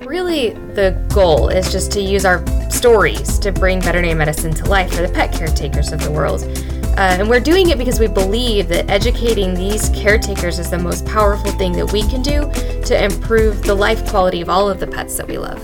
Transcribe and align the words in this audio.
really 0.00 0.50
the 0.74 0.90
goal 1.12 1.48
is 1.48 1.70
just 1.72 1.92
to 1.92 2.00
use 2.00 2.24
our 2.24 2.44
stories 2.70 3.38
to 3.40 3.52
bring 3.52 3.80
veterinary 3.80 4.14
medicine 4.14 4.52
to 4.54 4.64
life 4.66 4.92
for 4.94 5.02
the 5.06 5.12
pet 5.12 5.32
caretakers 5.32 5.92
of 5.92 6.00
the 6.02 6.10
world. 6.10 6.42
Uh, 6.96 7.16
and 7.18 7.28
we're 7.28 7.40
doing 7.40 7.70
it 7.70 7.78
because 7.78 8.00
we 8.00 8.06
believe 8.08 8.68
that 8.68 8.88
educating 8.90 9.54
these 9.54 9.88
caretakers 9.90 10.58
is 10.58 10.70
the 10.70 10.78
most 10.78 11.06
powerful 11.06 11.50
thing 11.52 11.72
that 11.72 11.90
we 11.92 12.02
can 12.02 12.20
do 12.22 12.40
to 12.82 13.02
improve 13.04 13.62
the 13.62 13.74
life 13.74 14.04
quality 14.08 14.40
of 14.40 14.48
all 14.48 14.68
of 14.68 14.80
the 14.80 14.86
pets 14.86 15.16
that 15.16 15.26
we 15.28 15.38
love. 15.38 15.60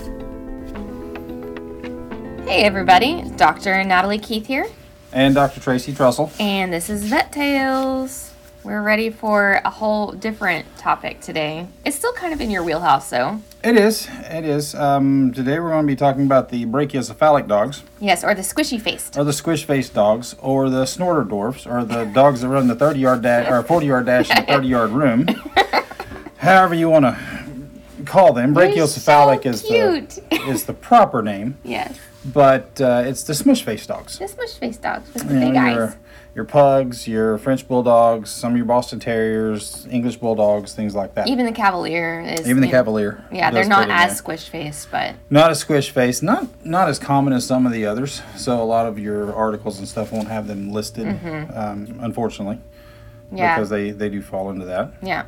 Hey, 2.47 2.63
everybody, 2.63 3.23
Dr. 3.35 3.83
Natalie 3.83 4.19
Keith 4.19 4.45
here, 4.47 4.67
And 5.11 5.35
Dr. 5.35 5.59
Tracy 5.59 5.91
Trussell. 5.93 6.31
and 6.39 6.71
this 6.71 6.89
is 6.89 7.03
Vet 7.03 7.31
Tales. 7.33 8.26
We're 8.67 8.81
ready 8.81 9.11
for 9.11 9.61
a 9.63 9.69
whole 9.69 10.11
different 10.11 10.65
topic 10.77 11.21
today. 11.21 11.67
It's 11.85 11.95
still 11.95 12.11
kind 12.11 12.33
of 12.33 12.41
in 12.41 12.51
your 12.51 12.63
wheelhouse, 12.63 13.09
though. 13.09 13.39
It 13.63 13.77
is. 13.77 14.09
It 14.25 14.43
is. 14.43 14.75
Um, 14.75 15.31
today 15.33 15.57
we're 15.61 15.69
going 15.69 15.85
to 15.85 15.87
be 15.87 15.95
talking 15.95 16.25
about 16.25 16.49
the 16.49 16.65
brachiocephalic 16.65 17.47
dogs, 17.47 17.83
Yes, 18.01 18.25
or 18.25 18.35
the 18.35 18.41
squishy 18.41 18.77
faced. 18.81 19.17
or 19.17 19.23
the 19.23 19.31
squish-faced 19.31 19.93
dogs, 19.93 20.35
or 20.41 20.69
the 20.69 20.85
snorter 20.85 21.23
dwarfs, 21.23 21.65
or 21.65 21.85
the 21.85 22.03
dogs 22.03 22.41
that 22.41 22.49
run 22.49 22.67
the 22.67 22.75
30-yard 22.75 23.21
dash 23.21 23.49
or 23.49 23.63
40-yard 23.63 24.05
dash 24.05 24.29
in 24.31 24.35
the 24.35 24.51
30-yard 24.51 24.89
room. 24.89 25.27
However 26.39 26.75
you 26.75 26.89
want 26.89 27.05
to 27.05 28.03
call 28.03 28.33
them. 28.33 28.53
Brachiocephalic 28.53 29.43
so 29.43 29.49
is 29.49 29.61
the 29.61 30.41
is 30.49 30.65
the 30.65 30.73
proper 30.73 31.21
name, 31.21 31.57
Yes, 31.63 31.97
but 32.33 32.79
uh, 32.81 33.03
it's 33.05 33.23
the 33.23 33.33
smush-faced 33.33 33.87
dogs. 33.87 34.19
the 34.19 34.27
smush 34.27 34.53
faced 34.53 34.81
dogs 34.81 35.13
with 35.13 35.27
the 35.27 35.33
You 35.33 35.39
big 35.39 35.53
your, 35.55 35.83
eyes. 35.87 35.95
your 36.35 36.45
pugs, 36.45 37.07
your 37.07 37.37
French 37.37 37.67
bulldogs, 37.67 38.29
some 38.29 38.51
of 38.51 38.57
your 38.57 38.65
Boston 38.65 38.99
terriers, 38.99 39.87
English 39.89 40.17
bulldogs, 40.17 40.73
things 40.73 40.93
like 40.95 41.13
that. 41.15 41.27
Even 41.27 41.45
the 41.45 41.51
Cavalier 41.51 42.21
is. 42.21 42.41
Even 42.41 42.61
the 42.61 42.67
know, 42.67 42.71
Cavalier. 42.71 43.23
Yeah, 43.31 43.49
they're 43.51 43.65
not 43.65 43.89
as 43.89 44.17
squish 44.17 44.49
faced, 44.49 44.89
but 44.91 45.15
Not 45.29 45.51
a 45.51 45.55
squish 45.55 45.91
face, 45.91 46.21
not 46.21 46.47
not 46.65 46.87
as 46.89 46.99
common 46.99 47.33
as 47.33 47.45
some 47.45 47.65
of 47.65 47.71
the 47.71 47.85
others. 47.85 48.21
So 48.35 48.61
a 48.61 48.65
lot 48.65 48.85
of 48.85 48.99
your 48.99 49.33
articles 49.33 49.79
and 49.79 49.87
stuff 49.87 50.11
won't 50.11 50.27
have 50.27 50.47
them 50.47 50.71
listed, 50.71 51.07
um, 51.55 51.99
unfortunately, 52.01 52.59
Mm-hmm. 53.27 53.37
yeah, 53.37 53.55
because 53.55 53.69
they 53.69 53.91
they 53.91 54.09
do 54.09 54.21
fall 54.21 54.49
into 54.51 54.65
that. 54.65 54.91
yeah. 55.01 55.25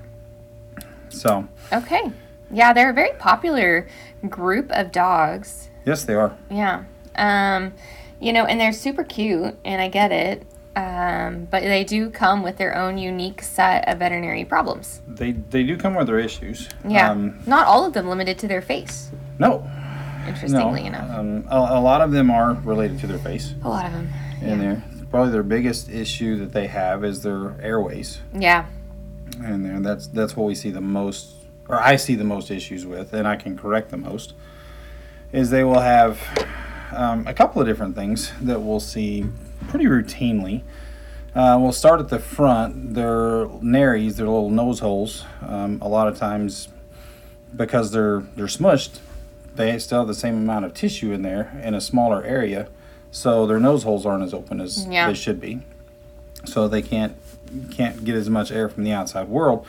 So 1.09 1.47
Okay. 1.73 2.11
Yeah, 2.52 2.73
they're 2.73 2.89
a 2.89 2.94
very 2.94 3.13
popular 3.19 3.88
group 4.28 4.72
of 4.72 4.91
dogs. 4.91 5.69
Yes, 5.85 6.05
they 6.05 6.13
are. 6.16 6.35
Yeah. 6.49 6.83
Um, 7.16 7.73
you 8.19 8.33
know, 8.33 8.45
and 8.45 8.59
they're 8.59 8.73
super 8.73 9.03
cute, 9.03 9.55
and 9.66 9.81
I 9.81 9.88
get 9.89 10.11
it. 10.11 10.45
Um, 10.75 11.47
but 11.52 11.63
they 11.63 11.83
do 11.83 12.09
come 12.09 12.41
with 12.44 12.58
their 12.58 12.75
own 12.77 12.97
unique 12.97 13.41
set 13.41 13.88
of 13.89 14.00
veterinary 14.00 14.45
problems. 14.45 15.02
They 15.07 15.31
they 15.33 15.63
do 15.63 15.75
come 15.77 15.95
with 15.95 16.07
their 16.07 16.19
issues. 16.19 16.69
Yeah. 16.88 17.11
Um, 17.11 17.39
Not 17.45 17.67
all 17.67 17.85
of 17.85 17.94
them 17.94 18.07
limited 18.07 18.38
to 18.39 18.47
their 18.47 18.61
face, 18.61 19.09
no. 19.39 19.50
No. 19.50 19.72
interestingly 20.27 20.85
enough. 20.85 21.09
Um, 21.17 21.45
a, 21.50 21.57
a 21.57 21.81
lot 21.81 22.02
of 22.02 22.11
them 22.11 22.30
are 22.30 22.53
related 22.63 23.00
to 23.00 23.07
their 23.07 23.17
face, 23.17 23.55
A 23.63 23.67
lot 23.69 23.85
of 23.88 23.91
them. 23.94 24.09
and 24.41 24.61
they're 24.61 24.83
probably 25.09 25.31
their 25.31 25.44
biggest 25.44 25.89
issue 25.89 26.38
that 26.38 26.53
they 26.53 26.67
have 26.67 27.03
is 27.03 27.23
their 27.23 27.55
airways, 27.61 28.22
Yeah. 28.33 28.66
and 29.44 29.83
that's 29.85 30.07
that's 30.07 30.38
what 30.38 30.45
we 30.45 30.55
see 30.55 30.69
the 30.69 30.81
most, 30.81 31.33
or 31.67 31.75
I 31.81 31.95
see 31.97 32.16
the 32.16 32.23
most 32.23 32.52
issues 32.52 32.85
with, 32.85 33.11
and 33.13 33.27
I 33.27 33.35
can 33.35 33.57
correct 33.57 33.89
the 33.89 33.97
most. 33.97 34.33
Is 35.31 35.49
they 35.52 35.63
will 35.63 35.80
have 35.81 36.19
um, 36.91 37.27
a 37.27 37.33
couple 37.33 37.61
of 37.61 37.67
different 37.67 37.95
things 37.95 38.31
that 38.41 38.61
we'll 38.61 38.80
see 38.80 39.25
pretty 39.67 39.85
routinely. 39.85 40.63
Uh, 41.35 41.58
we'll 41.61 41.72
start 41.72 41.99
at 41.99 42.09
the 42.09 42.17
front. 42.17 42.95
Their 42.95 43.47
nares, 43.61 44.16
their 44.17 44.25
little 44.25 44.50
nose 44.50 44.80
holes, 44.80 45.25
um, 45.47 45.80
a 45.81 45.88
lot 45.88 46.07
of 46.07 46.17
times 46.17 46.69
because 47.55 47.91
they're 47.91 48.22
they're 48.35 48.47
smushed, 48.47 49.00
they 49.55 49.77
still 49.77 50.00
have 50.00 50.07
the 50.07 50.13
same 50.16 50.35
amount 50.35 50.66
of 50.66 50.73
tissue 50.73 51.11
in 51.11 51.22
there 51.22 51.59
in 51.63 51.75
a 51.75 51.81
smaller 51.81 52.23
area, 52.23 52.67
so 53.11 53.46
their 53.46 53.59
nose 53.59 53.84
holes 53.84 54.06
aren't 54.07 54.23
as 54.23 54.34
open 54.34 54.59
as 54.59 54.85
Yeah. 54.88 55.07
they 55.07 55.13
should 55.13 55.40
be. 55.40 55.61
So 56.46 56.67
they 56.67 56.81
can't 56.81 57.16
can't 57.69 58.03
get 58.03 58.16
as 58.16 58.29
much 58.29 58.51
air 58.51 58.67
from 58.67 58.84
the 58.84 58.91
outside 58.91 59.28
world. 59.28 59.66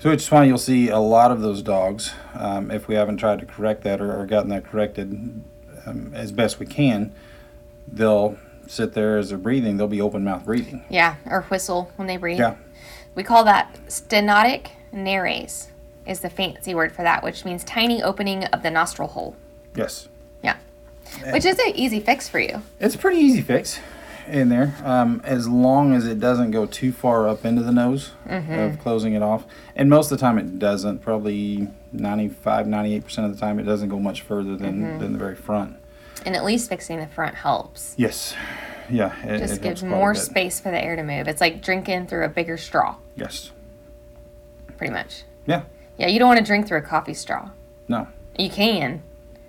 So 0.00 0.10
is 0.10 0.30
why 0.30 0.44
you'll 0.44 0.56
see 0.56 0.88
a 0.88 0.98
lot 0.98 1.30
of 1.30 1.42
those 1.42 1.60
dogs, 1.60 2.14
um, 2.32 2.70
if 2.70 2.88
we 2.88 2.94
haven't 2.94 3.18
tried 3.18 3.38
to 3.40 3.46
correct 3.46 3.82
that 3.82 4.00
or, 4.00 4.18
or 4.18 4.24
gotten 4.24 4.48
that 4.48 4.64
corrected 4.64 5.42
um, 5.84 6.12
as 6.14 6.32
best 6.32 6.58
we 6.58 6.64
can, 6.64 7.12
they'll 7.86 8.38
sit 8.66 8.94
there 8.94 9.18
as 9.18 9.28
they're 9.28 9.36
breathing. 9.36 9.76
They'll 9.76 9.88
be 9.88 10.00
open 10.00 10.24
mouth 10.24 10.46
breathing. 10.46 10.84
Yeah. 10.88 11.16
Or 11.26 11.42
whistle 11.42 11.92
when 11.96 12.08
they 12.08 12.16
breathe. 12.16 12.38
Yeah. 12.38 12.56
We 13.14 13.22
call 13.22 13.44
that 13.44 13.78
stenotic 13.88 14.68
nares 14.90 15.68
is 16.06 16.20
the 16.20 16.30
fancy 16.30 16.74
word 16.74 16.92
for 16.92 17.02
that, 17.02 17.22
which 17.22 17.44
means 17.44 17.62
tiny 17.64 18.02
opening 18.02 18.44
of 18.44 18.62
the 18.62 18.70
nostril 18.70 19.08
hole. 19.08 19.36
Yes. 19.76 20.08
Yeah. 20.42 20.56
Which 21.30 21.44
is 21.44 21.58
an 21.58 21.72
easy 21.74 22.00
fix 22.00 22.26
for 22.26 22.38
you. 22.38 22.62
It's 22.78 22.94
a 22.94 22.98
pretty 22.98 23.18
easy 23.18 23.42
fix 23.42 23.80
in 24.30 24.48
there, 24.48 24.74
um, 24.84 25.20
as 25.24 25.48
long 25.48 25.94
as 25.94 26.06
it 26.06 26.20
doesn't 26.20 26.50
go 26.50 26.66
too 26.66 26.92
far 26.92 27.28
up 27.28 27.44
into 27.44 27.62
the 27.62 27.72
nose 27.72 28.12
of 28.28 28.78
closing 28.80 29.14
it 29.14 29.22
off. 29.22 29.44
And 29.76 29.90
most 29.90 30.10
of 30.10 30.18
the 30.18 30.22
time 30.24 30.38
it 30.38 30.58
doesn't. 30.58 31.00
Probably 31.00 31.68
95, 31.92 32.66
98% 32.66 33.24
of 33.24 33.34
the 33.34 33.40
time 33.40 33.58
it 33.58 33.64
doesn't 33.64 33.88
go 33.88 33.98
much 33.98 34.22
further 34.22 34.56
than, 34.56 34.98
than 34.98 35.12
the 35.12 35.18
very 35.18 35.36
front. 35.36 35.76
And 36.24 36.36
at 36.36 36.44
least 36.44 36.68
fixing 36.68 36.98
the 36.98 37.06
front 37.06 37.34
helps. 37.34 37.94
Yes. 37.96 38.34
Yeah. 38.90 39.14
It, 39.24 39.38
Just 39.38 39.54
it 39.54 39.62
gives 39.62 39.80
helps 39.80 39.80
quite 39.82 39.92
a 39.92 39.96
more 39.96 40.14
space 40.14 40.60
for 40.60 40.70
the 40.70 40.82
air 40.82 40.96
to 40.96 41.02
move. 41.02 41.28
It's 41.28 41.40
like 41.40 41.62
drinking 41.62 42.06
through 42.08 42.24
a 42.24 42.28
bigger 42.28 42.56
straw, 42.56 42.96
Yes. 43.16 43.50
pretty 44.76 44.92
much. 44.92 45.24
Yeah. 45.46 45.62
Yeah, 45.96 46.08
you 46.08 46.18
don't 46.18 46.28
want 46.28 46.38
to 46.38 46.44
drink 46.44 46.66
through 46.66 46.78
a 46.78 46.82
coffee 46.82 47.14
straw. 47.14 47.50
No. 47.88 48.08
You 48.38 48.50
can 48.50 49.02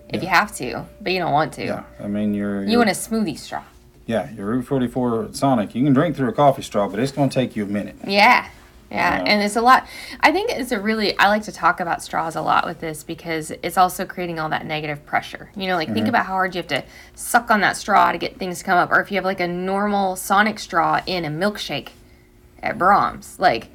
if 0.09 0.22
you 0.22 0.28
have 0.28 0.53
to, 0.58 0.86
but 1.00 1.14
you 1.14 1.20
don't 1.20 1.31
want 1.31 1.53
to. 1.53 1.64
Yeah. 1.66 1.84
I 2.00 2.08
mean, 2.08 2.34
you're. 2.34 2.64
You 2.64 2.78
want 2.78 2.90
a 2.90 2.94
smoothie 2.94 3.38
straw. 3.38 3.64
Yeah, 4.06 4.31
your 4.31 4.47
Route 4.47 4.66
44 4.66 5.29
Sonic. 5.34 5.75
You 5.75 5.84
can 5.84 5.94
drink 5.94 6.16
through 6.16 6.29
a 6.29 6.34
coffee 6.34 6.62
straw, 6.63 6.88
but 6.88 7.00
it's 7.00 7.12
going 7.12 7.29
to 7.29 7.34
take 7.34 7.56
you 7.56 7.63
a 7.63 7.67
minute. 7.67 7.95
Yeah. 8.06 8.50
Yeah, 8.89 9.23
and 9.25 9.41
it's 9.41 9.56
a 9.56 9.62
lot. 9.62 9.88
I 10.19 10.34
think 10.34 10.51
it's 10.51 10.73
a 10.73 10.79
really. 10.79 11.17
I 11.17 11.29
like 11.29 11.44
to 11.44 11.51
talk 11.53 11.79
about 11.79 12.03
straws 12.03 12.35
a 12.35 12.41
lot 12.41 12.66
with 12.66 12.81
this 12.81 13.06
because 13.06 13.50
it's 13.63 13.78
also 13.78 14.03
creating 14.06 14.38
all 14.38 14.50
that 14.50 14.66
negative 14.66 15.06
pressure. 15.06 15.50
You 15.56 15.67
know, 15.67 15.75
like 15.78 15.88
Mm-hmm. 15.88 15.95
think 15.95 16.07
about 16.09 16.25
how 16.25 16.34
hard 16.34 16.56
you 16.56 16.59
have 16.59 16.67
to 16.67 16.84
suck 17.16 17.50
on 17.50 17.61
that 17.61 17.78
straw 17.78 18.11
to 18.11 18.17
get 18.17 18.38
things 18.38 18.59
to 18.59 18.66
come 18.66 18.78
up, 18.78 18.91
or 18.91 19.00
if 19.00 19.09
you 19.09 19.16
have 19.16 19.23
like 19.23 19.40
a 19.40 19.47
normal 19.47 20.17
Sonic 20.17 20.59
straw 20.59 21.00
in 21.06 21.23
a 21.23 21.29
milkshake 21.29 21.91
at 22.61 22.78
Braum's, 22.78 23.40
like, 23.40 23.69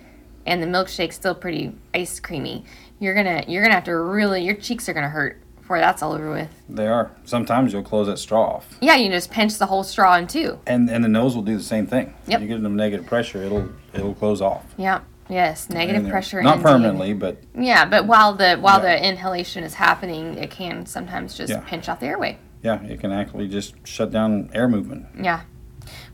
and 0.45 0.63
the 0.63 0.67
milkshake's 0.67 1.17
still 1.17 1.35
pretty 1.35 1.73
ice 1.95 2.21
creamy, 2.21 2.67
you're 3.01 3.15
gonna 3.15 3.43
you're 3.49 3.63
gonna 3.63 3.75
have 3.75 3.85
to 3.85 3.97
really 3.97 4.45
your 4.45 4.55
cheeks 4.55 4.87
are 4.87 4.93
gonna 4.93 5.09
hurt 5.09 5.41
before 5.67 5.81
that's 5.81 6.01
all 6.01 6.13
over 6.13 6.31
with. 6.31 6.49
They 6.69 6.87
are. 6.87 7.11
Sometimes 7.25 7.73
you'll 7.73 7.83
close 7.83 8.07
that 8.07 8.19
straw 8.21 8.55
off. 8.55 8.77
Yeah, 8.81 8.95
you 8.95 9.11
just 9.11 9.33
pinch 9.33 9.59
the 9.59 9.67
whole 9.67 9.83
straw 9.83 10.15
in 10.17 10.29
two. 10.29 10.61
And 10.65 10.89
and 10.89 11.03
the 11.03 11.09
nose 11.09 11.35
will 11.35 11.43
do 11.43 11.57
the 11.57 11.63
same 11.65 11.89
thing. 11.89 12.15
Yep. 12.29 12.41
You 12.41 12.47
get 12.47 12.63
them 12.63 12.77
negative 12.77 13.05
pressure, 13.07 13.43
it'll 13.43 13.69
it'll 13.93 14.15
close 14.15 14.41
off. 14.41 14.65
Yeah. 14.77 15.01
Yes, 15.29 15.69
negative 15.69 16.09
pressure. 16.09 16.41
Not 16.41 16.59
indeed. 16.59 16.63
permanently, 16.67 17.13
but 17.15 17.39
Yeah, 17.59 17.85
but 17.85 18.07
while 18.07 18.35
the 18.35 18.55
while 18.59 18.81
Yeah. 18.81 18.95
the 19.01 19.09
inhalation 19.09 19.65
is 19.65 19.75
happening, 19.75 20.39
it 20.39 20.53
can 20.53 20.87
sometimes 20.87 21.35
just 21.37 21.51
Yeah. 21.51 21.63
pinch 21.67 21.89
off 21.89 21.99
the 21.99 22.07
airway. 22.07 22.39
yeah, 22.63 22.81
it 22.85 23.01
can 23.01 23.11
actually 23.13 23.49
just 23.49 23.75
shut 23.85 24.13
down 24.13 24.51
air 24.55 24.69
movement. 24.69 25.07
Yeah. 25.21 25.41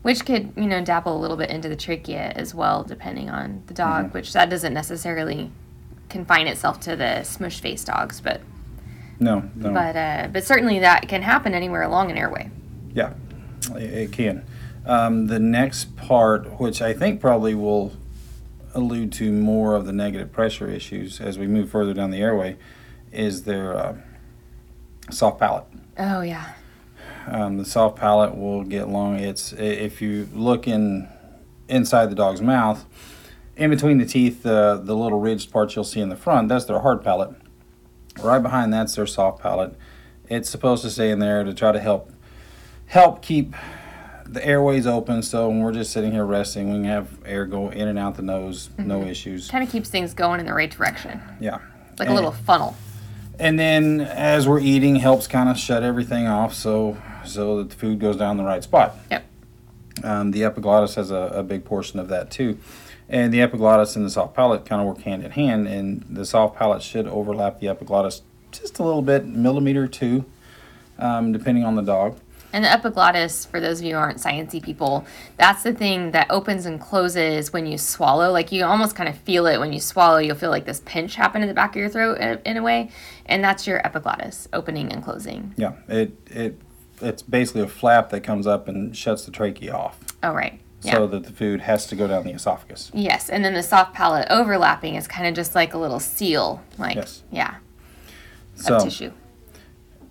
Which 0.01 0.25
could, 0.25 0.51
you 0.55 0.65
know, 0.65 0.83
dabble 0.83 1.15
a 1.15 1.19
little 1.19 1.37
bit 1.37 1.49
into 1.51 1.69
the 1.69 1.75
trachea 1.75 2.31
as 2.35 2.53
well, 2.55 2.83
depending 2.83 3.29
on 3.29 3.61
the 3.67 3.73
dog, 3.75 4.05
Mm-hmm. 4.05 4.13
which 4.13 4.33
that 4.33 4.49
doesn't 4.49 4.73
necessarily 4.73 5.51
confine 6.09 6.47
itself 6.47 6.79
to 6.81 6.95
the 6.95 7.21
smush 7.23 7.59
face 7.59 7.83
dogs, 7.83 8.19
but 8.19 8.41
No, 9.23 9.49
no. 9.55 9.71
but 9.71 9.95
uh, 9.95 10.27
but 10.33 10.43
certainly 10.43 10.79
that 10.79 11.07
can 11.07 11.21
happen 11.21 11.53
anywhere 11.53 11.81
along 11.81 12.11
an 12.11 12.17
airway. 12.17 12.51
Yeah, 12.93 13.13
it, 13.75 14.11
can. 14.11 14.45
Um, 14.85 15.27
the 15.27 15.39
next 15.39 15.95
part, 15.95 16.59
which 16.59 16.81
I 16.81 16.91
think 16.93 17.21
probably 17.21 17.55
will 17.55 17.93
allude 18.73 19.13
to 19.13 19.31
more 19.31 19.75
of 19.75 19.85
the 19.85 19.93
negative 19.93 20.33
pressure 20.33 20.67
issues 20.67 21.21
as 21.21 21.39
we 21.39 21.47
move 21.47 21.69
further 21.69 21.93
down 21.93 22.11
the 22.11 22.19
airway, 22.19 22.57
is 23.13 23.43
their 23.43 23.77
uh, 23.77 23.95
soft 25.09 25.39
palate. 25.39 25.65
Oh 25.97 26.19
yeah. 26.19 26.53
Um, 27.25 27.57
the 27.57 27.65
soft 27.65 27.97
palate 27.97 28.35
will 28.35 28.65
get 28.65 28.89
long. 28.89 29.19
It's 29.19 29.53
if 29.53 30.01
you 30.01 30.27
look 30.33 30.67
in 30.67 31.07
inside 31.69 32.07
the 32.07 32.15
dog's 32.15 32.41
mouth, 32.41 32.85
in 33.55 33.69
between 33.69 33.99
the 33.99 34.05
teeth, 34.05 34.43
the 34.43 34.81
the 34.83 34.97
little 34.97 35.21
ridged 35.21 35.49
parts 35.49 35.77
you'll 35.77 35.85
see 35.85 36.01
in 36.01 36.09
the 36.09 36.17
front, 36.17 36.49
that's 36.49 36.65
their 36.65 36.79
hard 36.79 37.05
palate. 37.05 37.33
Right 38.21 38.39
behind 38.39 38.73
that's 38.73 38.95
their 38.95 39.07
soft 39.07 39.41
palate. 39.41 39.75
It's 40.29 40.49
supposed 40.49 40.83
to 40.83 40.89
stay 40.89 41.11
in 41.11 41.19
there 41.19 41.43
to 41.43 41.53
try 41.53 41.71
to 41.71 41.79
help 41.79 42.11
help 42.87 43.21
keep 43.21 43.55
the 44.25 44.45
airways 44.45 44.87
open. 44.87 45.21
So 45.21 45.49
when 45.49 45.61
we're 45.61 45.73
just 45.73 45.91
sitting 45.91 46.11
here 46.11 46.25
resting, 46.25 46.69
we 46.69 46.75
can 46.75 46.85
have 46.85 47.19
air 47.25 47.45
go 47.45 47.69
in 47.69 47.87
and 47.87 47.99
out 47.99 48.15
the 48.15 48.21
nose, 48.21 48.69
no 48.77 49.01
issues. 49.01 49.49
Kind 49.49 49.63
of 49.63 49.69
keeps 49.69 49.89
things 49.89 50.13
going 50.13 50.39
in 50.39 50.45
the 50.45 50.53
right 50.53 50.71
direction. 50.71 51.21
Yeah. 51.39 51.59
Like 51.99 52.09
a 52.09 52.13
little 52.13 52.31
funnel. 52.31 52.75
And 53.39 53.59
then 53.59 54.01
as 54.01 54.47
we're 54.47 54.59
eating, 54.59 54.95
helps 54.97 55.27
kind 55.27 55.49
of 55.49 55.57
shut 55.57 55.83
everything 55.83 56.27
off 56.27 56.53
so 56.53 56.97
so 57.25 57.57
that 57.57 57.69
the 57.69 57.75
food 57.75 57.99
goes 57.99 58.17
down 58.17 58.37
the 58.37 58.43
right 58.43 58.63
spot. 58.63 58.95
Yep. 59.11 59.25
Um, 60.03 60.31
the 60.31 60.43
epiglottis 60.43 60.95
has 60.95 61.11
a, 61.11 61.31
a 61.33 61.43
big 61.43 61.65
portion 61.65 61.99
of 61.99 62.09
that 62.09 62.31
too. 62.31 62.57
And 63.09 63.33
the 63.33 63.41
epiglottis 63.41 63.95
and 63.95 64.05
the 64.05 64.09
soft 64.09 64.33
palate 64.33 64.65
kind 64.65 64.81
of 64.81 64.87
work 64.87 65.01
hand 65.01 65.23
in 65.23 65.31
hand, 65.31 65.67
and 65.67 66.05
the 66.09 66.25
soft 66.25 66.57
palate 66.57 66.81
should 66.81 67.07
overlap 67.07 67.59
the 67.59 67.67
epiglottis 67.67 68.21
just 68.51 68.79
a 68.79 68.83
little 68.83 69.01
bit, 69.01 69.25
millimeter 69.25 69.83
or 69.83 69.87
two, 69.87 70.25
um, 70.99 71.31
depending 71.31 71.63
on 71.63 71.75
the 71.75 71.81
dog. 71.81 72.17
And 72.53 72.63
the 72.63 72.71
epiglottis, 72.71 73.45
for 73.45 73.59
those 73.59 73.79
of 73.79 73.85
you 73.85 73.95
who 73.95 73.99
aren't 73.99 74.19
sciencey 74.19 74.61
people, 74.61 75.07
that's 75.37 75.63
the 75.63 75.73
thing 75.73 76.11
that 76.11 76.27
opens 76.29 76.67
and 76.67 76.79
closes 76.79 77.51
when 77.51 77.65
you 77.65 77.79
swallow. 77.79 78.31
Like 78.31 78.51
you 78.51 78.63
almost 78.63 78.95
kind 78.95 79.09
of 79.09 79.17
feel 79.17 79.47
it 79.47 79.59
when 79.59 79.73
you 79.73 79.79
swallow. 79.79 80.19
You'll 80.19 80.35
feel 80.35 80.51
like 80.51 80.65
this 80.65 80.79
pinch 80.85 81.15
happen 81.15 81.41
in 81.41 81.47
the 81.47 81.55
back 81.55 81.71
of 81.71 81.77
your 81.77 81.89
throat 81.89 82.19
in, 82.19 82.39
in 82.45 82.57
a 82.57 82.61
way, 82.61 82.91
and 83.25 83.43
that's 83.43 83.65
your 83.65 83.83
epiglottis 83.85 84.47
opening 84.53 84.93
and 84.93 85.03
closing. 85.03 85.55
Yeah, 85.57 85.73
it 85.87 86.11
it 86.27 86.61
it's 87.01 87.23
basically 87.23 87.61
a 87.61 87.67
flap 87.67 88.11
that 88.11 88.21
comes 88.21 88.45
up 88.45 88.67
and 88.67 88.95
shuts 88.95 89.25
the 89.25 89.31
trachea 89.31 89.73
off, 89.73 89.97
Oh 90.21 90.31
right. 90.31 90.59
Yeah. 90.83 90.93
so 90.95 91.07
that 91.07 91.23
the 91.23 91.31
food 91.31 91.61
has 91.61 91.85
to 91.87 91.95
go 91.95 92.07
down 92.07 92.23
the 92.25 92.31
esophagus. 92.31 92.91
yes, 92.93 93.29
and 93.29 93.43
then 93.43 93.53
the 93.53 93.63
soft 93.63 93.93
palate 93.93 94.27
overlapping 94.29 94.95
is 94.95 95.07
kind 95.07 95.27
of 95.27 95.33
just 95.33 95.55
like 95.55 95.73
a 95.73 95.77
little 95.77 95.99
seal, 95.99 96.61
like 96.77 96.95
Yes. 96.95 97.23
yeah, 97.31 97.55
So 98.55 98.75
of 98.77 98.83
tissue. 98.83 99.11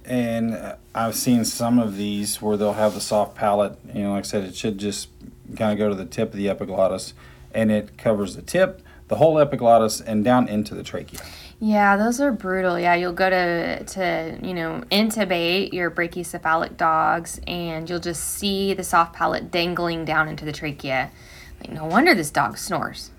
and 0.04 0.54
uh, 0.54 0.76
I've 0.94 1.14
seen 1.14 1.44
some 1.44 1.78
of 1.78 1.96
these 1.96 2.40
where 2.42 2.56
they'll 2.56 2.72
have 2.74 2.94
the 2.94 3.00
soft 3.00 3.34
palate. 3.34 3.78
You 3.94 4.02
know, 4.02 4.12
like 4.12 4.24
I 4.24 4.28
said, 4.28 4.44
it 4.44 4.56
should 4.56 4.78
just 4.78 5.08
kind 5.56 5.72
of 5.72 5.78
go 5.78 5.88
to 5.88 5.94
the 5.94 6.06
tip 6.06 6.30
of 6.30 6.36
the 6.36 6.48
epiglottis, 6.48 7.14
and 7.54 7.70
it 7.70 7.96
covers 7.98 8.34
the 8.36 8.42
tip, 8.42 8.82
the 9.08 9.16
whole 9.16 9.38
epiglottis, 9.38 10.00
and 10.00 10.24
down 10.24 10.48
into 10.48 10.74
the 10.74 10.82
trachea. 10.82 11.20
Yeah, 11.64 11.96
those 11.96 12.20
are 12.20 12.32
brutal. 12.32 12.76
Yeah, 12.76 12.96
you'll 12.96 13.12
go 13.12 13.30
to 13.30 13.84
to 13.84 14.36
you 14.42 14.52
know 14.52 14.82
intubate 14.90 15.72
your 15.72 15.92
brachycephalic 15.92 16.76
dogs, 16.76 17.40
and 17.46 17.88
you'll 17.88 18.00
just 18.00 18.24
see 18.30 18.74
the 18.74 18.82
soft 18.82 19.14
palate 19.14 19.52
dangling 19.52 20.04
down 20.04 20.28
into 20.28 20.44
the 20.44 20.50
trachea. 20.50 21.12
Like, 21.60 21.70
no 21.70 21.84
wonder 21.84 22.16
this 22.16 22.32
dog 22.32 22.58
snores. 22.58 23.12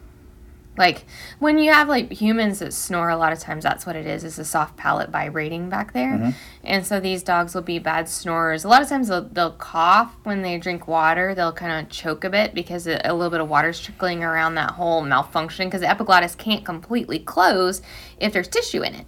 Like 0.76 1.06
when 1.38 1.60
you 1.60 1.72
have 1.72 1.88
like 1.88 2.12
humans 2.12 2.60
that 2.60 2.74
snore, 2.74 3.10
a 3.10 3.18
lot 3.18 3.32
of 3.32 3.40
times 3.40 3.64
that's 3.64 3.86
what 3.86 3.96
it 3.96 4.08
is. 4.08 4.24
Is 4.24 4.40
a 4.40 4.46
soft 4.46 4.76
palate 4.76 5.12
vibrating 5.12 5.70
back 5.70 5.94
there, 5.94 6.18
mm-hmm. 6.18 6.30
and 6.64 6.86
so 6.86 7.00
these 7.00 7.22
dogs 7.22 7.54
will 7.54 7.62
be 7.62 7.78
bad 7.78 8.10
snorers. 8.10 8.64
A 8.64 8.68
lot 8.68 8.82
of 8.82 8.90
times 8.90 9.08
they'll 9.08 9.24
they'll 9.24 9.52
cough 9.52 10.16
when 10.24 10.42
they 10.42 10.58
drink 10.58 10.88
water. 10.88 11.36
They'll 11.36 11.54
kind 11.54 11.86
of 11.86 11.92
choke 11.92 12.24
a 12.24 12.30
bit 12.30 12.56
because 12.56 12.88
a, 12.88 13.00
a 13.06 13.14
little 13.14 13.30
bit 13.30 13.40
of 13.40 13.50
water's 13.50 13.80
trickling 13.80 14.24
around 14.24 14.56
that 14.56 14.72
whole 14.72 15.04
malfunction 15.04 15.68
because 15.68 15.82
the 15.82 15.90
epiglottis 15.90 16.34
can't 16.34 16.66
completely 16.66 17.20
close 17.20 17.84
if 18.20 18.34
there's 18.34 18.48
tissue 18.48 18.82
in 18.82 18.96
it. 18.96 19.06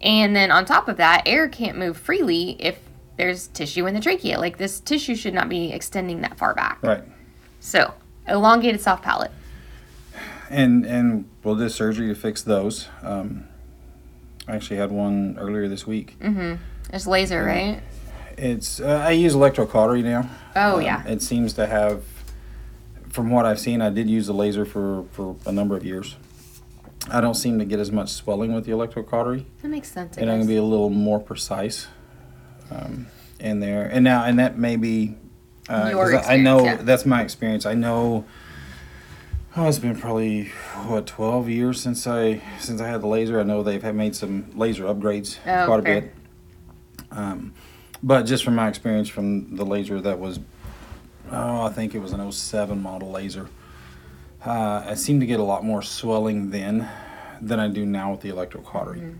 And 0.00 0.34
then 0.34 0.50
on 0.50 0.64
top 0.64 0.88
of 0.88 0.96
that, 0.96 1.22
air 1.26 1.48
can't 1.48 1.76
move 1.76 1.98
freely 1.98 2.56
if 2.58 2.78
there's 3.18 3.48
tissue 3.48 3.86
in 3.86 3.94
the 3.94 4.00
trachea. 4.00 4.38
Like 4.38 4.56
this 4.56 4.80
tissue 4.80 5.14
should 5.16 5.34
not 5.34 5.50
be 5.50 5.70
extending 5.70 6.22
that 6.22 6.38
far 6.38 6.54
back. 6.54 6.82
Right. 6.82 7.04
So, 7.60 7.92
elongated 8.26 8.80
soft 8.80 9.04
palate. 9.04 9.30
And 10.52 10.84
and 10.84 11.24
we'll 11.42 11.56
do 11.56 11.68
surgery 11.70 12.08
to 12.08 12.14
fix 12.14 12.42
those. 12.42 12.88
Um, 13.02 13.48
I 14.46 14.54
actually 14.56 14.76
had 14.76 14.90
one 14.92 15.36
earlier 15.40 15.66
this 15.66 15.86
week. 15.86 16.16
Mm-hmm. 16.20 16.62
It's 16.92 17.06
laser, 17.06 17.42
right? 17.42 17.80
It's 18.36 18.78
uh, 18.80 19.02
I 19.06 19.12
use 19.12 19.34
electrocautery 19.34 20.02
now. 20.04 20.28
Oh, 20.54 20.76
Um, 20.76 20.82
yeah. 20.82 21.06
It 21.06 21.22
seems 21.22 21.54
to 21.54 21.66
have, 21.66 22.04
from 23.08 23.30
what 23.30 23.46
I've 23.46 23.58
seen, 23.60 23.80
I 23.80 23.88
did 23.88 24.10
use 24.10 24.26
the 24.26 24.34
laser 24.34 24.66
for 24.66 25.04
for 25.12 25.36
a 25.46 25.52
number 25.52 25.74
of 25.76 25.84
years. 25.86 26.16
I 27.10 27.20
don't 27.22 27.34
seem 27.34 27.58
to 27.58 27.64
get 27.64 27.80
as 27.80 27.90
much 27.90 28.10
swelling 28.10 28.54
with 28.54 28.64
the 28.64 28.72
electrocautery, 28.72 29.44
That 29.62 29.68
makes 29.68 29.90
sense. 29.90 30.18
And 30.18 30.30
I 30.30 30.34
can 30.34 30.40
guess. 30.42 30.48
be 30.48 30.56
a 30.56 30.62
little 30.62 30.90
more 30.90 31.18
precise 31.18 31.88
um, 32.70 33.06
in 33.40 33.58
there. 33.58 33.86
And 33.86 34.04
now, 34.04 34.24
and 34.24 34.38
that 34.38 34.58
may 34.58 34.76
be. 34.76 35.16
Uh, 35.68 35.90
I 36.26 36.34
I 36.34 36.36
know 36.36 36.64
yeah. 36.64 36.76
that's 36.76 37.06
my 37.06 37.22
experience. 37.22 37.64
I 37.64 37.74
know. 37.74 38.24
Oh, 39.54 39.68
it's 39.68 39.78
been 39.78 39.96
probably 39.96 40.44
what 40.86 41.06
twelve 41.06 41.48
years 41.48 41.80
since 41.80 42.06
I 42.06 42.40
since 42.58 42.80
I 42.80 42.88
had 42.88 43.02
the 43.02 43.06
laser. 43.06 43.38
I 43.38 43.42
know 43.42 43.62
they've 43.62 43.82
had 43.82 43.94
made 43.94 44.16
some 44.16 44.46
laser 44.56 44.84
upgrades 44.84 45.36
Oh, 45.46 45.66
quite 45.66 45.80
a 45.80 45.82
fair. 45.82 46.00
bit. 46.00 46.14
Um, 47.10 47.52
but 48.02 48.22
just 48.22 48.44
from 48.44 48.54
my 48.54 48.68
experience 48.68 49.08
from 49.08 49.54
the 49.56 49.64
laser 49.66 50.00
that 50.00 50.18
was, 50.18 50.40
oh, 51.30 51.62
I 51.62 51.68
think 51.68 51.94
it 51.94 51.98
was 51.98 52.12
an 52.12 52.32
07 52.32 52.80
model 52.82 53.10
laser. 53.10 53.48
Uh, 54.44 54.82
I 54.86 54.94
seem 54.94 55.20
to 55.20 55.26
get 55.26 55.38
a 55.38 55.42
lot 55.42 55.64
more 55.64 55.82
swelling 55.82 56.50
then 56.50 56.88
than 57.40 57.60
I 57.60 57.68
do 57.68 57.84
now 57.84 58.12
with 58.12 58.22
the 58.22 58.30
electrocautery. 58.30 59.14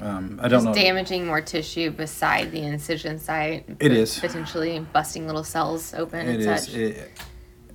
Um, 0.00 0.38
I 0.40 0.48
don't 0.48 0.62
Just 0.62 0.66
know. 0.66 0.74
damaging 0.74 1.26
more 1.26 1.40
tissue 1.40 1.90
beside 1.90 2.52
the 2.52 2.60
incision 2.60 3.18
site. 3.18 3.64
It 3.80 3.90
is. 3.92 4.18
Potentially 4.20 4.78
busting 4.92 5.26
little 5.26 5.42
cells 5.42 5.94
open 5.94 6.28
It 6.28 6.34
and 6.34 6.40
is. 6.40 6.64
such. 6.66 6.74
It, 6.74 7.10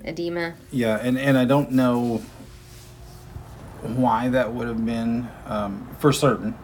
Edema. 0.04 0.54
yeah, 0.72 1.00
and, 1.02 1.18
and 1.18 1.38
I 1.38 1.46
don't 1.46 1.72
know 1.72 2.22
why 3.82 4.30
that 4.30 4.54
would 4.54 4.68
have 4.68 4.86
been 4.86 5.28
um, 5.46 5.88
for 6.00 6.12
certain 6.14 6.56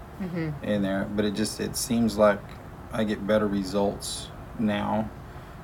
in 0.63 0.81
there, 0.81 1.07
but 1.15 1.23
it 1.23 1.33
just 1.33 1.59
it 1.61 1.77
seems 1.77 2.17
like 2.17 2.39
I 2.91 3.03
get 3.05 3.25
better 3.25 3.47
results 3.47 4.27
now 4.57 5.09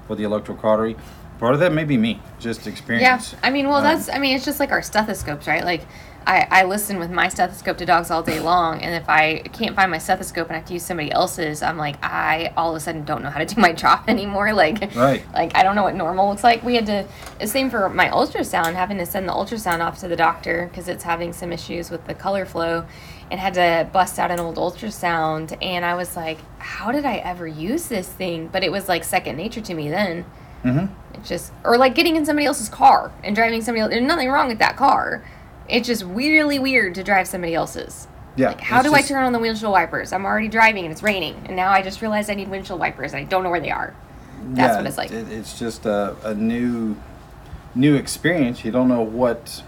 with 0.08 0.18
the 0.18 0.24
electrocautery. 0.24 0.98
Part 1.40 1.54
of 1.54 1.60
that 1.60 1.74
may 1.74 1.84
be 1.84 1.98
me, 1.98 2.22
just 2.40 2.66
experience. 2.66 3.34
Yeah. 3.34 3.40
I 3.44 3.50
mean, 3.50 3.68
well, 3.68 3.78
Um, 3.80 3.84
that's, 3.84 4.08
I 4.08 4.18
mean, 4.20 4.34
it's 4.36 4.46
just 4.46 4.62
like 4.62 4.72
our 4.72 4.82
stethoscopes, 4.82 5.46
right? 5.48 5.66
Like, 5.66 5.82
I, 6.28 6.48
I 6.50 6.64
listen 6.64 6.98
with 6.98 7.12
my 7.12 7.28
stethoscope 7.30 7.78
to 7.78 7.86
dogs 7.86 8.10
all 8.10 8.24
day 8.24 8.40
long, 8.40 8.82
and 8.82 8.96
if 8.96 9.08
I 9.08 9.40
can't 9.54 9.76
find 9.76 9.92
my 9.92 10.00
stethoscope 10.00 10.48
and 10.48 10.56
I 10.56 10.60
have 10.60 10.68
to 10.70 10.74
use 10.74 10.84
somebody 10.84 11.12
else's, 11.12 11.62
I'm 11.62 11.78
like, 11.78 11.98
I 12.04 12.52
all 12.58 12.72
of 12.72 12.76
a 12.76 12.80
sudden 12.80 13.06
don't 13.06 13.22
know 13.22 13.30
how 13.30 13.40
to 13.40 13.46
do 13.46 13.62
my 13.62 13.74
job 13.84 14.02
anymore. 14.08 14.52
Like, 14.54 14.96
Right. 14.96 15.24
like 15.34 15.56
I 15.56 15.62
don't 15.64 15.76
know 15.76 15.84
what 15.84 15.94
normal 15.96 16.30
looks 16.30 16.44
like. 16.44 16.64
We 16.64 16.76
had 16.76 16.86
to, 16.88 17.06
the 17.40 17.48
same 17.48 17.70
for 17.70 17.90
my 17.90 18.10
ultrasound, 18.10 18.74
having 18.74 18.98
to 18.98 19.06
send 19.06 19.28
the 19.30 19.34
ultrasound 19.34 19.82
off 19.86 20.00
to 20.00 20.08
the 20.08 20.16
doctor 20.16 20.68
because 20.70 20.88
it's 20.88 21.04
having 21.04 21.32
some 21.32 21.52
issues 21.54 21.92
with 21.92 22.06
the 22.08 22.14
color 22.16 22.46
flow, 22.46 22.86
and 23.30 23.40
had 23.40 23.54
to 23.56 23.88
bust 23.94 24.18
out 24.20 24.32
an 24.32 24.40
old 24.40 24.56
ultrasound. 24.58 25.56
And 25.62 25.86
I 25.86 25.96
was 25.96 26.16
like, 26.16 26.40
how 26.60 26.92
did 26.92 27.06
I 27.06 27.18
ever 27.18 27.48
use 27.48 27.88
this 27.88 28.08
thing? 28.08 28.48
But 28.48 28.64
it 28.64 28.72
was 28.72 28.88
like 28.90 29.04
second 29.04 29.36
nature 29.38 29.62
to 29.62 29.74
me 29.74 29.90
then. 29.90 30.26
Mhm. 30.64 30.90
It's 31.14 31.30
just, 31.30 31.52
or 31.64 31.78
like 31.78 31.94
getting 31.94 32.16
in 32.16 32.26
somebody 32.26 32.48
else's 32.48 32.70
car 32.70 33.12
and 33.24 33.36
driving 33.36 33.62
somebody 33.62 33.82
else. 33.82 33.92
There's 33.92 34.02
nothing 34.04 34.30
wrong 34.30 34.48
with 34.48 34.58
that 34.60 34.76
car. 34.76 35.24
It's 35.68 35.88
just 35.88 36.04
really 36.04 36.60
weird 36.60 36.96
to 36.96 37.04
drive 37.04 37.28
somebody 37.28 37.54
else's. 37.56 38.08
Yeah. 38.38 38.50
Like, 38.50 38.62
how 38.62 38.82
do 38.82 38.94
I 38.94 39.02
turn 39.02 39.24
on 39.24 39.32
the 39.34 39.40
windshield 39.40 39.72
wipers? 39.72 40.12
I'm 40.12 40.26
already 40.26 40.50
driving 40.50 40.84
and 40.86 40.92
it's 40.92 41.02
raining, 41.02 41.36
and 41.46 41.56
now 41.56 41.70
I 41.72 41.82
just 41.82 42.02
realized 42.02 42.30
I 42.30 42.34
need 42.36 42.50
windshield 42.50 42.80
wipers 42.80 43.14
and 43.14 43.22
I 43.26 43.30
don't 43.30 43.44
know 43.44 43.50
where 43.50 43.62
they 43.62 43.72
are. 43.72 43.96
That's 44.50 44.72
yeah, 44.74 44.78
what 44.78 44.86
it's 44.86 44.98
like. 44.98 45.12
It, 45.12 45.32
it's 45.32 45.58
just 45.58 45.86
a, 45.86 46.16
a 46.24 46.34
new 46.36 46.98
new 47.74 47.96
experience. 47.96 48.64
You 48.66 48.72
don't 48.72 48.88
know 48.90 49.02
what 49.02 49.64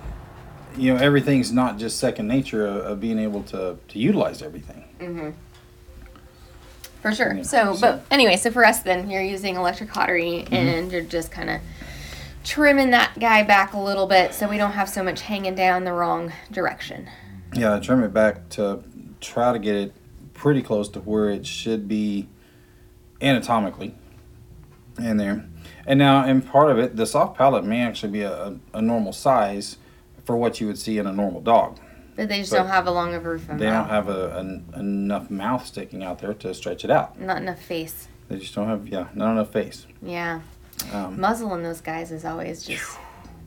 you 0.77 0.93
know. 0.93 0.99
Everything's 1.01 1.51
not 1.51 1.77
just 1.77 1.97
second 1.97 2.27
nature 2.27 2.65
of, 2.67 2.75
of 2.85 2.99
being 3.01 3.17
able 3.19 3.41
to 3.43 3.77
to 3.87 3.99
utilize 3.99 4.41
everything. 4.41 4.83
Mm-hmm. 4.99 5.29
For 7.01 7.13
sure. 7.13 7.33
Yeah, 7.35 7.43
So, 7.43 7.73
so- 7.75 7.79
but 7.79 8.03
anyway, 8.11 8.35
so 8.37 8.51
for 8.51 8.65
us 8.65 8.81
then, 8.81 9.09
you're 9.09 9.21
using 9.23 9.55
electric 9.55 9.89
cautery 9.89 10.43
Mm-hmm. 10.45 10.53
and 10.53 10.91
you're 10.91 11.01
just 11.03 11.31
kind 11.31 11.49
of 11.49 11.61
trimming 12.47 12.91
that 12.91 13.19
guy 13.19 13.43
back 13.43 13.73
a 13.73 13.79
little 13.79 14.07
bit 14.07 14.33
so 14.33 14.47
we 14.47 14.57
don't 14.57 14.71
have 14.71 14.87
so 14.87 15.03
much 15.03 15.21
hanging 15.21 15.53
down 15.53 15.83
the 15.83 15.91
wrong 15.91 16.31
direction. 16.51 17.09
Yeah, 17.53 17.75
I 17.75 17.79
trim 17.79 18.01
it 18.03 18.13
back 18.13 18.47
to 18.49 18.83
try 19.19 19.51
to 19.51 19.59
get 19.59 19.75
it 19.75 19.93
pretty 20.33 20.61
close 20.61 20.87
to 20.89 20.99
where 21.01 21.29
it 21.29 21.45
should 21.45 21.87
be 21.87 22.29
anatomically 23.21 23.95
in 24.97 25.17
there. 25.17 25.45
And 25.85 25.99
now, 25.99 26.25
in 26.25 26.41
part 26.41 26.71
of 26.71 26.79
it, 26.79 26.95
the 26.95 27.05
soft 27.05 27.37
palate 27.37 27.65
may 27.65 27.81
actually 27.81 28.11
be 28.11 28.21
a, 28.21 28.57
a, 28.73 28.81
normal 28.81 29.13
size 29.13 29.77
for 30.25 30.35
what 30.35 30.59
you 30.59 30.67
would 30.67 30.77
see 30.77 30.97
in 30.97 31.07
a 31.07 31.13
normal 31.13 31.41
dog. 31.41 31.79
But 32.15 32.29
they 32.29 32.39
just 32.39 32.51
But 32.51 32.57
don't 32.57 32.67
have 32.67 32.87
a 32.87 32.91
long 32.91 33.13
of 33.13 33.25
a 33.25 33.29
roof 33.29 33.47
They 33.47 33.65
don't 33.65 33.89
have 33.89 34.09
a, 34.09 34.61
enough 34.75 35.29
mouth 35.29 35.65
sticking 35.65 36.03
out 36.03 36.19
there 36.19 36.33
to 36.33 36.53
stretch 36.53 36.83
it 36.83 36.91
out. 36.91 37.19
Not 37.19 37.41
enough 37.41 37.61
face. 37.61 38.07
They 38.27 38.37
just 38.37 38.53
don't 38.53 38.67
have, 38.67 38.87
yeah, 38.87 39.07
not 39.13 39.31
enough 39.31 39.51
face. 39.51 39.85
Yeah. 40.01 40.41
Um, 40.93 41.19
muzzle 41.19 41.53
in 41.55 41.63
those 41.63 41.81
guys 41.81 42.11
is 42.11 42.23
always 42.25 42.63
just 42.63 42.97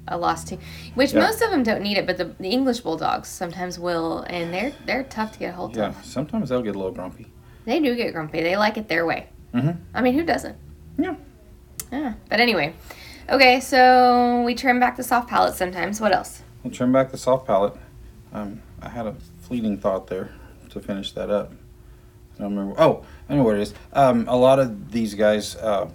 a 0.08 0.16
loss 0.18 0.44
too. 0.44 0.58
Which 0.94 1.12
Yeah. 1.12 1.20
most 1.20 1.42
of 1.42 1.50
them 1.50 1.62
don't 1.62 1.82
need 1.82 1.96
it, 1.96 2.06
but 2.06 2.16
the, 2.16 2.34
the 2.38 2.48
English 2.48 2.80
bulldogs 2.80 3.28
sometimes 3.28 3.78
will, 3.78 4.24
and 4.28 4.52
they're 4.52 4.72
they're 4.86 5.04
tough 5.04 5.32
to 5.32 5.38
get 5.38 5.50
a 5.50 5.56
hold 5.56 5.76
yeah, 5.76 5.88
of. 5.88 5.94
Yeah, 5.94 6.02
sometimes 6.02 6.48
they'll 6.48 6.62
get 6.62 6.74
a 6.74 6.78
little 6.78 6.92
grumpy. 6.92 7.26
They 7.64 7.80
do 7.80 7.94
get 7.94 8.12
grumpy. 8.12 8.42
They 8.42 8.56
like 8.56 8.76
it 8.76 8.88
their 8.88 9.06
way. 9.06 9.28
Mm-hmm. 9.54 9.82
I 9.94 10.02
mean, 10.02 10.14
who 10.14 10.24
doesn't? 10.24 10.56
Yeah. 10.98 11.14
Yeah. 11.92 12.14
But 12.28 12.40
anyway, 12.40 12.74
okay. 13.28 13.60
So 13.60 14.42
we 14.42 14.54
trim 14.54 14.80
back 14.80 14.96
the 14.96 15.02
soft 15.02 15.28
palate 15.28 15.54
sometimes. 15.54 16.00
What 16.00 16.12
else? 16.12 16.42
We'll 16.62 16.72
trim 16.72 16.92
back 16.92 17.10
the 17.10 17.18
soft 17.18 17.46
palate. 17.46 17.74
Um, 18.32 18.62
I 18.82 18.88
had 18.88 19.06
a 19.06 19.14
fleeting 19.42 19.78
thought 19.78 20.06
there 20.06 20.30
to 20.70 20.80
finish 20.80 21.12
that 21.12 21.30
up. 21.30 21.52
I 22.36 22.42
don't 22.42 22.56
remember. 22.56 22.80
Oh, 22.80 23.04
I 23.28 23.34
know 23.34 23.42
what 23.42 23.56
it 23.56 23.62
is. 23.62 23.74
Um, 23.92 24.26
a 24.28 24.36
lot 24.36 24.58
of 24.58 24.92
these 24.92 25.14
guys 25.14 25.56
uh, 25.56 25.90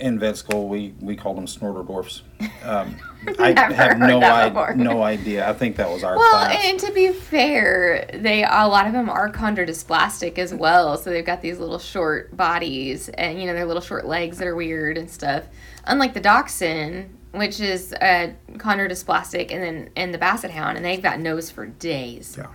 in 0.00 0.18
vet 0.18 0.36
school, 0.36 0.68
we, 0.68 0.94
we 1.00 1.14
call 1.16 1.34
them 1.34 1.46
snorter 1.46 1.82
dwarfs. 1.82 2.22
Um, 2.64 2.96
I 3.38 3.52
have 3.72 3.98
no, 3.98 4.20
I, 4.20 4.74
no 4.74 5.02
idea. 5.02 5.48
I 5.48 5.52
think 5.52 5.76
that 5.76 5.88
was 5.90 6.02
our 6.04 6.16
Well, 6.16 6.30
class. 6.30 6.64
and 6.64 6.78
to 6.80 6.92
be 6.92 7.12
fair, 7.12 8.08
they 8.14 8.44
a 8.44 8.66
lot 8.66 8.86
of 8.86 8.92
them 8.92 9.10
are 9.10 9.30
chondrodysplastic 9.30 10.38
as 10.38 10.54
well. 10.54 10.96
So 10.96 11.10
they've 11.10 11.24
got 11.26 11.42
these 11.42 11.58
little 11.58 11.78
short 11.78 12.36
bodies, 12.36 13.08
and 13.10 13.40
you 13.40 13.46
know 13.46 13.54
their 13.54 13.66
little 13.66 13.82
short 13.82 14.06
legs 14.06 14.38
that 14.38 14.46
are 14.46 14.56
weird 14.56 14.96
and 14.98 15.10
stuff. 15.10 15.44
Unlike 15.84 16.14
the 16.14 16.20
dachshund, 16.20 17.16
which 17.32 17.60
is 17.60 17.92
uh, 17.94 18.32
chondrodysplastic, 18.54 19.50
and 19.52 19.62
then 19.62 19.90
and 19.96 20.14
the 20.14 20.18
basset 20.18 20.50
hound, 20.50 20.76
and 20.76 20.84
they've 20.86 21.02
got 21.02 21.18
nose 21.20 21.50
for 21.50 21.66
days. 21.66 22.36
Yeah. 22.38 22.46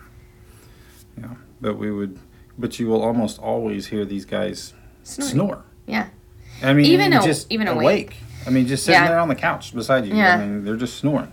yeah, 1.20 1.36
but 1.62 1.78
we 1.78 1.92
would 1.92 2.20
but 2.58 2.80
you 2.80 2.88
will 2.88 3.02
almost 3.02 3.40
always 3.40 3.88
hear 3.88 4.06
these 4.06 4.26
guys 4.26 4.74
Snoring. 5.04 5.32
snore. 5.32 5.64
Yeah. 5.88 6.08
I 6.64 6.74
mean, 6.74 6.86
Even 6.86 7.14
aw- 7.14 7.22
just 7.22 7.52
even 7.52 7.68
awake. 7.68 7.84
awake. 7.84 8.16
I 8.48 8.50
mean, 8.50 8.66
just 8.68 8.86
sitting 8.86 9.02
Yeah. 9.02 9.08
there 9.10 9.20
on 9.20 9.28
the 9.28 9.36
couch 9.36 9.74
beside 9.74 10.06
you. 10.06 10.16
Yeah. 10.16 10.36
I 10.36 10.38
mean, 10.38 10.64
they're 10.66 10.76
just 10.76 10.98
snoring. 10.98 11.32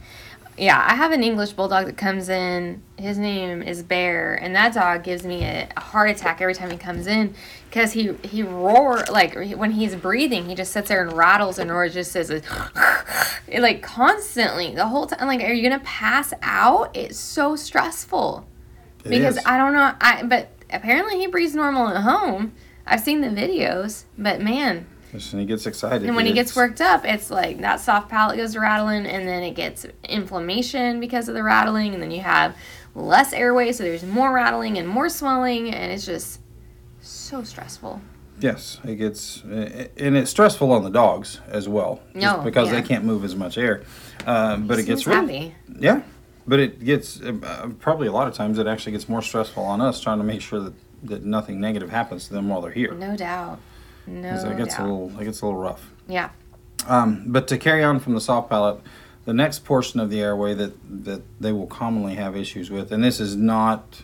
Yeah, 0.59 0.85
I 0.87 0.95
have 0.95 1.13
an 1.13 1.23
English 1.23 1.53
bulldog 1.53 1.87
that 1.87 1.97
comes 1.97 2.29
in. 2.29 2.83
His 2.99 3.17
name 3.17 3.63
is 3.63 3.83
Bear, 3.83 4.35
and 4.35 4.55
that 4.55 4.75
dog 4.75 5.03
gives 5.05 5.25
me 5.25 5.43
a, 5.43 5.67
a 5.75 5.81
heart 5.81 6.11
attack 6.11 6.43
every 6.43 6.53
time 6.55 6.71
he 6.71 6.77
comes 6.77 7.07
in 7.07 7.35
because 7.71 7.93
he 7.93 8.13
he 8.23 8.43
roar 8.43 9.03
like 9.11 9.35
when 9.57 9.71
he's 9.71 9.95
breathing, 9.95 10.47
he 10.47 10.55
just 10.55 10.73
sits 10.73 10.89
there 10.91 11.03
and 11.03 11.13
rattles 11.17 11.59
and 11.59 11.71
roars, 11.71 11.95
just 11.95 12.13
says 12.13 12.29
it, 12.29 12.45
it 13.49 13.61
like 13.63 13.81
constantly 13.83 14.75
the 14.75 14.89
whole 14.89 15.07
time. 15.07 15.27
Like, 15.27 15.41
are 15.41 15.53
you 15.53 15.63
gonna 15.63 15.83
pass 15.83 16.35
out? 16.43 16.95
It's 16.95 17.19
so 17.19 17.57
stressful 17.57 18.47
It 19.05 19.09
because 19.09 19.39
is. 19.39 19.45
I 19.47 19.57
don't 19.57 19.73
know. 19.73 19.95
I 20.01 20.25
but 20.25 20.51
apparently 20.71 21.19
he 21.19 21.27
breathes 21.27 21.55
normal 21.55 21.89
at 21.89 22.03
home. 22.03 22.53
I've 22.87 23.01
seen 23.01 23.23
the 23.23 23.29
videos, 23.29 24.05
but 24.19 24.43
man, 24.43 24.85
and 25.13 25.41
he 25.41 25.45
gets 25.45 25.67
excited. 25.67 26.07
and 26.07 26.17
when 26.17 26.27
he 26.27 26.33
gets 26.33 26.55
worked 26.55 26.81
up, 26.81 27.05
it's 27.05 27.31
like 27.31 27.61
that 27.61 27.81
soft 27.81 28.09
palate 28.09 28.37
goes 28.37 28.57
rattling, 28.57 29.07
and 29.07 29.27
then 29.27 29.43
it 29.43 29.55
gets 29.55 29.87
inflammation 30.05 31.01
because 31.01 31.29
of 31.29 31.35
the 31.35 31.43
rattling, 31.43 31.95
and 31.95 32.03
then 32.03 32.11
you 32.11 32.21
have 32.21 32.57
less 32.95 33.33
airway, 33.33 33.73
so 33.73 33.83
there's 33.85 34.05
more 34.05 34.33
rattling 34.33 34.79
and 34.79 34.89
more 34.89 35.09
swelling, 35.09 35.73
and 35.73 35.93
it's 35.93 36.07
just 36.07 36.41
so 37.01 37.43
stressful. 37.43 38.01
Yes, 38.41 38.81
it 38.85 38.97
gets, 38.97 39.43
and 39.43 40.17
it's 40.17 40.31
stressful 40.31 40.73
on 40.73 40.83
the 40.83 40.91
dogs 40.91 41.41
as 41.49 41.69
well. 41.69 42.01
No, 42.15 42.41
because 42.43 42.69
yeah. 42.69 42.81
they 42.81 42.87
can't 42.87 43.05
move 43.05 43.23
as 43.25 43.37
much 43.37 43.59
air. 43.59 43.83
Uh, 44.27 44.57
but 44.57 44.79
it 44.79 44.85
gets 44.85 45.07
really, 45.07 45.49
happy. 45.49 45.55
yeah. 45.79 46.03
But 46.47 46.59
it 46.59 46.83
gets 46.83 47.21
uh, 47.21 47.71
probably 47.79 48.09
a 48.09 48.13
lot 48.13 48.29
of 48.29 48.35
times 48.35 48.59
it 48.59 48.67
actually 48.67 48.93
gets 48.93 49.09
more 49.09 49.23
stressful 49.23 49.63
on 49.63 49.81
us 49.81 50.01
trying 50.01 50.19
to 50.19 50.25
make 50.25 50.41
sure 50.41 50.61
that, 50.61 50.73
that 51.03 51.23
nothing 51.23 51.61
negative 51.61 51.91
happens 51.91 52.29
to 52.29 52.33
them 52.33 52.49
while 52.49 52.63
they're 52.63 52.73
here. 52.73 52.93
No 52.95 53.15
doubt. 53.15 53.61
No 54.11 54.51
it 54.51 54.57
gets 54.57 54.77
doubt. 54.77 54.87
a 54.89 54.93
little, 54.93 55.21
it 55.21 55.25
gets 55.25 55.41
a 55.41 55.47
little 55.47 55.61
rough. 55.61 55.91
yeah. 56.09 56.31
Um, 56.89 57.25
but 57.27 57.47
to 57.49 57.59
carry 57.59 57.85
on 57.85 58.01
from 58.01 58.15
the 58.15 58.21
soft 58.21 58.49
palate, 58.49 58.81
the 59.27 59.35
next 59.35 59.65
portion 59.67 60.01
of 60.01 60.09
the 60.11 60.21
airway 60.21 60.55
that, 60.55 61.05
that 61.05 61.23
they 61.39 61.53
will 61.53 61.67
commonly 61.67 62.15
have 62.15 62.35
issues 62.35 62.71
with, 62.71 62.91
and 62.91 63.05
this 63.05 63.21
is 63.21 63.37
not 63.37 64.03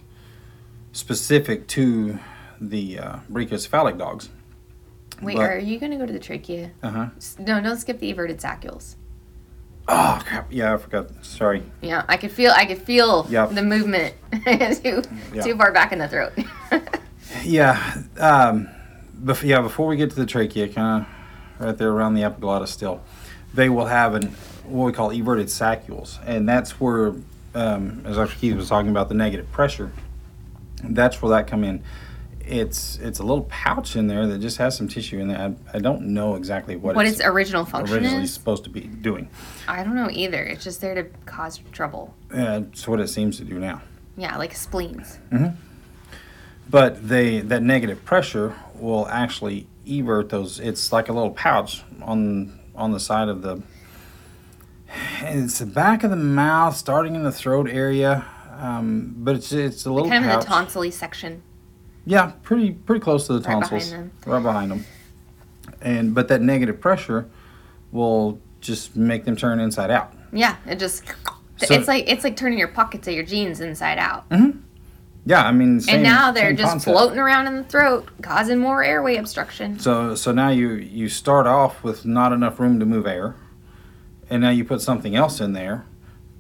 specific 0.92 1.66
to 1.68 2.18
the 2.60 2.98
uh, 2.98 3.16
brachiocephalic 3.30 3.98
dogs. 3.98 4.28
Wait, 5.22 5.36
But- 5.36 5.50
are 5.50 5.58
you 5.58 5.78
gonna 5.78 5.96
go 5.96 6.04
to 6.06 6.12
the 6.12 6.18
trachea? 6.18 6.70
Uh 6.82 6.90
huh. 6.90 7.06
No, 7.38 7.60
don't 7.62 7.78
skip 7.78 7.98
the 7.98 8.10
everted 8.12 8.40
saccules. 8.40 8.96
Oh 9.88 10.20
crap! 10.26 10.52
Yeah, 10.52 10.74
I 10.74 10.76
forgot. 10.78 11.24
Sorry. 11.24 11.62
Yeah, 11.80 12.04
I 12.08 12.16
could 12.16 12.32
feel. 12.32 12.50
I 12.54 12.64
could 12.66 12.82
feel 12.82 13.24
Yep. 13.30 13.52
the 13.52 13.62
movement 13.62 14.14
too 14.32 15.02
Yeah. 15.32 15.42
too 15.42 15.56
far 15.56 15.72
back 15.72 15.92
in 15.92 15.98
the 15.98 16.08
throat. 16.08 16.32
Yeah. 17.42 18.02
Um, 18.18 18.68
bef- 19.22 19.42
yeah. 19.42 19.60
Before 19.60 19.86
we 19.86 19.96
get 19.96 20.10
to 20.10 20.16
the 20.16 20.26
trachea, 20.26 20.68
kind 20.68 21.06
of 21.58 21.66
right 21.66 21.76
there 21.76 21.90
around 21.90 22.14
the 22.14 22.24
epiglottis, 22.24 22.70
still, 22.70 23.02
they 23.54 23.68
will 23.68 23.86
have 23.86 24.14
an 24.14 24.34
what 24.64 24.86
we 24.86 24.92
call 24.92 25.12
everted 25.12 25.48
saccules, 25.50 26.18
and 26.26 26.48
that's 26.48 26.80
where, 26.80 27.14
um, 27.54 28.02
as 28.04 28.16
Dr. 28.16 28.34
Keith 28.36 28.56
was 28.56 28.68
talking 28.68 28.90
about, 28.90 29.08
the 29.08 29.14
negative 29.14 29.50
pressure. 29.52 29.92
That's 30.82 31.22
where 31.22 31.30
that 31.30 31.46
come 31.46 31.64
in. 31.64 31.82
It's 32.40 32.98
it's 32.98 33.18
a 33.18 33.24
little 33.24 33.44
pouch 33.44 33.96
in 33.96 34.06
there 34.06 34.26
that 34.28 34.38
just 34.38 34.58
has 34.58 34.76
some 34.76 34.86
tissue 34.86 35.18
in 35.18 35.28
there. 35.28 35.38
I, 35.38 35.76
I 35.76 35.80
don't 35.80 36.02
know 36.08 36.36
exactly 36.36 36.76
what, 36.76 36.94
what 36.94 37.04
it's 37.06 37.18
its 37.18 37.26
original 37.26 37.64
function 37.64 37.96
originally 37.96 38.22
is? 38.24 38.32
supposed 38.34 38.62
to 38.64 38.70
be 38.70 38.82
doing. 38.82 39.28
I 39.66 39.82
don't 39.82 39.96
know 39.96 40.08
either. 40.12 40.44
It's 40.44 40.62
just 40.62 40.80
there 40.80 40.94
to 40.94 41.04
cause 41.24 41.58
trouble. 41.72 42.14
Uh, 42.32 42.62
it's 42.70 42.86
what 42.86 43.00
it 43.00 43.08
seems 43.08 43.38
to 43.38 43.44
do 43.44 43.58
now. 43.58 43.82
Yeah, 44.16 44.36
like 44.36 44.54
spleens. 44.54 45.18
But 46.68 47.08
they 47.08 47.40
that 47.40 47.62
negative 47.62 48.04
pressure 48.04 48.54
will 48.74 49.06
actually 49.08 49.66
evert 49.86 50.28
those 50.30 50.58
it's 50.60 50.92
like 50.92 51.08
a 51.08 51.12
little 51.12 51.30
pouch 51.30 51.82
on 52.02 52.58
on 52.74 52.92
the 52.92 53.00
side 53.00 53.28
of 53.28 53.42
the 53.42 53.62
it's 55.22 55.58
the 55.58 55.66
back 55.66 56.04
of 56.04 56.10
the 56.10 56.16
mouth 56.16 56.76
starting 56.76 57.14
in 57.14 57.22
the 57.22 57.32
throat 57.32 57.68
area 57.68 58.24
um, 58.58 59.14
but 59.18 59.36
it's 59.36 59.52
it's 59.52 59.84
a 59.86 59.92
little 59.92 60.08
Kind 60.08 60.24
of 60.24 60.30
in 60.32 60.38
the 60.40 60.44
tonsilly 60.44 60.90
section. 60.90 61.42
yeah 62.04 62.32
pretty 62.42 62.72
pretty 62.72 63.00
close 63.00 63.26
to 63.26 63.34
the 63.34 63.40
tonsils, 63.40 63.92
Right 63.92 63.92
behind 63.92 64.10
right 64.26 64.42
behind 64.42 64.70
them 64.70 64.84
and 65.82 66.14
but 66.14 66.28
that 66.28 66.40
negative 66.40 66.80
pressure 66.80 67.28
will 67.92 68.40
just 68.60 68.96
make 68.96 69.24
them 69.24 69.36
turn 69.36 69.60
inside 69.60 69.90
out. 69.90 70.12
Yeah, 70.32 70.56
it 70.66 70.78
just 70.80 71.04
So- 71.58 71.72
it's 71.74 71.86
like 71.86 72.04
it's 72.08 72.24
like 72.24 72.36
turning 72.36 72.58
your 72.58 72.68
pockets 72.68 73.06
of 73.06 73.14
your 73.14 73.22
jeans 73.22 73.60
inside 73.60 73.98
out. 73.98 74.24
Yeah 75.26 75.44
i 75.44 75.52
mean 75.52 75.80
same, 75.80 75.96
and 75.96 76.02
now 76.04 76.30
they're 76.32 76.52
just 76.52 76.70
concept. 76.70 76.94
floating 76.94 77.18
around 77.18 77.46
in 77.48 77.56
the 77.56 77.64
throat, 77.64 78.08
causing 78.22 78.58
more 78.58 78.82
airway 78.82 79.16
obstruction. 79.16 79.78
So 79.78 80.14
so 80.14 80.32
now 80.32 80.48
you 80.50 80.70
you 80.72 81.08
start 81.08 81.46
off 81.46 81.82
with 81.84 82.04
not 82.06 82.32
enough 82.32 82.58
room 82.60 82.78
to 82.80 82.86
move 82.86 83.06
air, 83.06 83.34
and 84.30 84.40
now 84.42 84.50
you 84.50 84.64
put 84.64 84.80
something 84.80 85.14
else 85.14 85.40
in 85.40 85.52
there 85.52 85.84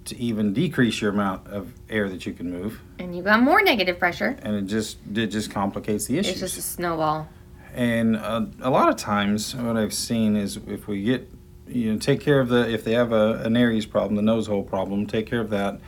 to 0.06 0.16
even 0.18 0.52
decrease 0.54 1.00
your 1.02 1.10
amount 1.10 1.48
of 1.48 1.72
air 1.90 2.08
that 2.08 2.24
you 2.26 2.32
can 2.32 2.48
move, 2.48 2.80
And 3.00 3.16
you 3.16 3.22
got 3.24 3.42
more 3.42 3.60
negative 3.60 3.98
pressure. 3.98 4.36
and 4.42 4.54
it 4.54 4.66
just 4.66 4.98
it 5.12 5.26
just 5.28 5.50
complicates 5.50 6.06
the 6.06 6.18
issues. 6.18 6.32
It's 6.32 6.40
just 6.40 6.58
a 6.58 6.62
snowball. 6.62 7.28
and 7.74 8.16
uh, 8.16 8.46
a 8.62 8.70
lot 8.70 8.88
of 8.88 8.96
times, 8.96 9.54
what 9.56 9.76
I've 9.76 9.92
seen 9.92 10.36
is 10.36 10.58
if 10.68 10.86
we 10.86 11.02
get 11.02 11.28
you 11.66 11.92
know 11.92 11.98
take 11.98 12.20
care 12.20 12.38
of 12.38 12.48
the 12.48 12.70
if 12.72 12.84
they 12.84 12.92
have 12.92 13.10
a, 13.10 13.42
an 13.44 13.56
Aries 13.56 13.84
problem, 13.86 14.14
the 14.14 14.22
nose 14.22 14.46
hole 14.46 14.62
problem, 14.62 15.06
take 15.08 15.26
care 15.26 15.40
of 15.40 15.50
that. 15.50 15.80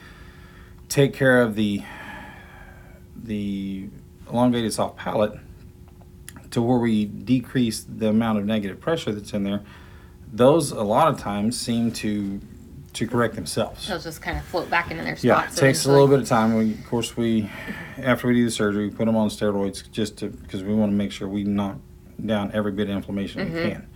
Take 0.88 1.12
care 1.14 1.40
of 1.42 1.54
the 1.54 1.82
the 3.22 3.88
elongated 4.30 4.72
soft 4.72 4.96
palate 4.96 5.38
to 6.50 6.62
where 6.62 6.78
we 6.78 7.04
decrease 7.04 7.84
the 7.88 8.08
amount 8.08 8.38
of 8.38 8.44
negative 8.46 8.80
pressure 8.80 9.12
that's 9.12 9.32
in 9.32 9.44
there. 9.44 9.60
Those 10.32 10.70
a 10.72 10.82
lot 10.82 11.08
of 11.08 11.18
times 11.18 11.58
seem 11.58 11.92
to 11.92 12.40
to 12.94 13.06
correct 13.06 13.34
themselves. 13.34 13.86
They'll 13.86 13.98
just 14.00 14.22
kind 14.22 14.38
of 14.38 14.44
float 14.44 14.68
back 14.70 14.90
into 14.90 15.04
their 15.04 15.14
spots. 15.14 15.24
Yeah, 15.24 15.46
it 15.46 15.54
takes 15.54 15.84
a 15.84 15.90
little 15.92 16.08
bit 16.08 16.20
of 16.20 16.26
time. 16.28 16.54
We, 16.54 16.72
of 16.72 16.86
course, 16.86 17.16
we 17.16 17.50
after 17.98 18.28
we 18.28 18.34
do 18.34 18.44
the 18.44 18.50
surgery, 18.50 18.88
we 18.88 18.94
put 18.94 19.04
them 19.06 19.16
on 19.16 19.28
steroids 19.28 19.88
just 19.90 20.16
to 20.18 20.28
because 20.28 20.62
we 20.64 20.74
want 20.74 20.90
to 20.90 20.96
make 20.96 21.12
sure 21.12 21.28
we 21.28 21.44
knock 21.44 21.76
down 22.24 22.50
every 22.52 22.72
bit 22.72 22.88
of 22.90 22.96
inflammation 22.96 23.46
Mm-hmm. 23.46 23.54
we 23.56 23.70
can 23.70 23.88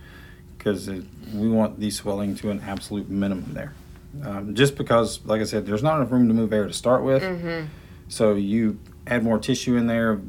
because 0.57 0.87
we 0.87 1.49
want 1.49 1.79
the 1.79 1.91
swelling 1.91 2.35
to 2.35 2.49
an 2.51 2.61
absolute 2.61 3.09
minimum 3.09 3.53
there. 3.53 3.73
Um, 4.23 4.55
just 4.55 4.77
because, 4.77 5.19
like 5.25 5.41
I 5.41 5.43
said, 5.43 5.65
there's 5.65 5.83
not 5.83 5.97
enough 5.97 6.11
room 6.11 6.27
to 6.29 6.33
move 6.33 6.53
air 6.53 6.65
to 6.67 6.71
start 6.73 7.03
with, 7.03 7.21
Mm-hmm. 7.23 7.65
so 8.07 8.35
you 8.35 8.79
add 9.07 9.23
more 9.23 9.39
tissue 9.39 9.75
in 9.75 9.87
there, 9.87 10.21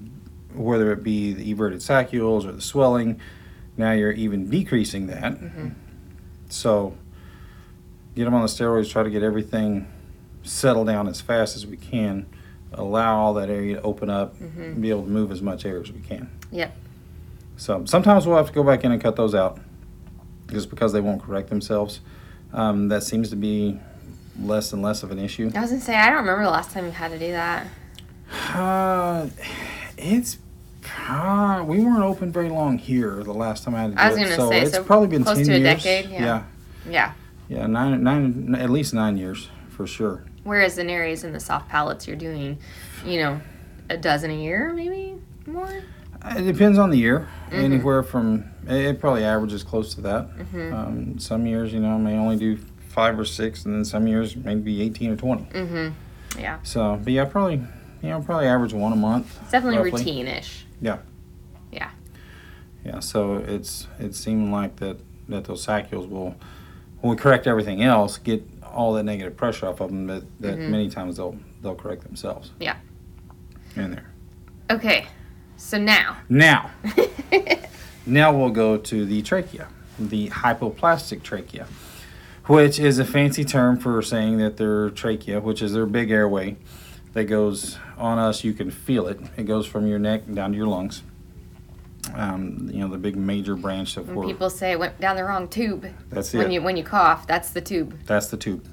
whether 0.53 0.93
it 0.93 1.03
be 1.03 1.33
the 1.33 1.51
everted 1.51 1.83
saccules 1.83 2.47
or 2.47 2.53
the 2.53 2.61
swelling. 2.61 3.21
Now 3.77 3.93
you're 3.93 4.13
even 4.13 4.49
decreasing 4.49 5.07
that. 5.09 5.35
Mm-hmm. 5.35 5.69
So 6.49 6.97
get 8.15 8.25
them 8.25 8.35
on 8.35 8.43
the 8.43 8.49
steroids. 8.49 8.91
Try 8.91 9.03
to 9.03 9.11
get 9.11 9.23
everything 9.23 9.89
settled 10.43 10.87
down 10.87 11.09
as 11.09 11.21
fast 11.21 11.57
as 11.57 11.67
we 11.67 11.77
can. 11.77 12.27
Allow 12.73 13.19
all 13.19 13.35
that 13.35 13.51
area 13.51 13.77
to 13.77 13.83
open 13.83 14.11
up 14.11 14.41
and 14.41 14.83
be 14.83 14.91
able 14.91 15.05
to 15.05 15.11
move 15.11 15.31
as 15.31 15.41
much 15.41 15.65
air 15.65 15.81
as 15.81 15.93
we 15.93 16.01
can. 16.01 16.31
Mm-hmm. 16.41 16.57
Yep. 16.57 16.77
So 17.57 17.85
sometimes 17.85 18.27
we'll 18.27 18.37
have 18.37 18.49
to 18.49 18.53
go 18.53 18.65
back 18.65 18.85
in 18.85 18.91
and 18.91 19.01
cut 19.01 19.15
those 19.15 19.35
out, 19.35 19.61
just 20.51 20.71
because 20.71 20.93
they 20.93 21.01
won't 21.01 21.23
correct 21.23 21.51
themselves. 21.51 22.01
Um, 22.53 22.89
that 22.89 23.05
seems 23.05 23.31
to 23.31 23.37
be 23.37 23.79
less 24.41 24.73
and 24.73 24.83
less 24.83 25.05
of 25.05 25.13
an 25.13 25.19
issue. 25.21 25.53
I 25.55 25.61
was 25.61 25.71
gonna 25.71 25.81
say 25.81 25.95
I 25.97 26.07
don't 26.07 26.19
remember 26.19 26.43
the 26.45 26.51
last 26.51 26.73
time 26.73 26.85
you 26.85 26.91
had 26.91 27.13
to 27.13 27.19
do 27.19 27.31
that. 27.31 27.67
Uh, 28.33 29.29
it's 29.97 30.39
uh, 31.09 31.63
we 31.67 31.81
weren't 31.81 32.03
open 32.03 32.31
very 32.33 32.49
long 32.49 32.79
here 32.79 33.23
the 33.25 33.33
last 33.33 33.65
time 33.65 33.75
I 33.75 33.83
had 33.83 33.91
to 33.93 33.97
do 33.97 34.03
I 34.03 34.09
was 34.09 34.17
it, 34.19 34.23
gonna 34.25 34.37
so 34.37 34.51
say, 34.51 34.61
it's 34.63 34.73
so 34.73 34.85
probably 34.85 35.09
been 35.09 35.25
close 35.25 35.37
ten 35.39 35.47
to 35.47 35.53
a 35.55 35.59
years. 35.59 35.83
decade, 35.83 36.11
yeah. 36.11 36.21
yeah, 36.21 36.43
Yeah. 36.91 37.13
yeah, 37.49 37.67
nine, 37.67 38.03
nine, 38.03 38.55
at 38.59 38.71
least 38.71 38.95
nine 38.95 39.17
years 39.17 39.49
for 39.71 39.87
sure. 39.87 40.25
Whereas 40.45 40.79
in 40.79 40.89
areas 40.91 41.25
in 41.25 41.33
the 41.33 41.41
soft 41.41 41.69
palates, 41.69 42.07
you're 42.07 42.17
doing, 42.17 42.59
you 43.05 43.19
know, 43.21 43.41
a 43.91 43.97
dozen 43.97 44.31
a 44.31 44.35
year, 44.35 44.73
maybe 44.73 45.15
more. 45.47 45.83
It 46.27 46.43
depends 46.43 46.79
on 46.79 46.91
the 46.91 46.97
year. 46.99 47.29
Mm-hmm. 47.47 47.57
Anywhere 47.57 48.03
from 48.03 48.45
it, 48.67 48.99
probably 49.01 49.25
averages 49.25 49.63
close 49.63 49.95
to 49.95 50.01
that. 50.03 50.29
Mm-hmm. 50.37 50.75
Um, 50.75 51.19
some 51.19 51.47
years, 51.47 51.73
you 51.73 51.81
know, 51.81 51.99
may 51.99 52.17
only 52.17 52.37
do 52.37 52.59
five 52.89 53.19
or 53.19 53.25
six, 53.25 53.65
and 53.65 53.75
then 53.75 53.85
some 53.85 54.07
years 54.07 54.37
maybe 54.37 54.81
eighteen 54.83 55.11
or 55.11 55.17
twenty. 55.17 55.45
Mm-hmm. 55.45 56.41
Yeah. 56.41 56.59
So, 56.63 56.99
but 57.03 57.13
yeah, 57.13 57.25
probably, 57.27 57.63
you 58.05 58.11
know, 58.11 58.21
probably 58.21 58.47
average 58.47 58.75
one 58.75 58.93
a 58.93 58.97
month. 58.97 59.39
It's 59.43 59.53
definitely 59.53 59.79
roughly. 59.91 59.93
routine-ish. 60.05 60.67
Yeah, 60.83 60.99
Yeah. 61.73 61.91
Yeah. 62.85 63.01
so 63.01 63.37
it's 63.37 63.87
it 63.99 64.15
seemed 64.15 64.53
like 64.53 64.77
that 64.77 64.99
that 65.29 65.45
those 65.45 65.63
saccules 65.63 66.07
will, 66.07 66.35
when 67.01 67.13
we 67.13 67.17
correct 67.17 67.47
everything 67.47 67.83
else, 67.83 68.19
get 68.19 68.47
all 68.63 68.93
that 68.93 69.05
negative 69.05 69.37
pressure 69.39 69.67
off 69.69 69.81
of 69.81 69.89
them. 69.91 70.07
That, 70.07 70.23
that 70.41 70.59
Mhm. 70.59 70.69
many 70.71 70.91
times 70.91 71.17
they'll 71.17 71.37
they'll 71.63 71.75
correct 71.75 72.03
themselves. 72.03 72.51
Yeah. 72.61 72.77
In 73.75 73.91
there. 73.93 74.11
Okay. 74.71 75.07
So 75.57 75.79
now. 75.79 76.19
Now, 76.29 76.71
now 78.07 78.37
we'll 78.37 78.51
go 78.51 78.77
to 78.77 79.07
the 79.07 79.23
trachea, 79.23 79.69
the 79.99 80.29
hypoplastic 80.29 81.23
trachea, 81.23 81.67
which 82.47 82.79
is 82.79 82.99
a 82.99 83.05
fancy 83.07 83.45
term 83.47 83.79
for 83.79 84.03
saying 84.03 84.37
that 84.39 84.59
their 84.59 84.91
trachea, 84.91 85.41
which 85.41 85.63
is 85.63 85.73
their 85.73 85.87
big 85.87 86.11
airway, 86.11 86.57
that 87.15 87.25
goes 87.25 87.79
on 87.97 88.19
us. 88.19 88.45
You 88.45 88.53
can 88.53 88.71
feel 88.71 89.07
it. 89.09 89.19
It 89.37 89.45
goes 89.45 89.67
from 89.67 89.87
your 89.87 89.99
neck 89.99 90.23
down 90.33 90.51
to 90.53 90.57
your 90.57 90.67
lungs. 90.67 91.03
Um, 92.15 92.69
you 92.73 92.81
know, 92.81 92.89
the 92.89 92.99
big 92.99 93.17
major 93.17 93.57
branch 93.57 93.97
of 93.97 94.11
When 94.11 94.29
people 94.29 94.51
say 94.51 94.73
it 94.73 94.79
went 94.79 95.01
down 95.01 95.17
the 95.17 95.25
wrong 95.25 95.49
tube. 95.49 95.87
That's 96.11 96.35
it. 96.35 96.39
when 96.39 96.51
you 96.51 96.61
when 96.61 96.77
you 96.77 96.85
cough, 96.85 97.27
that's 97.27 97.51
the 97.51 97.63
tube. 97.63 97.99
that's 98.05 98.27
the 98.27 98.37
tube. 98.37 98.69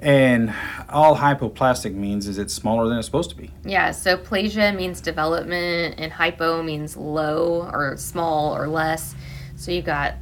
And 0.00 0.52
all 0.90 1.16
hypoplastic 1.16 1.94
means 1.94 2.26
is 2.26 2.36
it's 2.36 2.52
smaller 2.52 2.88
than 2.88 2.98
it's 2.98 3.06
supposed 3.06 3.30
to 3.30 3.36
be. 3.36 3.50
Yeah, 3.64 3.92
so 3.92 4.18
plasia 4.18 4.74
means 4.76 5.00
development 5.00 5.94
and 5.98 6.12
hypo 6.12 6.62
means 6.62 6.96
low 6.96 7.62
or 7.72 7.96
small 7.96 8.54
or 8.54 8.66
less. 8.66 9.14
So 9.56 9.70
you 9.70 9.80
got 9.82 10.14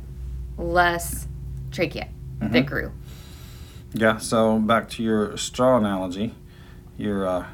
less 0.59 1.27
trachea 1.71 2.09
Mm-hmm. 2.41 2.53
that 2.55 2.67
grew. 2.67 2.93
Yeah. 3.95 4.19
So 4.19 4.59
back 4.59 4.89
to 4.91 5.03
your 5.03 5.37
straw 5.37 5.79
analogy, 5.79 6.35
your 6.99 7.27
uh, 7.27 7.47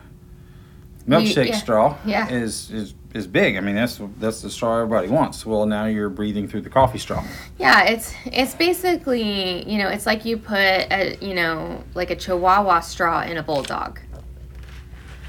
milkshake 1.07 1.49
yeah, 1.49 1.57
straw 1.57 1.97
yeah. 2.04 2.28
is 2.28 2.71
is 2.71 2.95
is 3.14 3.26
big. 3.26 3.57
I 3.57 3.61
mean, 3.61 3.75
that's 3.75 4.00
that's 4.18 4.42
the 4.42 4.50
straw 4.50 4.78
everybody 4.80 5.09
wants. 5.09 5.47
Well, 5.47 5.66
now 5.66 5.87
you're 5.87 6.11
breathing 6.11 6.47
through 6.49 6.62
the 6.62 6.71
coffee 6.71 6.99
straw. 6.99 7.25
Yeah, 7.59 7.85
it's 7.85 8.14
it's 8.26 8.54
basically, 8.54 9.68
you 9.68 9.78
know, 9.78 9.88
it's 9.88 10.07
like 10.07 10.25
you 10.25 10.37
put 10.37 10.59
a, 10.59 11.16
you 11.21 11.35
know, 11.35 11.83
like 11.95 12.11
a 12.11 12.16
chihuahua 12.16 12.80
straw 12.80 13.23
in 13.23 13.37
a 13.37 13.42
bulldog. 13.42 14.00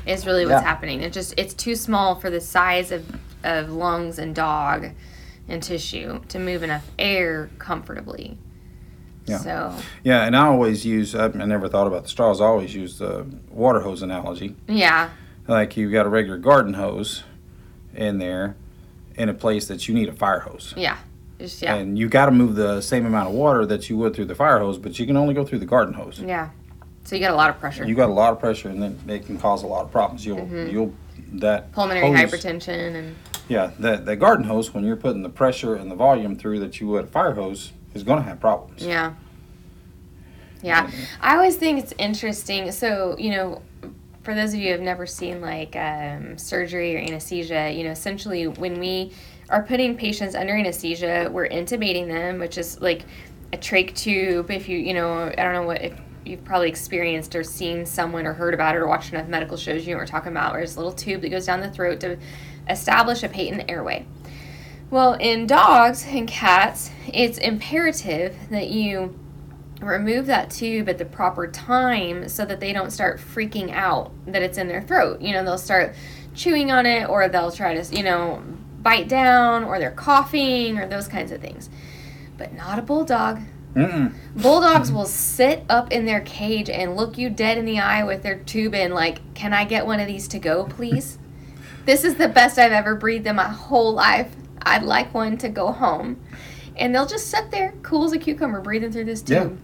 Is 0.06 0.25
really 0.25 0.46
what's 0.46 0.62
Yeah. 0.62 0.68
happening. 0.68 1.01
It 1.01 1.13
just 1.13 1.34
it's 1.38 1.54
too 1.54 1.75
small 1.75 2.16
for 2.16 2.30
the 2.30 2.42
size 2.42 2.92
of 2.92 3.06
of 3.44 3.70
lungs 3.70 4.20
and 4.20 4.36
dog 4.36 4.89
and 5.48 5.63
tissue 5.63 6.20
to 6.28 6.39
move 6.39 6.63
enough 6.63 6.89
air 6.98 7.50
comfortably. 7.58 8.38
Yeah. 9.29 9.38
So, 9.38 9.75
Yeah, 10.03 10.24
and 10.24 10.36
I 10.36 10.48
always 10.48 10.86
use. 10.86 11.15
I, 11.15 11.27
never 11.27 11.67
thought 11.69 11.88
about 11.88 12.03
the 12.03 12.09
straws. 12.09 12.41
I 12.41 12.45
always 12.45 12.74
use 12.74 12.98
the 12.98 13.25
water 13.50 13.81
hose 13.81 14.01
analogy. 14.01 14.55
yeah. 14.67 15.09
Like 15.48 15.75
you've 15.77 15.91
got 15.91 16.05
a 16.05 16.09
regular 16.09 16.38
garden 16.38 16.75
hose 16.75 17.24
in 17.95 18.19
there, 18.19 18.55
in 19.15 19.29
a 19.29 19.33
place 19.33 19.67
that 19.67 19.88
you 19.88 19.95
need 19.95 20.07
a 20.07 20.13
fire 20.13 20.41
hose. 20.41 20.75
Yeah. 20.77 20.98
Just 21.39 21.62
yeah. 21.62 21.75
And 21.75 21.98
you 21.98 22.07
got 22.07 22.25
to 22.25 22.31
move 22.31 22.55
the 22.55 22.81
same 22.81 23.05
amount 23.05 23.29
of 23.29 23.33
water 23.33 23.65
that 23.65 23.89
you 23.89 23.98
would 23.98 24.13
through 24.13 24.25
the 24.25 24.36
fire 24.36 24.59
hose, 24.59 24.77
but 24.77 25.00
you 25.00 25.07
can 25.07 25.17
only 25.17 25.33
go 25.33 25.43
through 25.43 25.59
the 25.59 25.65
garden 25.65 25.93
hose. 25.93 26.19
yeah. 26.19 26.50
So 27.05 27.15
you 27.15 27.21
got 27.21 27.31
a 27.31 27.36
lot 27.36 27.50
of 27.50 27.59
pressure. 27.59 27.88
You 27.88 27.95
got 27.95 28.09
a 28.09 28.13
lot 28.13 28.33
of 28.33 28.39
pressure, 28.39 28.69
and 28.69 28.83
then 28.83 29.00
it 29.07 29.25
can 29.25 29.39
cause 29.39 29.63
a 29.63 29.67
lot 29.67 29.83
of 29.83 29.91
problems. 29.91 30.24
You'll 30.24 30.38
mm-hmm. 30.38 30.69
you'll 30.69 30.93
that 31.33 31.71
Pulmonary 31.71 32.05
hose- 32.07 32.31
hypertension 32.31 32.95
and 32.95 33.15
Yeah, 33.48 33.71
that 33.79 34.05
that 34.05 34.17
garden 34.17 34.45
hose 34.45 34.74
when 34.74 34.83
you're 34.83 34.95
putting 34.95 35.24
the 35.24 35.29
pressure 35.29 35.74
and 35.74 35.89
the 35.89 35.95
volume 35.95 36.36
through 36.36 36.59
that 36.59 36.79
you 36.79 36.88
would 36.89 37.05
a 37.05 37.07
fire 37.07 37.33
hose 37.33 37.71
is 37.93 38.03
going 38.03 38.19
to 38.19 38.27
have 38.27 38.39
problems. 38.39 38.86
Yeah. 38.86 39.13
Yeah. 40.62 40.89
I 41.22 41.36
always 41.36 41.55
think 41.55 41.79
it's 41.79 41.93
interesting. 41.98 42.72
So, 42.72 43.15
you 43.17 43.31
know, 43.31 43.62
for 44.24 44.36
those 44.36 44.53
of 44.53 44.60
you 44.60 44.67
who 44.67 44.72
have 44.74 44.81
never 44.81 45.05
seen 45.05 45.41
like 45.41 45.75
um, 45.75 46.38
surgery 46.38 46.96
or 46.96 47.00
anesthesia, 47.00 47.72
you 47.72 47.84
know, 47.84 47.91
essentially 47.91 48.48
when 48.48 48.79
we 48.79 49.13
are 49.50 49.63
putting 49.63 49.98
patients 49.98 50.36
under 50.36 50.53
anesthesia, 50.55 51.29
we're 51.31 51.48
intubating 51.48 52.08
them, 52.08 52.39
which 52.39 52.58
is 52.58 52.79
like 52.81 53.05
a 53.53 53.58
trach 53.58 53.96
tube. 53.96 54.51
If 54.51 54.67
you, 54.69 54.77
you 54.77 54.93
know, 54.93 55.24
I 55.24 55.43
don't 55.43 55.53
know 55.53 55.63
what, 55.63 55.81
if 55.81 56.00
you've 56.25 56.43
probably 56.43 56.69
experienced 56.69 57.36
or 57.36 57.43
seen 57.43 57.86
someone 57.86 58.27
or 58.27 58.34
heard 58.34 58.53
about 58.53 58.75
it 58.75 58.79
or 58.79 58.88
watched 58.88 59.13
enough 59.13 59.27
medical 59.27 59.58
shows, 59.58 59.88
you 59.88 59.93
know 59.93 60.00
we're 60.00 60.05
talking 60.05 60.31
about, 60.31 60.51
where 60.51 60.60
there's 60.60 60.75
a 60.75 60.79
little 60.79 60.93
tube 60.93 61.22
that 61.22 61.29
goes 61.29 61.46
down 61.46 61.62
the 61.62 61.72
throat 61.72 62.01
to 62.01 62.17
establish 62.69 63.24
a 63.24 63.29
patent 63.29 63.63
airway. 63.69 64.05
Well, 64.91 65.13
in 65.13 65.46
dogs 65.46 66.05
and 66.08 66.27
cats, 66.27 66.89
it's 67.13 67.38
imperative 67.38 68.36
that 68.50 68.69
you 68.69 69.17
remove 69.81 70.25
that 70.25 70.50
tube 70.50 70.89
at 70.89 70.98
the 70.98 71.05
proper 71.05 71.48
time 71.48 72.27
so 72.27 72.43
that 72.46 72.60
they 72.60 72.74
don't 72.74 72.91
start 72.91 73.19
freaking 73.19 73.72
out 73.72 74.12
that 74.25 74.41
it's 74.41 74.58
in 74.58 74.67
their 74.67 74.81
throat. 74.81 75.22
You 75.22 75.34
know, 75.34 75.43
they'll 75.43 75.58
start 75.58 75.96
chewing 76.34 76.72
on 76.72 76.86
it 76.86 77.08
or 77.08 77.27
they'll 77.29 77.51
try 77.51 77.75
to, 77.75 77.95
you 77.95 78.04
know, 78.04 78.43
bite 78.82 79.08
down 79.08 79.63
or 79.63 79.80
they're 79.80 79.91
coughing 79.91 80.78
or 80.78 80.88
those 80.88 81.08
kinds 81.08 81.32
of 81.32 81.41
things. 81.41 81.69
But 82.38 82.54
not 82.54 82.80
a 82.80 82.82
bulldog. 82.82 83.41
Mm-mm. 83.75 84.13
Bulldogs 84.36 84.91
will 84.91 85.06
sit 85.06 85.63
up 85.69 85.91
in 85.91 86.06
their 86.06 86.21
cage 86.21 86.69
and 86.69 86.95
look 86.95 87.17
you 87.17 87.30
dead 87.30 87.58
in 87.58 87.65
the 87.65 87.80
eye 87.80 88.04
with 88.04 88.23
their 88.23 88.39
tube 88.39 88.73
in, 88.73 88.91
like, 88.91 89.36
Can 89.36 89.54
I 89.54 89.65
get 89.65 89.86
one 89.86 89.99
of 89.99 90.08
these 90.08 90.28
to 90.30 90.39
go, 90.39 90.63
please? 90.65 91.19
this 91.86 92.04
is 92.04 92.15
the 92.15 92.28
best 92.28 92.58
I've 92.58 92.71
ever 92.71 92.95
breathed 92.95 93.28
in 93.28 93.36
my 93.36 93.47
whole 93.47 93.93
life. 93.93 94.36
I'd 94.63 94.84
like 94.84 95.13
one 95.13 95.38
to 95.39 95.50
go 95.50 95.72
home. 95.72 96.19
And 96.78 96.95
they'll 96.95 97.06
just 97.06 97.28
sit 97.28 97.52
there, 97.52 97.74
cool 97.84 98.06
as 98.06 98.13
a 98.13 98.17
cucumber, 98.17 98.62
breathing 98.62 98.91
through 98.91 99.06
this 99.06 99.22
tube. 99.22 99.60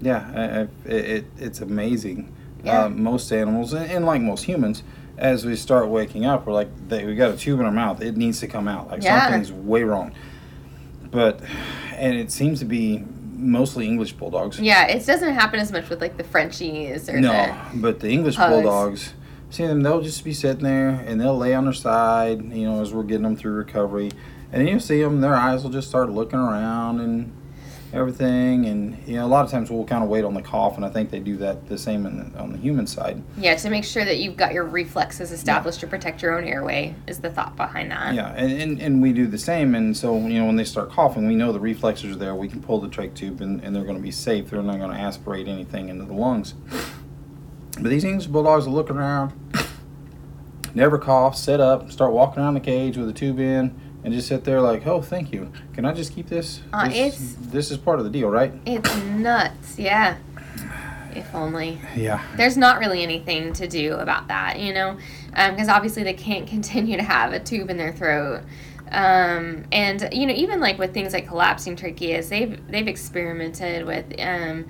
Yeah, 0.00 0.30
I, 0.34 0.42
I, 0.42 0.92
it, 0.94 1.10
it 1.10 1.24
it's 1.38 1.60
amazing. 1.60 2.34
Yeah. 2.64 2.84
Uh, 2.84 2.88
most 2.88 3.30
animals, 3.32 3.74
and, 3.74 3.90
and 3.90 4.06
like 4.06 4.22
most 4.22 4.44
humans, 4.44 4.82
as 5.18 5.44
we 5.44 5.54
start 5.54 5.88
waking 5.88 6.24
up, 6.24 6.46
we're 6.46 6.54
like, 6.54 6.68
they, 6.88 7.04
we 7.04 7.14
got 7.14 7.30
a 7.30 7.36
tube 7.36 7.60
in 7.60 7.66
our 7.66 7.72
mouth. 7.72 8.00
It 8.00 8.16
needs 8.16 8.40
to 8.40 8.46
come 8.46 8.66
out. 8.68 8.90
Like 8.90 9.02
Yeah. 9.02 9.22
something's 9.24 9.52
way 9.52 9.82
wrong. 9.82 10.12
But, 11.10 11.40
and 11.94 12.16
it 12.16 12.32
seems 12.32 12.58
to 12.60 12.64
be 12.64 13.04
mostly 13.36 13.86
English 13.86 14.14
bulldogs. 14.14 14.58
Yeah, 14.58 14.86
it 14.86 15.04
doesn't 15.04 15.34
happen 15.34 15.60
as 15.60 15.70
much 15.70 15.88
with 15.90 16.00
like 16.00 16.16
the 16.16 16.24
Frenchies 16.24 17.08
or 17.10 17.20
No, 17.20 17.30
the. 17.72 17.78
but 17.78 18.00
the 18.00 18.08
English 18.08 18.36
Pugs. 18.36 18.50
bulldogs, 18.50 19.12
see 19.54 19.66
them, 19.66 19.82
they'll 19.82 20.00
just 20.00 20.24
be 20.24 20.32
sitting 20.32 20.64
there 20.64 20.90
and 21.06 21.20
they'll 21.20 21.36
lay 21.36 21.54
on 21.54 21.64
their 21.64 21.72
side, 21.72 22.44
you 22.52 22.66
know, 22.66 22.80
as 22.80 22.92
we're 22.92 23.02
getting 23.02 23.22
them 23.22 23.36
through 23.36 23.52
recovery. 23.52 24.10
And 24.52 24.60
then 24.60 24.68
you 24.68 24.80
see 24.80 25.02
them, 25.02 25.20
their 25.20 25.34
eyes 25.34 25.62
will 25.62 25.70
just 25.70 25.88
start 25.88 26.10
looking 26.10 26.38
around 26.38 27.00
and 27.00 27.32
everything. 27.92 28.66
And, 28.66 28.98
you 29.06 29.14
know, 29.14 29.24
a 29.24 29.28
lot 29.28 29.44
of 29.44 29.50
times 29.50 29.70
we'll 29.70 29.84
kind 29.84 30.02
of 30.02 30.10
wait 30.10 30.24
on 30.24 30.34
the 30.34 30.42
cough, 30.42 30.76
and 30.76 30.84
I 30.84 30.90
think 30.90 31.10
they 31.10 31.20
do 31.20 31.36
that 31.38 31.68
the 31.68 31.78
same 31.78 32.02
the, 32.02 32.38
on 32.38 32.52
the 32.52 32.58
human 32.58 32.86
side. 32.86 33.22
Yeah, 33.36 33.54
to 33.54 33.70
make 33.70 33.84
sure 33.84 34.04
that 34.04 34.18
you've 34.18 34.36
got 34.36 34.52
your 34.52 34.64
reflexes 34.64 35.32
established 35.32 35.80
to 35.80 35.86
protect 35.86 36.22
your 36.22 36.36
own 36.36 36.44
airway 36.44 36.94
is 37.06 37.20
the 37.20 37.30
thought 37.30 37.56
behind 37.56 37.90
that. 37.90 38.14
Yeah, 38.14 38.32
and, 38.36 38.52
and, 38.52 38.80
and 38.80 39.02
we 39.02 39.12
do 39.12 39.26
the 39.26 39.38
same. 39.38 39.74
And 39.74 39.96
so, 39.96 40.16
you 40.18 40.40
know, 40.40 40.46
when 40.46 40.56
they 40.56 40.64
start 40.64 40.90
coughing, 40.90 41.26
we 41.26 41.34
know 41.34 41.52
the 41.52 41.60
reflexes 41.60 42.14
are 42.14 42.18
there. 42.18 42.34
We 42.34 42.48
can 42.48 42.62
pull 42.62 42.80
the 42.80 42.88
trach 42.88 43.14
tube 43.14 43.40
and, 43.40 43.62
and 43.62 43.74
they're 43.74 43.84
going 43.84 43.96
to 43.96 44.02
be 44.02 44.10
safe. 44.10 44.50
They're 44.50 44.62
not 44.62 44.78
going 44.78 44.90
to 44.90 44.98
aspirate 44.98 45.48
anything 45.48 45.88
into 45.88 46.04
the 46.04 46.14
lungs. 46.14 46.54
But 47.80 47.90
these 47.90 48.04
English 48.04 48.26
bulldogs 48.28 48.66
will 48.66 48.74
look 48.74 48.90
around, 48.90 49.32
never 50.74 50.98
cough, 50.98 51.36
sit 51.36 51.60
up, 51.60 51.90
start 51.90 52.12
walking 52.12 52.42
around 52.42 52.54
the 52.54 52.60
cage 52.60 52.96
with 52.96 53.08
a 53.08 53.12
tube 53.12 53.38
in, 53.40 53.74
and 54.04 54.12
just 54.14 54.28
sit 54.28 54.44
there 54.44 54.60
like, 54.60 54.86
oh, 54.86 55.00
thank 55.02 55.32
you. 55.32 55.50
Can 55.72 55.84
I 55.84 55.92
just 55.92 56.12
keep 56.14 56.28
this? 56.28 56.60
Uh, 56.72 56.88
this, 56.88 56.96
it's- 56.96 57.36
this 57.52 57.70
is 57.70 57.78
part 57.78 57.98
of 57.98 58.04
the 58.04 58.10
deal, 58.10 58.28
right? 58.28 58.52
It's 58.66 58.94
nuts, 58.96 59.78
yeah. 59.78 60.16
If 61.14 61.32
only. 61.34 61.80
Yeah. 61.94 62.24
There's 62.36 62.56
not 62.56 62.80
really 62.80 63.02
anything 63.02 63.52
to 63.54 63.68
do 63.68 63.94
about 63.94 64.28
that, 64.28 64.58
you 64.58 64.74
know, 64.74 64.96
because 65.30 65.68
obviously 65.68 66.02
they 66.02 66.14
can't 66.14 66.46
continue 66.54 66.96
to 66.96 67.02
have 67.04 67.32
a 67.32 67.38
tube 67.40 67.70
in 67.70 67.76
their 67.76 67.92
throat. 67.92 68.42
Um, 68.90 69.64
and 69.72 70.08
you 70.12 70.26
know, 70.26 70.34
even 70.34 70.60
like 70.60 70.78
with 70.78 70.92
things 70.92 71.12
like 71.12 71.26
collapsing 71.26 71.74
tracheas, 71.74 72.28
they've 72.28 72.60
they've 72.68 72.86
experimented 72.86 73.86
with, 73.86 74.04
um, 74.20 74.66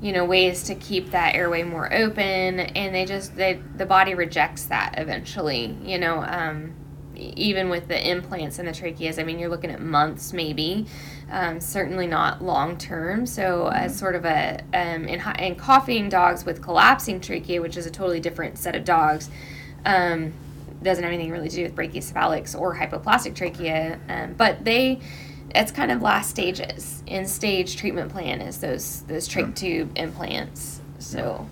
you 0.00 0.12
know, 0.12 0.24
ways 0.24 0.64
to 0.64 0.74
keep 0.74 1.10
that 1.10 1.34
airway 1.34 1.62
more 1.62 1.92
open, 1.92 2.60
and 2.60 2.94
they 2.94 3.04
just 3.04 3.34
they 3.36 3.60
the 3.76 3.86
body 3.86 4.14
rejects 4.14 4.66
that 4.66 4.94
eventually, 4.98 5.76
you 5.82 5.98
know. 5.98 6.22
Um, 6.22 6.74
even 7.18 7.70
with 7.70 7.88
the 7.88 8.10
implants 8.10 8.58
and 8.58 8.68
the 8.68 8.72
tracheas, 8.72 9.18
I 9.18 9.24
mean, 9.24 9.38
you're 9.38 9.48
looking 9.48 9.70
at 9.70 9.80
months 9.80 10.34
maybe, 10.34 10.86
um, 11.30 11.60
certainly 11.60 12.06
not 12.06 12.42
long 12.42 12.76
term. 12.76 13.26
So, 13.26 13.68
as 13.68 13.98
sort 13.98 14.14
of 14.14 14.24
a 14.24 14.60
um, 14.74 15.06
in, 15.06 15.22
in 15.38 15.54
coughing 15.56 16.08
dogs 16.08 16.44
with 16.44 16.62
collapsing 16.62 17.20
trachea, 17.20 17.62
which 17.62 17.76
is 17.76 17.86
a 17.86 17.90
totally 17.90 18.20
different 18.20 18.58
set 18.58 18.76
of 18.76 18.84
dogs, 18.84 19.30
um, 19.84 20.32
doesn't 20.82 21.02
have 21.02 21.12
anything 21.12 21.32
really 21.32 21.48
to 21.48 21.56
do 21.56 21.62
with 21.62 21.74
brachycephalics 21.74 22.58
or 22.58 22.76
hypoplastic 22.76 23.34
trachea, 23.34 23.98
um, 24.08 24.34
but 24.34 24.64
they. 24.64 25.00
It's 25.56 25.72
kind 25.72 25.90
of 25.90 26.02
last 26.02 26.30
stages 26.30 27.02
in 27.06 27.26
stage 27.26 27.76
treatment 27.76 28.12
plan 28.12 28.40
is 28.40 28.58
those 28.58 29.02
those 29.02 29.28
trach 29.28 29.54
tube 29.54 29.92
implants. 29.96 30.80
So, 30.98 31.48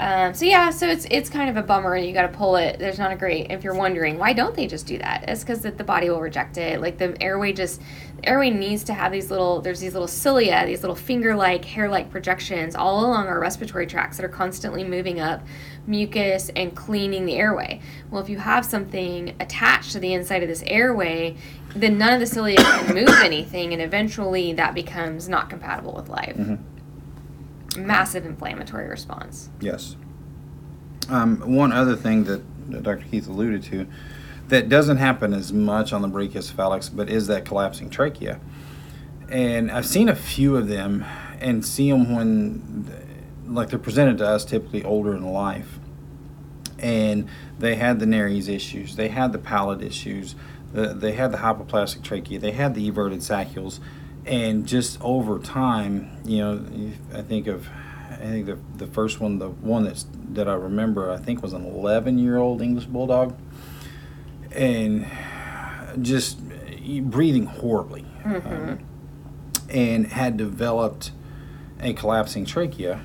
um, 0.00 0.34
so 0.34 0.44
yeah, 0.44 0.70
so 0.70 0.88
it's 0.88 1.06
it's 1.10 1.30
kind 1.30 1.48
of 1.48 1.56
a 1.56 1.62
bummer. 1.62 1.96
You 1.96 2.12
got 2.12 2.30
to 2.30 2.36
pull 2.36 2.56
it. 2.56 2.78
There's 2.78 2.98
not 2.98 3.12
a 3.12 3.16
great. 3.16 3.50
If 3.50 3.62
you're 3.62 3.74
wondering 3.74 4.18
why 4.18 4.32
don't 4.32 4.54
they 4.54 4.66
just 4.66 4.86
do 4.86 4.98
that, 4.98 5.24
it's 5.28 5.42
because 5.42 5.60
that 5.62 5.78
the 5.78 5.84
body 5.84 6.10
will 6.10 6.20
reject 6.20 6.56
it. 6.56 6.80
Like 6.80 6.98
the 6.98 7.20
airway 7.22 7.52
just, 7.52 7.80
the 8.20 8.28
airway 8.28 8.50
needs 8.50 8.82
to 8.84 8.94
have 8.94 9.12
these 9.12 9.30
little. 9.30 9.60
There's 9.60 9.80
these 9.80 9.92
little 9.92 10.08
cilia, 10.08 10.66
these 10.66 10.82
little 10.82 10.96
finger-like, 10.96 11.64
hair-like 11.64 12.10
projections 12.10 12.74
all 12.74 13.06
along 13.06 13.28
our 13.28 13.38
respiratory 13.38 13.86
tracts 13.86 14.16
that 14.16 14.24
are 14.24 14.28
constantly 14.28 14.82
moving 14.82 15.20
up 15.20 15.46
mucus 15.86 16.50
and 16.56 16.74
cleaning 16.74 17.26
the 17.26 17.36
airway. 17.36 17.80
Well, 18.10 18.22
if 18.22 18.28
you 18.28 18.38
have 18.38 18.64
something 18.64 19.36
attached 19.38 19.92
to 19.92 20.00
the 20.00 20.14
inside 20.14 20.42
of 20.42 20.48
this 20.48 20.64
airway, 20.66 21.36
then 21.74 21.98
none 21.98 22.12
of 22.14 22.20
the 22.20 22.26
cilia 22.26 22.56
can 22.56 22.94
move 22.94 23.08
anything, 23.22 23.72
and 23.72 23.82
eventually 23.82 24.52
that 24.52 24.74
becomes 24.74 25.28
not 25.28 25.50
compatible 25.50 25.92
with 25.92 26.08
life. 26.08 26.36
Massive 27.76 28.24
inflammatory 28.24 28.86
response. 28.88 29.50
Yes. 29.60 29.96
Um, 31.08 31.38
one 31.54 31.72
other 31.72 31.96
thing 31.96 32.24
that 32.24 32.42
that 32.70 32.82
Dr. 32.82 33.04
Keith 33.10 33.28
alluded 33.28 33.62
to 33.64 33.86
that 34.48 34.68
doesn't 34.70 34.96
happen 34.98 35.34
as 35.34 35.52
much 35.52 35.92
on 35.92 36.00
the 36.02 36.08
brachiocephalics, 36.08 36.94
but 36.94 37.10
is 37.10 37.26
that 37.26 37.44
collapsing 37.44 37.90
trachea. 37.90 38.40
And 39.28 39.70
I've 39.70 39.86
seen 39.86 40.08
a 40.08 40.14
few 40.14 40.56
of 40.56 40.68
them 40.68 41.04
and 41.40 41.64
see 41.64 41.90
them 41.90 42.14
when, 42.14 42.90
like, 43.46 43.68
they're 43.70 43.78
presented 43.78 44.18
to 44.18 44.26
us 44.26 44.44
typically 44.44 44.82
older 44.84 45.14
in 45.14 45.24
life. 45.24 45.78
and 46.78 47.28
they 47.58 47.76
had 47.76 47.98
the 48.00 48.06
nares 48.06 48.48
issues, 48.48 48.96
they 48.96 49.08
had 49.08 49.32
the 49.32 49.38
palate 49.38 49.80
issues, 49.80 50.34
the, 50.74 50.88
they 50.88 51.12
had 51.12 51.32
the 51.32 51.38
hypoplastic 51.38 52.02
trachea, 52.02 52.38
they 52.38 52.50
had 52.50 52.74
the 52.74 52.86
everted 52.88 53.22
saccules, 53.22 53.80
and 54.26 54.66
just 54.66 55.00
over 55.00 55.38
time, 55.38 56.18
you 56.24 56.38
know, 56.38 56.66
I 57.14 57.22
think 57.22 57.46
of, 57.46 57.68
I 58.10 58.16
think 58.16 58.46
the 58.46 58.58
the 58.76 58.86
first 58.88 59.20
one, 59.20 59.38
the 59.38 59.48
one 59.48 59.84
that's 59.84 60.06
that 60.32 60.48
I 60.48 60.54
remember, 60.54 61.10
I 61.10 61.16
think 61.16 61.42
was 61.42 61.52
an 61.52 61.64
11 61.64 62.18
year 62.18 62.38
old 62.38 62.60
English 62.60 62.86
bulldog, 62.86 63.36
and 64.50 65.06
just 66.02 66.40
eh, 66.68 67.00
breathing 67.00 67.46
horribly, 67.46 68.04
um, 68.24 68.32
mm-hmm. 68.32 68.74
and 69.70 70.06
had 70.08 70.36
developed 70.36 71.12
a 71.80 71.92
collapsing 71.92 72.44
trachea 72.44 73.00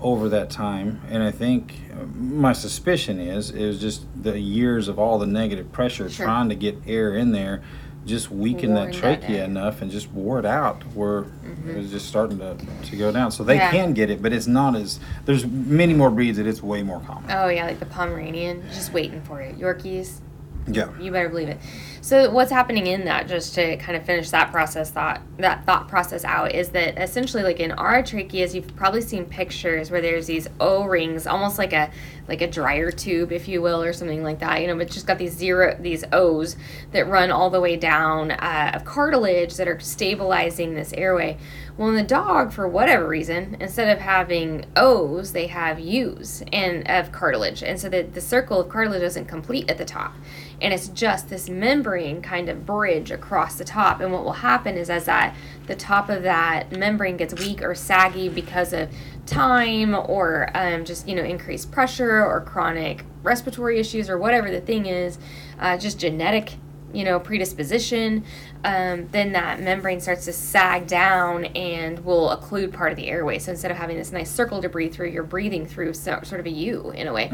over 0.00 0.28
that 0.28 0.50
time 0.50 1.00
and 1.10 1.22
i 1.22 1.30
think 1.30 1.74
my 2.14 2.52
suspicion 2.52 3.18
is 3.20 3.50
is 3.50 3.80
just 3.80 4.04
the 4.22 4.38
years 4.38 4.88
of 4.88 4.98
all 4.98 5.18
the 5.18 5.26
negative 5.26 5.70
pressure 5.72 6.08
Sure. 6.10 6.26
trying 6.26 6.48
to 6.48 6.54
get 6.54 6.76
air 6.86 7.14
in 7.14 7.32
there 7.32 7.62
just 8.04 8.30
weakened 8.30 8.74
Worn 8.74 8.90
that 8.90 8.92
that 8.92 9.00
trachea 9.00 9.38
down. 9.38 9.50
enough 9.50 9.80
and 9.80 9.90
just 9.90 10.10
wore 10.12 10.38
it 10.38 10.44
out 10.44 10.82
where 10.94 11.22
mm-hmm. 11.22 11.70
it 11.70 11.76
was 11.78 11.90
just 11.90 12.06
starting 12.06 12.38
to, 12.38 12.54
to 12.90 12.96
go 12.96 13.10
down 13.10 13.30
so 13.32 13.42
they 13.44 13.56
Yeah. 13.56 13.70
can 13.70 13.94
get 13.94 14.10
it 14.10 14.20
but 14.20 14.32
it's 14.32 14.46
not 14.46 14.76
as 14.76 15.00
there's 15.24 15.46
many 15.46 15.94
more 15.94 16.10
breeds 16.10 16.36
that 16.36 16.46
it's 16.46 16.62
way 16.62 16.82
more 16.82 17.00
common 17.00 17.30
Oh 17.30 17.48
yeah, 17.48 17.64
like 17.64 17.80
the 17.80 17.86
Pomeranian, 17.86 18.62
just 18.74 18.92
waiting 18.92 19.22
for 19.22 19.40
it. 19.40 19.58
Yorkies, 19.58 20.20
yeah 20.66 20.88
you 21.00 21.10
better 21.12 21.28
believe 21.30 21.48
it. 21.48 21.58
So 22.04 22.30
what's 22.30 22.50
happening 22.50 22.86
in 22.86 23.06
that, 23.06 23.28
just 23.28 23.54
to 23.54 23.78
kind 23.78 23.96
of 23.96 24.04
finish 24.04 24.28
that 24.28 24.52
process 24.52 24.90
thought 24.90 25.22
that 25.38 25.64
thought 25.64 25.88
process 25.88 26.22
out, 26.22 26.54
is 26.54 26.68
that 26.68 26.98
essentially 27.02 27.42
like 27.42 27.60
in 27.60 27.72
our 27.72 28.02
tracheas, 28.02 28.52
you've 28.52 28.76
probably 28.76 29.00
seen 29.00 29.24
pictures 29.24 29.90
where 29.90 30.02
there's 30.02 30.26
these 30.26 30.46
O 30.60 30.84
rings, 30.84 31.26
almost 31.26 31.56
like 31.56 31.72
a 31.72 31.90
like 32.28 32.42
a 32.42 32.46
dryer 32.46 32.90
tube, 32.90 33.32
if 33.32 33.48
you 33.48 33.62
will, 33.62 33.82
or 33.82 33.94
something 33.94 34.22
like 34.22 34.40
that. 34.40 34.60
You 34.60 34.66
know, 34.66 34.76
but 34.76 34.90
just 34.90 35.06
got 35.06 35.16
these 35.16 35.32
zero 35.32 35.78
these 35.80 36.04
O's 36.12 36.56
that 36.92 37.08
run 37.08 37.30
all 37.30 37.48
the 37.48 37.60
way 37.60 37.74
down 37.74 38.32
uh, 38.32 38.72
of 38.74 38.84
cartilage 38.84 39.56
that 39.56 39.66
are 39.66 39.80
stabilizing 39.80 40.74
this 40.74 40.92
airway. 40.92 41.38
Well, 41.78 41.88
in 41.88 41.96
the 41.96 42.04
dog, 42.04 42.52
for 42.52 42.68
whatever 42.68 43.08
reason, 43.08 43.56
instead 43.58 43.88
of 43.88 43.98
having 43.98 44.66
O's, 44.76 45.32
they 45.32 45.48
have 45.48 45.80
U's 45.80 46.42
and 46.52 46.88
of 46.88 47.12
cartilage, 47.12 47.62
and 47.62 47.80
so 47.80 47.88
that 47.88 48.12
the 48.12 48.20
circle 48.20 48.60
of 48.60 48.68
cartilage 48.68 49.02
isn't 49.02 49.24
complete 49.24 49.68
at 49.70 49.78
the 49.78 49.84
top, 49.84 50.12
and 50.60 50.72
it's 50.72 50.86
just 50.88 51.30
this 51.30 51.48
membrane 51.48 51.93
kind 52.22 52.48
of 52.48 52.66
bridge 52.66 53.10
across 53.10 53.56
the 53.56 53.64
top. 53.64 54.00
And 54.00 54.12
what 54.12 54.24
will 54.24 54.32
happen 54.32 54.76
is 54.76 54.90
as 54.90 55.04
that 55.06 55.34
the 55.66 55.74
top 55.74 56.08
of 56.08 56.22
that 56.22 56.72
membrane 56.72 57.16
gets 57.16 57.34
weak 57.34 57.62
or 57.62 57.74
saggy 57.74 58.28
because 58.28 58.72
of 58.72 58.90
time 59.26 59.94
or 59.94 60.50
um, 60.54 60.84
just 60.84 61.08
you 61.08 61.14
know 61.14 61.22
increased 61.22 61.70
pressure 61.70 62.24
or 62.24 62.40
chronic 62.40 63.04
respiratory 63.22 63.78
issues 63.78 64.10
or 64.10 64.18
whatever 64.18 64.50
the 64.50 64.60
thing 64.60 64.86
is, 64.86 65.18
uh, 65.58 65.76
just 65.76 65.98
genetic 65.98 66.54
you 66.92 67.04
know 67.04 67.18
predisposition 67.18 68.24
um, 68.62 69.08
then 69.10 69.32
that 69.32 69.60
membrane 69.60 70.00
starts 70.00 70.24
to 70.26 70.32
sag 70.32 70.86
down 70.86 71.44
and 71.46 72.04
will 72.04 72.30
occlude 72.30 72.72
part 72.72 72.92
of 72.92 72.96
the 72.96 73.08
airway. 73.08 73.38
So 73.38 73.50
instead 73.50 73.70
of 73.70 73.76
having 73.76 73.96
this 73.96 74.12
nice 74.12 74.30
circle 74.30 74.62
to 74.62 74.68
breathe 74.68 74.94
through 74.94 75.08
you're 75.08 75.24
breathing 75.24 75.66
through 75.66 75.94
so, 75.94 76.20
sort 76.22 76.40
of 76.40 76.46
a 76.46 76.50
u 76.50 76.90
in 76.90 77.08
a 77.08 77.12
way. 77.12 77.28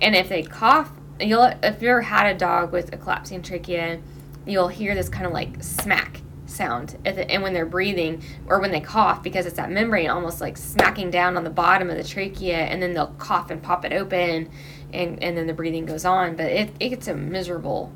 And 0.00 0.14
if 0.16 0.28
they 0.28 0.42
cough 0.42 0.90
you'll 1.20 1.44
if 1.62 1.74
you've 1.80 1.90
ever 1.90 2.02
had 2.02 2.34
a 2.34 2.38
dog 2.38 2.72
with 2.72 2.92
a 2.92 2.96
collapsing 2.96 3.42
trachea 3.42 4.00
you'll 4.46 4.68
hear 4.68 4.94
this 4.94 5.08
kind 5.08 5.26
of 5.26 5.32
like 5.32 5.62
smack 5.62 6.20
sound 6.46 6.96
and 7.04 7.42
when 7.42 7.52
they're 7.54 7.64
breathing 7.66 8.22
or 8.46 8.60
when 8.60 8.70
they 8.70 8.80
cough 8.80 9.22
because 9.22 9.46
it's 9.46 9.56
that 9.56 9.70
membrane 9.70 10.10
almost 10.10 10.40
like 10.40 10.56
smacking 10.56 11.10
down 11.10 11.36
on 11.36 11.44
the 11.44 11.50
bottom 11.50 11.88
of 11.90 11.96
the 11.96 12.04
trachea 12.04 12.58
and 12.58 12.82
then 12.82 12.92
they'll 12.92 13.14
cough 13.18 13.50
and 13.50 13.62
pop 13.62 13.84
it 13.84 13.92
open 13.92 14.48
and, 14.92 15.22
and 15.22 15.36
then 15.36 15.46
the 15.46 15.54
breathing 15.54 15.86
goes 15.86 16.04
on 16.04 16.36
but 16.36 16.46
it, 16.46 16.70
it's 16.80 17.08
a 17.08 17.14
miserable 17.14 17.92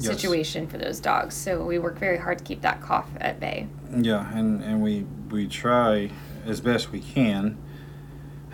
Yes. 0.00 0.12
situation 0.12 0.68
for 0.68 0.78
those 0.78 1.00
dogs. 1.00 1.34
So 1.34 1.64
we 1.64 1.80
work 1.80 1.98
very 1.98 2.18
hard 2.18 2.38
to 2.38 2.44
keep 2.44 2.60
that 2.60 2.80
cough 2.80 3.08
at 3.20 3.40
bay. 3.40 3.66
Yeah, 3.92 4.32
and, 4.32 4.62
and 4.62 4.80
we 4.80 5.04
we 5.28 5.48
try 5.48 6.10
as 6.46 6.60
best 6.60 6.92
we 6.92 7.00
can, 7.00 7.58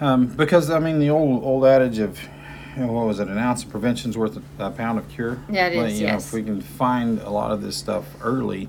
um, 0.00 0.26
because 0.26 0.70
I 0.70 0.78
mean 0.78 1.00
the 1.00 1.10
old 1.10 1.44
old 1.44 1.66
adage 1.66 1.98
of, 1.98 2.18
you 2.76 2.82
know, 2.84 2.92
what 2.92 3.06
was 3.06 3.20
it? 3.20 3.28
An 3.28 3.38
ounce 3.38 3.62
of 3.64 3.70
prevention's 3.70 4.16
worth 4.18 4.38
a, 4.58 4.70
pound 4.70 4.98
of 4.98 5.08
cure. 5.08 5.38
Yeah, 5.50 5.68
it 5.68 5.76
Well, 5.76 5.86
is, 5.86 6.00
You 6.00 6.06
know, 6.08 6.16
if 6.16 6.32
we 6.32 6.42
can 6.42 6.60
find 6.60 7.20
a 7.20 7.30
lot 7.30 7.50
of 7.52 7.62
this 7.62 7.76
stuff 7.76 8.04
early, 8.22 8.68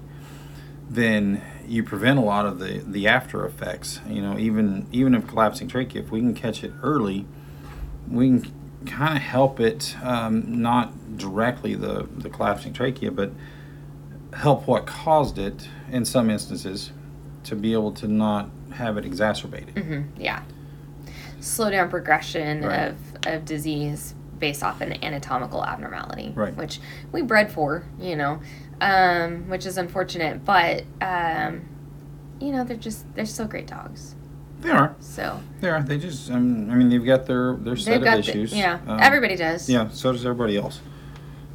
then 0.90 1.42
you 1.68 1.84
prevent 1.84 2.20
a 2.20 2.22
lot 2.22 2.46
of 2.46 2.60
the 2.60 2.84
the 2.86 3.08
after 3.08 3.46
effects. 3.46 4.00
You 4.08 4.22
know, 4.22 4.38
even 4.38 4.88
even 4.92 5.16
if 5.16 5.28
collapsing 5.28 5.68
trachea, 5.68 6.02
if 6.02 6.12
we 6.12 6.20
can 6.20 6.34
catch 6.36 6.64
it 6.64 6.72
early, 6.84 7.26
we 8.10 8.28
can 8.28 8.52
kind 8.86 9.18
of 9.18 9.24
help 9.24 9.60
it 9.60 9.96
um, 10.04 10.62
not 10.62 11.18
directly 11.18 11.74
the 11.74 12.08
the 12.16 12.30
collapsing 12.30 12.74
trachea, 12.74 13.12
but 13.12 13.32
help 14.34 14.68
what 14.68 14.86
caused 14.86 15.40
it 15.40 15.68
in 15.92 16.06
some 16.06 16.30
instances 16.30 16.92
to 17.46 17.56
be 17.56 17.74
able 17.74 17.92
to 17.94 18.08
not 18.08 18.50
have 18.74 18.98
it 18.98 19.06
exacerbated. 19.06 19.78
hmm 19.78 20.02
Yeah. 20.22 20.42
Slow 21.40 21.70
down 21.70 21.90
progression 21.90 22.64
Right. 22.64 22.90
of, 22.90 22.98
of 23.28 23.46
disease 23.46 24.16
based 24.40 24.64
off 24.64 24.82
an 24.82 25.04
anatomical 25.04 25.64
abnormality. 25.66 26.32
Right. 26.36 26.56
Which 26.56 26.80
we 27.12 27.22
bred 27.22 27.52
for, 27.52 27.84
you 28.00 28.16
know, 28.16 28.42
um, 28.82 29.50
which 29.50 29.66
is 29.66 29.78
unfortunate. 29.78 30.44
But, 30.44 30.84
um, 31.02 31.62
you 32.40 32.52
know, 32.52 32.64
they're 32.64 32.76
just, 32.78 33.06
they're 33.16 33.26
still 33.26 33.48
great 33.48 33.68
dogs. 33.68 34.16
They 34.60 34.72
are, 34.72 34.96
So 35.00 35.42
they 35.62 35.70
are. 35.70 35.84
They 35.84 35.98
just, 35.98 36.32
um, 36.32 36.70
I 36.72 36.76
mean, 36.76 36.90
they've 36.90 37.06
got 37.06 37.26
their 37.28 37.56
their 37.58 37.76
set 37.76 37.92
they've 37.96 38.04
got, 38.04 38.14
the, 38.24 38.30
issues. 38.32 38.54
yeah, 38.54 38.80
Um, 38.88 39.00
everybody 39.02 39.36
does. 39.36 39.70
Yeah, 39.70 39.90
so 39.90 40.12
does 40.12 40.26
everybody 40.26 40.58
else. 40.58 40.80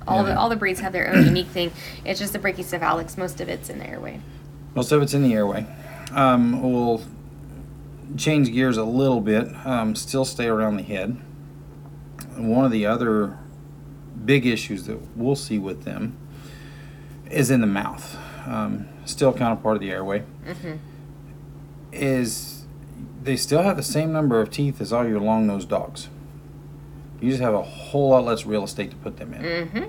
All, 0.06 0.18
Yeah. 0.22 0.34
the, 0.34 0.38
all 0.38 0.48
the 0.48 0.56
breeds 0.56 0.80
have 0.80 0.92
their 0.92 1.10
own 1.12 1.24
unique 1.24 1.48
thing. 1.48 1.72
It's 2.04 2.20
just 2.20 2.32
the 2.32 2.38
brachycephalics, 2.38 3.16
most 3.18 3.40
of 3.40 3.48
it's 3.48 3.68
in 3.68 3.78
the 3.78 3.86
airway. 3.86 4.20
Most 4.74 4.92
of 4.92 5.02
it's 5.02 5.12
in 5.14 5.22
the 5.22 5.32
airway. 5.34 5.66
Um, 6.12 6.62
we'll 6.62 7.02
change 8.16 8.52
gears 8.52 8.76
a 8.76 8.84
little 8.84 9.20
bit. 9.20 9.48
Um, 9.66 9.94
still 9.96 10.24
stay 10.24 10.46
around 10.46 10.76
the 10.76 10.82
head. 10.82 11.16
One 12.40 12.64
of 12.64 12.70
the 12.70 12.86
other 12.86 13.38
big 14.24 14.46
issues 14.46 14.84
that 14.86 15.16
we'll 15.16 15.36
see 15.36 15.58
with 15.58 15.84
them 15.84 16.16
is 17.30 17.50
in 17.50 17.60
the 17.60 17.66
mouth. 17.66 18.16
Um, 18.46 18.88
still 19.04 19.32
kind 19.32 19.52
of 19.52 19.62
part 19.62 19.76
of 19.76 19.80
the 19.80 19.90
airway. 19.90 20.20
hmm 20.46 20.72
Is 21.92 22.64
they 23.22 23.36
still 23.36 23.62
have 23.62 23.76
the 23.76 23.82
same 23.82 24.12
number 24.12 24.40
of 24.40 24.50
teeth 24.50 24.80
as 24.80 24.92
all 24.92 25.06
your 25.06 25.20
long 25.20 25.46
nosed 25.46 25.68
dogs. 25.68 26.08
You 27.20 27.30
just 27.30 27.42
have 27.42 27.52
a 27.54 27.62
whole 27.62 28.10
lot 28.10 28.24
less 28.24 28.46
real 28.46 28.64
estate 28.64 28.90
to 28.92 28.96
put 28.96 29.18
them 29.18 29.34
in. 29.34 29.68
hmm 29.68 29.84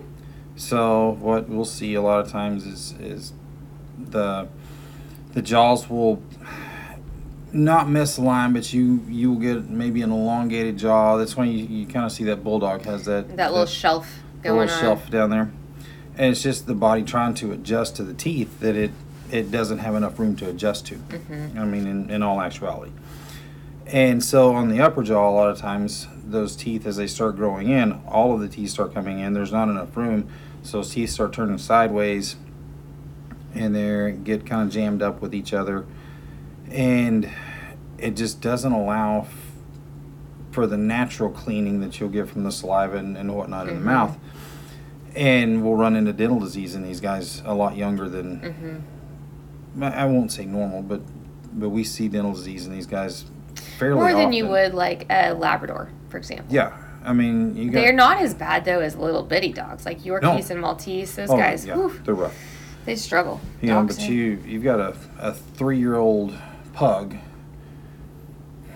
So 0.56 1.18
what 1.20 1.48
we'll 1.48 1.64
see 1.66 1.94
a 1.94 2.02
lot 2.02 2.26
of 2.26 2.32
times 2.32 2.66
is 2.66 2.94
is 3.00 3.34
the 3.98 4.48
the 5.34 5.42
jaws 5.42 5.90
will 5.90 6.22
not 7.54 7.88
misalign, 7.88 8.54
but 8.54 8.72
you 8.74 9.04
you'll 9.08 9.36
get 9.40 9.70
maybe 9.70 10.02
an 10.02 10.12
elongated 10.12 10.78
jaw. 10.78 11.18
That's 11.18 11.36
when 11.36 11.50
you, 11.50 11.66
you 11.66 11.86
kind 11.86 12.06
of 12.06 12.12
see 12.12 12.24
that 12.26 12.44
bulldog 12.44 12.84
has 12.86 13.06
that 13.06 13.36
That 13.38 13.52
little 13.52 13.66
shelf 13.66 14.20
going 14.44 14.60
little 14.60 14.74
on. 14.76 14.82
shelf 14.82 15.10
down 15.10 15.30
there, 15.30 15.52
and 16.18 16.32
it's 16.32 16.42
just 16.42 16.68
the 16.68 16.76
body 16.76 17.04
trying 17.04 17.34
to 17.36 17.52
adjust 17.52 17.96
to 17.98 18.04
the 18.04 18.14
teeth 18.14 18.60
that 18.62 18.76
it 18.76 18.92
it 19.32 19.50
doesn't 19.52 19.78
have 19.80 19.96
enough 19.96 20.20
room 20.20 20.36
to 20.38 20.50
adjust 20.50 20.86
to. 20.88 20.96
Mhm. 20.96 21.58
I 21.58 21.64
mean, 21.66 21.88
in, 21.88 22.10
in 22.10 22.22
all 22.24 22.42
actuality. 22.42 22.92
And 23.88 24.24
so 24.24 24.54
on 24.56 24.70
the 24.70 24.80
upper 24.82 25.04
jaw, 25.04 25.30
a 25.30 25.32
lot 25.32 25.50
of 25.50 25.58
times 25.58 26.08
those 26.26 26.56
teeth, 26.56 26.86
as 26.86 26.96
they 26.98 27.08
start 27.08 27.36
growing 27.36 27.70
in, 27.70 27.94
all 28.08 28.34
of 28.34 28.40
the 28.42 28.48
teeth 28.48 28.70
start 28.72 28.94
coming 28.94 29.20
in. 29.20 29.34
There's 29.34 29.52
not 29.52 29.68
enough 29.70 29.96
room, 29.98 30.28
so 30.64 30.78
those 30.78 30.94
teeth 30.94 31.10
start 31.10 31.34
turning 31.34 31.58
sideways, 31.58 32.36
and 33.54 33.76
they 33.76 34.18
get 34.24 34.46
kind 34.46 34.68
of 34.68 34.74
jammed 34.74 35.02
up 35.02 35.22
with 35.22 35.34
each 35.36 35.54
other, 35.54 35.86
and 36.72 37.30
it 37.98 38.16
just 38.16 38.42
doesn't 38.42 38.72
allow 38.72 39.22
f- 39.22 39.52
for 40.52 40.66
the 40.68 40.78
natural 40.78 41.30
cleaning 41.30 41.80
that 41.82 42.00
you'll 42.00 42.10
get 42.10 42.28
from 42.28 42.44
the 42.44 42.52
saliva 42.52 42.98
and, 42.98 43.16
and 43.18 43.34
whatnot 43.36 43.68
in 43.68 43.76
the 43.76 43.82
Mhm. 43.82 43.86
mouth. 43.86 44.18
And 45.16 45.64
we'll 45.64 45.76
run 45.76 45.96
into 45.96 46.14
dental 46.14 46.40
disease 46.40 46.74
in 46.76 46.84
these 46.84 47.00
guys 47.02 47.42
a 47.46 47.54
lot 47.54 47.76
younger 47.76 48.08
than 48.10 48.38
hmm 48.40 49.84
I 49.84 50.06
won't 50.06 50.32
say 50.34 50.44
normal, 50.46 50.82
but 50.82 51.02
but 51.54 51.70
we 51.70 51.84
see 51.86 52.08
dental 52.10 52.34
disease 52.34 52.66
in 52.66 52.74
these 52.74 52.86
guys 52.88 53.26
fairly 53.78 53.96
More 54.02 54.10
than 54.12 54.18
often. 54.28 54.34
you 54.34 54.48
would 54.48 54.74
like 54.74 55.06
a 55.10 55.34
Labrador, 55.34 55.90
for 56.10 56.18
example. 56.18 56.48
Yeah, 56.50 56.74
I 57.06 57.14
mean 57.14 57.56
you 57.56 57.70
got. 57.72 57.80
They're 57.82 57.94
not 57.94 58.22
as 58.22 58.34
bad 58.34 58.66
though 58.66 58.80
as 58.82 58.96
little 58.98 59.24
bitty 59.24 59.54
dogs 59.54 59.86
like 59.86 60.02
Yorkies 60.02 60.50
and 60.50 60.60
Maltese. 60.60 61.16
Those 61.16 61.30
oh, 61.30 61.38
guys, 61.38 61.66
yeah, 61.66 61.76
whew, 61.76 61.94
they're 62.04 62.14
rough. 62.16 62.36
they 62.86 62.96
struggle. 62.98 63.40
You 63.62 63.70
know, 63.70 63.84
but 63.84 64.00
you 64.10 64.42
you've 64.46 64.64
got 64.64 64.80
a, 64.82 64.94
a 65.20 65.34
three 65.34 65.78
year 65.80 65.96
old 65.96 66.34
pug. 66.82 67.16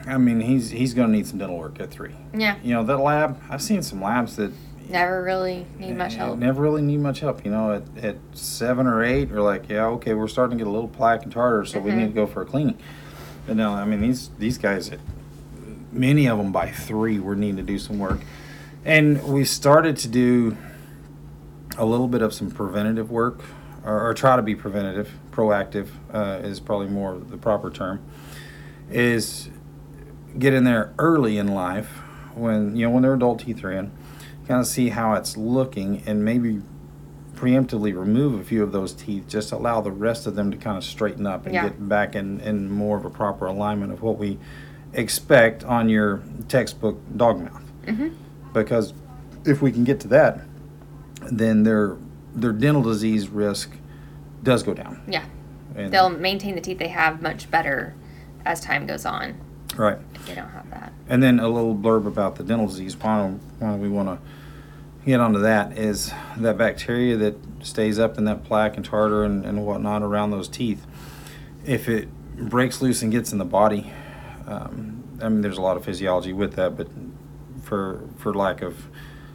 I 0.08 0.18
mean, 0.20 0.39
he's 0.39 0.70
he's 0.70 0.94
gonna 0.94 1.12
need 1.12 1.26
some 1.26 1.39
dental 1.39 1.58
work 1.58 1.80
at 1.80 1.89
three. 1.89 2.13
yeah, 2.36 2.58
You 2.63 2.76
know, 2.76 2.84
that 2.84 2.98
lab. 3.00 3.41
I've 3.50 3.63
seen 3.63 3.82
some 3.82 4.00
labs 4.04 4.36
that 4.36 4.52
never 4.88 5.24
really 5.24 5.65
need 5.80 5.98
much 5.98 6.13
help. 6.13 6.38
Never 6.38 6.62
really 6.62 6.84
need 6.84 7.00
much 7.00 7.22
help. 7.22 7.44
You 7.44 7.50
know, 7.50 7.74
at, 7.74 8.04
at 8.04 8.18
seven 8.34 8.86
or 8.86 9.04
eight, 9.04 9.32
we're 9.32 9.41
like, 9.41 9.68
yeah, 9.70 9.88
okay, 9.88 10.13
we're 10.13 10.28
starting 10.28 10.60
to 10.60 10.63
get 10.63 10.70
a 10.70 10.72
little 10.72 10.88
plaque 10.88 11.24
and 11.24 11.32
tartar, 11.32 11.65
so 11.65 11.80
we 11.80 11.89
Mhm. 11.89 11.98
need 11.98 12.06
to 12.10 12.13
go 12.13 12.28
for 12.28 12.44
a 12.44 12.46
cleaning. 12.46 12.78
But 13.48 13.56
no, 13.56 13.72
I 13.72 13.86
mean 13.86 14.02
these 14.02 14.30
these 14.38 14.60
guys, 14.60 14.91
many 15.91 16.28
of 16.28 16.38
them 16.38 16.52
by 16.52 16.70
three, 16.70 17.20
we're 17.20 17.34
needing 17.34 17.58
to 17.58 17.63
do 17.63 17.80
some 17.80 17.98
work, 17.98 18.20
And 18.86 19.24
we 19.24 19.44
started 19.46 19.98
to 19.98 20.08
do 20.08 20.56
a 21.76 21.86
little 21.86 22.08
bit 22.08 22.22
of 22.22 22.32
some 22.36 22.52
preventative 22.52 23.10
work, 23.10 23.39
or, 23.86 24.10
or 24.10 24.13
try 24.13 24.36
to 24.36 24.41
be 24.41 24.56
preventative, 24.56 25.12
proactive 25.32 25.88
uh, 26.13 26.39
is 26.43 26.60
probably 26.60 26.88
more 26.88 27.17
the 27.17 27.38
proper 27.38 27.69
term. 27.69 28.02
Is 28.91 29.50
get 30.38 30.54
in 30.54 30.63
there 30.63 30.93
early 31.00 31.38
in 31.38 31.48
life 31.48 31.88
when 32.36 32.76
you 32.76 32.86
know 32.86 32.91
when 32.91 33.04
their 33.04 33.13
adult 33.13 33.39
teeth 33.39 33.63
are 33.63 33.71
in, 33.71 33.91
kind 34.48 34.60
of 34.60 34.67
see 34.67 34.89
how 34.89 35.13
it's 35.13 35.38
looking, 35.38 36.04
and 36.06 36.24
maybe 36.26 36.62
preemptively 37.36 37.98
remove 37.98 38.39
a 38.39 38.43
few 38.43 38.63
of 38.63 38.71
those 38.71 38.93
teeth, 38.93 39.28
just 39.28 39.52
allow 39.52 39.82
the 39.82 39.91
rest 39.91 40.26
of 40.28 40.36
them 40.36 40.52
to 40.52 40.58
kind 40.58 40.78
of 40.78 40.84
straighten 40.84 41.26
up 41.28 41.45
and 41.45 41.54
Yeah. 41.54 41.63
get 41.63 41.89
back 41.89 42.15
in, 42.15 42.39
in 42.39 42.71
more 42.71 42.98
of 42.98 43.04
a 43.06 43.10
proper 43.10 43.45
alignment 43.45 43.91
of 43.91 44.02
what 44.02 44.17
we 44.17 44.38
expect 44.93 45.63
on 45.65 45.89
your 45.89 46.21
textbook 46.48 46.98
dog 47.17 47.41
mouth. 47.41 47.62
Mhm. 47.88 48.13
Because 48.54 48.93
if 49.43 49.62
we 49.62 49.69
can 49.71 49.84
get 49.84 50.00
to 50.02 50.08
that, 50.10 50.41
then 51.30 51.63
their 51.63 51.98
their 52.36 52.52
dental 52.52 52.84
disease 52.84 53.30
risk 53.30 53.71
does 54.43 54.63
go 54.63 54.74
down. 54.74 55.02
Yeah. 55.08 55.26
And, 55.76 55.91
They'll 55.91 56.10
maintain 56.10 56.56
the 56.56 56.62
teeth 56.62 56.78
they 56.78 56.89
have 56.89 57.21
much 57.21 57.50
better 57.50 57.95
as 58.45 58.62
time 58.62 58.86
goes 58.86 59.06
on 59.06 59.39
right. 59.76 59.98
if 60.13 60.26
they 60.28 60.36
don't 60.36 60.50
have 60.50 60.69
that. 60.69 60.93
And 61.10 61.21
then 61.21 61.39
a 61.39 61.50
little 61.50 61.76
blurb 61.76 62.06
about 62.06 62.36
the 62.36 62.43
dental 62.43 62.67
disease. 62.67 62.95
Why, 62.95 63.30
why 63.60 63.76
we 63.76 63.89
want 63.89 64.08
to 64.10 64.19
get 65.06 65.19
onto 65.19 65.39
that 65.39 65.78
is 65.78 66.12
that 66.38 66.58
bacteria 66.58 67.17
that 67.17 67.36
stays 67.62 68.00
up 68.00 68.17
in 68.17 68.26
that 68.26 68.43
plaque 68.43 68.76
and 68.76 68.86
tartar 68.86 69.24
and, 69.24 69.45
and 69.45 69.65
whatnot 69.65 70.02
around 70.02 70.32
those 70.32 70.48
teeth. 70.48 70.86
If 71.65 71.89
it 71.89 72.10
breaks 72.38 72.82
loose 72.82 73.02
and 73.02 73.12
gets 73.12 73.32
in 73.32 73.38
the 73.38 73.45
body, 73.45 73.91
um, 74.48 75.04
I 75.21 75.30
mean, 75.30 75.41
there's 75.41 75.58
a 75.58 75.62
lot 75.62 75.78
of 75.78 75.86
physiology 75.86 76.34
with 76.34 76.54
that, 76.54 76.78
but 76.78 76.88
for 77.63 78.02
for 78.17 78.34
lack 78.34 78.62
of 78.62 78.88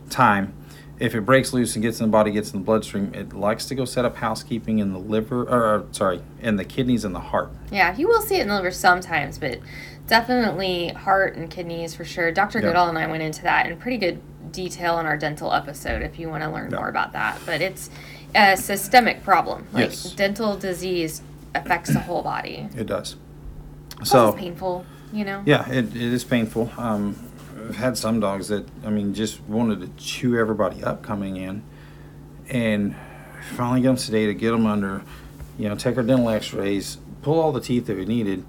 time, 0.08 0.54
if 1.00 1.14
it 1.14 1.22
breaks 1.22 1.52
loose 1.52 1.74
and 1.74 1.82
gets 1.82 1.98
in 1.98 2.06
the 2.06 2.12
body, 2.12 2.30
gets 2.30 2.52
in 2.52 2.60
the 2.60 2.64
bloodstream, 2.64 3.12
it 3.14 3.32
likes 3.32 3.64
to 3.66 3.74
go 3.74 3.84
set 3.86 4.04
up 4.04 4.16
housekeeping 4.16 4.78
in 4.78 4.92
the 4.92 4.98
liver, 4.98 5.42
or, 5.44 5.64
or 5.74 5.86
sorry, 5.92 6.20
in 6.42 6.56
the 6.56 6.64
kidneys 6.64 7.04
and 7.04 7.14
the 7.14 7.20
heart. 7.20 7.50
Yeah, 7.72 7.96
you 7.96 8.06
will 8.06 8.20
see 8.20 8.36
it 8.36 8.42
in 8.42 8.48
the 8.48 8.54
liver 8.54 8.70
sometimes, 8.70 9.38
but 9.38 9.58
definitely 10.06 10.88
heart 10.88 11.36
and 11.36 11.50
kidneys 11.50 11.94
for 11.94 12.04
sure. 12.04 12.30
Dr. 12.30 12.58
Yeah. 12.58 12.66
Goodall 12.66 12.88
and 12.88 12.98
I 12.98 13.06
went 13.06 13.22
into 13.22 13.42
that 13.42 13.66
in 13.66 13.76
pretty 13.78 13.96
good 13.96 14.20
detail 14.52 14.98
in 14.98 15.06
our 15.06 15.16
dental 15.16 15.52
episode 15.52 16.02
if 16.02 16.18
you 16.18 16.28
want 16.28 16.42
to 16.42 16.50
learn 16.50 16.70
Yeah. 16.70 16.78
more 16.78 16.88
about 16.88 17.12
that. 17.12 17.38
But 17.46 17.60
it's 17.62 17.88
a 18.34 18.56
systemic 18.56 19.22
problem. 19.22 19.66
Like 19.72 19.86
Yes. 19.90 20.12
dental 20.12 20.56
disease 20.56 21.22
affects 21.54 21.92
the 21.92 22.00
whole 22.00 22.22
body. 22.22 22.68
It 22.76 22.86
does. 22.86 23.16
Plus 23.96 24.10
So 24.10 24.28
it's 24.28 24.38
painful, 24.38 24.84
you 25.12 25.24
know? 25.24 25.42
Yeah, 25.46 25.68
it, 25.70 25.86
it 25.96 25.96
is 25.96 26.24
painful. 26.24 26.70
Um, 26.76 27.16
I've 27.70 27.76
had 27.76 27.96
some 27.96 28.18
dogs 28.18 28.48
that, 28.48 28.66
I 28.84 28.90
mean, 28.90 29.14
just 29.14 29.40
wanted 29.42 29.80
to 29.80 30.04
chew 30.04 30.36
everybody 30.36 30.82
up 30.82 31.04
coming 31.04 31.36
in. 31.36 31.62
And 32.48 32.96
finally 33.54 33.80
get 33.80 33.86
them 33.86 33.96
sedated, 33.96 34.40
get 34.40 34.50
them 34.50 34.66
under, 34.66 35.02
you 35.56 35.68
know, 35.68 35.76
take 35.76 35.96
our 35.96 36.02
dental 36.02 36.28
x 36.30 36.52
rays, 36.52 36.98
pull 37.22 37.38
all 37.38 37.52
the 37.52 37.60
teeth 37.60 37.86
that 37.86 37.96
we 37.96 38.06
needed, 38.06 38.44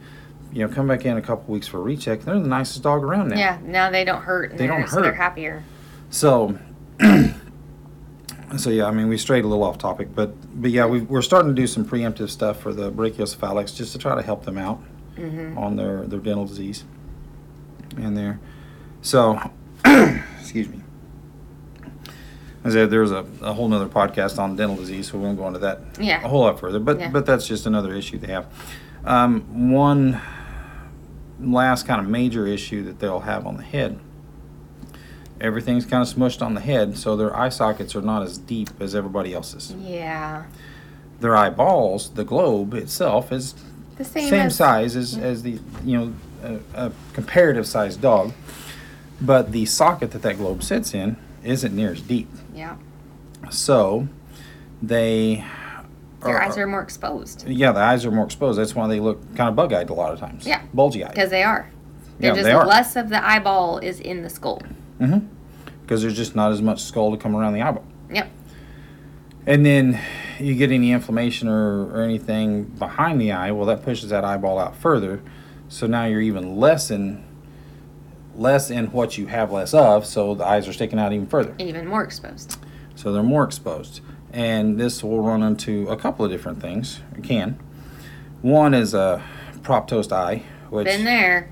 you 0.51 0.65
know, 0.65 0.73
come 0.73 0.87
back 0.87 1.05
in 1.05 1.17
a 1.17 1.21
couple 1.21 1.53
weeks 1.53 1.67
for 1.67 1.77
a 1.77 1.81
recheck. 1.81 2.21
They're 2.21 2.39
the 2.39 2.47
nicest 2.47 2.81
dog 2.81 3.03
around 3.03 3.29
now. 3.29 3.37
Yeah, 3.37 3.59
now 3.63 3.91
they 3.91 4.03
don't 4.03 4.23
hurt 4.23 4.57
They 4.57 4.65
don't 4.65 4.87
so 4.87 4.95
they're 5.01 5.11
hurt. 5.11 5.17
happier. 5.17 5.63
So, 6.09 6.57
so 8.57 8.71
yeah, 8.71 8.85
I 8.85 8.91
mean, 8.91 9.07
we 9.07 9.19
strayed 9.19 9.43
a 9.43 9.47
little 9.47 9.63
off 9.63 9.77
topic, 9.77 10.15
but 10.15 10.33
but 10.59 10.71
yeah, 10.71 10.87
we 10.87 11.01
we're 11.01 11.21
starting 11.21 11.55
to 11.55 11.61
do 11.61 11.67
some 11.67 11.85
preemptive 11.85 12.31
stuff 12.31 12.59
for 12.59 12.73
the 12.73 12.91
brachiocephalics 12.91 13.75
just 13.75 13.91
to 13.91 13.99
try 13.99 14.15
to 14.15 14.23
help 14.23 14.45
them 14.45 14.57
out 14.57 14.79
hmm 15.15 15.55
on 15.59 15.75
their 15.75 16.07
their 16.07 16.19
dental 16.19 16.47
disease. 16.47 16.85
And 17.97 18.17
there, 18.17 18.39
so 19.01 19.39
excuse 20.39 20.67
me. 20.69 20.79
I 22.63 22.69
said 22.69 22.91
there's 22.91 23.11
a, 23.11 23.25
a 23.41 23.53
whole 23.53 23.67
nother 23.67 23.87
podcast 23.87 24.37
on 24.37 24.55
dental 24.55 24.75
disease, 24.75 25.09
so 25.09 25.17
we 25.17 25.23
won't 25.23 25.37
go 25.37 25.47
into 25.47 25.59
that 25.59 25.79
Yeah. 25.99 26.23
a 26.23 26.27
whole 26.27 26.41
lot 26.41 26.59
further. 26.59 26.79
But 26.79 26.99
Yeah. 26.99 27.09
but 27.09 27.25
that's 27.25 27.47
just 27.47 27.65
another 27.65 27.93
issue 27.93 28.17
they 28.19 28.31
have. 28.31 28.45
Um, 29.03 29.71
one 29.71 30.21
last 31.39 31.87
kind 31.87 31.99
of 31.99 32.07
major 32.07 32.45
issue 32.45 32.83
that 32.83 32.99
they'll 32.99 33.21
have 33.21 33.47
on 33.47 33.57
the 33.57 33.63
head. 33.63 33.99
Everything's 35.39 35.87
kind 35.87 36.03
of 36.07 36.13
smushed 36.13 36.43
on 36.45 36.53
the 36.53 36.61
head, 36.61 36.95
so 36.99 37.15
their 37.15 37.35
eye 37.35 37.49
sockets 37.49 37.95
are 37.95 38.01
not 38.03 38.21
as 38.21 38.37
deep 38.37 38.69
as 38.79 38.93
everybody 38.93 39.33
else's. 39.33 39.73
Yeah. 39.79 40.43
Their 41.19 41.35
eyeballs, 41.35 42.11
the 42.11 42.23
globe 42.23 42.75
itself, 42.75 43.31
is 43.31 43.55
The 43.97 44.05
same, 44.05 44.29
same, 44.29 44.45
as, 44.47 44.55
size 44.55 44.95
as, 44.95 45.17
yeah. 45.17 45.23
as 45.23 45.41
the 45.41 45.59
you 45.83 45.97
know 45.97 46.13
a, 46.75 46.85
a 46.87 46.91
comparative 47.13 47.65
sized 47.65 48.01
dog, 48.01 48.33
but 49.21 49.51
the 49.51 49.65
socket 49.65 50.11
that 50.11 50.21
that 50.23 50.37
globe 50.37 50.63
sits 50.63 50.93
in 50.93 51.15
isn't 51.43 51.75
near 51.75 51.91
as 51.91 52.01
deep. 52.01 52.29
Yeah. 52.53 52.75
So 53.49 54.07
they 54.81 55.45
Their 56.23 56.41
eyes 56.41 56.57
are 56.57 56.67
more 56.67 56.81
exposed. 56.81 57.47
yeah 57.47 57.71
the 57.71 57.79
eyes 57.79 58.05
are 58.05 58.11
more 58.11 58.25
exposed. 58.25 58.59
That's 58.59 58.75
why 58.75 58.87
they 58.87 58.99
look 58.99 59.19
kind 59.35 59.49
of 59.49 59.55
bug 59.55 59.73
eyed 59.73 59.89
a 59.89 59.93
lot 59.93 60.13
of 60.13 60.19
times. 60.19 60.45
Yeah. 60.45 60.61
bulgy 60.73 61.03
eyed. 61.03 61.11
Because 61.13 61.29
they 61.29 61.43
are. 61.43 61.69
They're 62.19 62.29
Yeah, 62.31 62.35
just 62.35 62.45
they 62.45 62.51
are. 62.51 62.65
less 62.65 62.95
of 62.95 63.09
the 63.09 63.23
eyeball 63.25 63.79
is 63.79 63.99
in 63.99 64.21
the 64.23 64.29
skull. 64.29 64.61
Mm-hmm. 64.99 65.25
Because 65.81 66.01
there's 66.03 66.15
just 66.15 66.35
not 66.35 66.51
as 66.51 66.61
much 66.61 66.81
skull 66.83 67.11
to 67.11 67.17
come 67.17 67.35
around 67.35 67.53
the 67.53 67.61
eyeball. 67.61 67.85
Yep. 68.13 68.29
And 69.47 69.65
then 69.65 69.99
you 70.39 70.53
get 70.55 70.71
any 70.71 70.91
inflammation 70.91 71.47
or, 71.47 71.87
or 71.91 72.01
anything 72.03 72.63
behind 72.65 73.19
the 73.19 73.31
eye, 73.31 73.51
well, 73.51 73.65
that 73.65 73.83
pushes 73.83 74.09
that 74.11 74.23
eyeball 74.23 74.59
out 74.59 74.75
further. 74.75 75.21
So 75.67 75.87
now 75.87 76.05
you're 76.05 76.21
even 76.21 76.57
less 76.57 76.91
in 76.91 77.23
less 78.41 78.69
in 78.71 78.87
what 78.91 79.17
you 79.17 79.27
have 79.27 79.51
less 79.51 79.73
of, 79.73 80.05
so 80.05 80.35
the 80.35 80.45
eyes 80.45 80.67
are 80.67 80.73
sticking 80.73 80.99
out 80.99 81.13
even 81.13 81.27
further. 81.27 81.53
Even 81.59 81.87
more 81.87 82.03
exposed. 82.03 82.57
So 82.95 83.13
they're 83.13 83.23
more 83.23 83.43
exposed. 83.43 84.01
And 84.33 84.79
this 84.79 85.03
will 85.03 85.21
run 85.21 85.43
into 85.43 85.87
a 85.89 85.97
couple 85.97 86.25
of 86.25 86.31
different 86.31 86.61
things. 86.61 87.01
It 87.15 87.23
can. 87.23 87.59
One 88.41 88.73
is 88.73 88.93
a 88.93 89.23
proptosed 89.61 90.11
eye, 90.11 90.43
which 90.69 90.85
Been 90.85 91.05
there. 91.05 91.51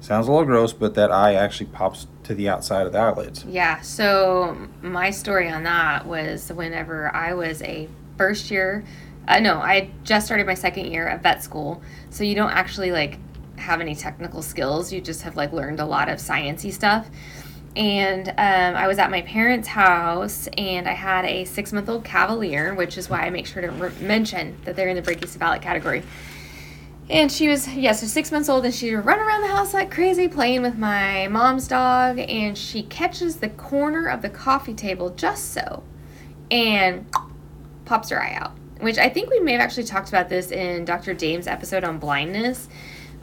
sounds 0.00 0.26
a 0.26 0.30
little 0.32 0.46
gross, 0.46 0.72
but 0.72 0.94
that 0.94 1.12
eye 1.12 1.34
actually 1.34 1.66
pops 1.66 2.06
to 2.24 2.34
the 2.34 2.48
outside 2.48 2.86
of 2.86 2.92
the 2.92 2.98
eyelids. 2.98 3.44
Yeah. 3.44 3.80
So 3.82 4.56
my 4.82 5.10
story 5.10 5.48
on 5.50 5.62
that 5.64 6.06
was 6.06 6.50
whenever 6.50 7.14
I 7.14 7.34
was 7.34 7.62
a 7.62 7.88
first 8.16 8.50
year. 8.50 8.84
Uh, 9.28 9.40
no, 9.40 9.58
I 9.58 9.90
just 10.02 10.26
started 10.26 10.46
my 10.46 10.54
second 10.54 10.86
year 10.86 11.06
at 11.06 11.22
vet 11.22 11.42
school. 11.44 11.82
So 12.10 12.24
you 12.24 12.34
don't 12.34 12.50
actually 12.50 12.90
like 12.92 13.18
have 13.64 13.80
any 13.80 13.94
technical 13.94 14.42
skills. 14.42 14.92
You 14.92 15.00
just 15.00 15.22
have 15.22 15.36
like 15.36 15.52
learned 15.52 15.80
a 15.80 15.84
lot 15.84 16.08
of 16.08 16.18
sciencey 16.18 16.72
stuff. 16.72 17.08
And 17.76 18.28
um, 18.28 18.76
I 18.76 18.86
was 18.86 18.98
at 18.98 19.10
my 19.10 19.22
parents' 19.22 19.66
house, 19.66 20.48
and 20.56 20.88
I 20.88 20.92
had 20.92 21.24
a 21.24 21.44
six-month-old 21.44 22.04
Cavalier, 22.04 22.72
which 22.72 22.96
is 22.96 23.10
why 23.10 23.22
I 23.22 23.30
make 23.30 23.46
sure 23.46 23.62
to 23.62 23.70
re- 23.70 23.92
mention 24.00 24.56
that 24.64 24.76
they're 24.76 24.88
in 24.88 24.94
the 24.94 25.02
brachycephalic 25.02 25.60
category. 25.60 26.04
And 27.10 27.30
she 27.30 27.48
was, 27.48 27.68
yeah, 27.68 27.90
so 27.92 28.06
six 28.06 28.30
months 28.30 28.48
old, 28.48 28.64
and 28.64 28.72
she 28.72 28.94
run 28.94 29.18
around 29.18 29.42
the 29.42 29.48
house 29.48 29.74
like 29.74 29.90
crazy 29.90 30.28
playing 30.28 30.62
with 30.62 30.78
my 30.78 31.26
mom's 31.28 31.66
dog. 31.66 32.20
And 32.20 32.56
she 32.56 32.84
catches 32.84 33.36
the 33.36 33.48
corner 33.48 34.06
of 34.06 34.22
the 34.22 34.30
coffee 34.30 34.74
table 34.74 35.10
just 35.10 35.52
so 35.52 35.82
and 36.52 37.06
pops 37.84 38.10
her 38.10 38.22
eye 38.22 38.34
out. 38.34 38.52
Which 38.80 38.98
I 38.98 39.08
think 39.08 39.30
we 39.30 39.40
may 39.40 39.52
have 39.52 39.60
actually 39.60 39.84
talked 39.84 40.08
about 40.08 40.28
this 40.28 40.50
in 40.50 40.84
Dr. 40.84 41.12
Dame's 41.12 41.46
episode 41.46 41.82
on 41.84 41.98
blindness. 41.98 42.68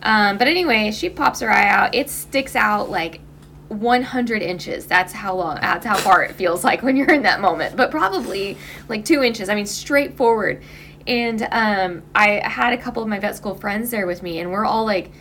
Um, 0.03 0.37
but 0.37 0.47
anyway, 0.47 0.91
she 0.91 1.09
pops 1.09 1.39
her 1.41 1.51
eye 1.51 1.67
out. 1.67 1.93
It 1.95 2.09
sticks 2.09 2.55
out 2.55 2.89
like 2.89 3.21
100 3.67 4.41
inches. 4.41 4.85
That's 4.85 5.13
how 5.13 5.35
long, 5.35 5.57
that's 5.61 5.85
how 5.85 5.95
far 5.95 6.23
it 6.23 6.33
feels 6.33 6.63
like 6.63 6.83
when 6.83 6.95
you're 6.95 7.11
in 7.11 7.23
that 7.23 7.39
moment. 7.39 7.75
But 7.75 7.91
probably 7.91 8.57
like 8.89 9.05
two 9.05 9.23
inches. 9.23 9.49
I 9.49 9.55
mean, 9.55 9.65
straight 9.65 10.17
forward. 10.17 10.61
And 11.07 11.47
um, 11.51 12.03
I 12.13 12.47
had 12.47 12.73
a 12.73 12.77
couple 12.77 13.01
of 13.01 13.09
my 13.09 13.19
vet 13.19 13.35
school 13.35 13.55
friends 13.55 13.89
there 13.89 14.05
with 14.05 14.21
me, 14.21 14.39
and 14.39 14.51
we're 14.51 14.65
all 14.65 14.85
like 14.85 15.11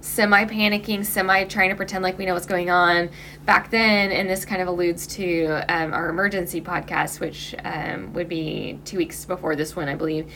semi 0.00 0.44
panicking, 0.44 1.04
semi 1.04 1.44
trying 1.44 1.70
to 1.70 1.76
pretend 1.76 2.02
like 2.02 2.18
we 2.18 2.26
know 2.26 2.34
what's 2.34 2.46
going 2.46 2.70
on 2.70 3.10
back 3.44 3.70
then. 3.70 4.10
And 4.10 4.28
this 4.28 4.44
kind 4.44 4.62
of 4.62 4.68
alludes 4.68 5.06
to 5.08 5.64
um, 5.68 5.92
our 5.92 6.08
emergency 6.08 6.60
podcast, 6.60 7.20
which 7.20 7.54
um, 7.64 8.12
would 8.14 8.28
be 8.28 8.80
two 8.84 8.96
weeks 8.96 9.24
before 9.24 9.54
this 9.54 9.76
one, 9.76 9.88
I 9.88 9.94
believe. 9.94 10.32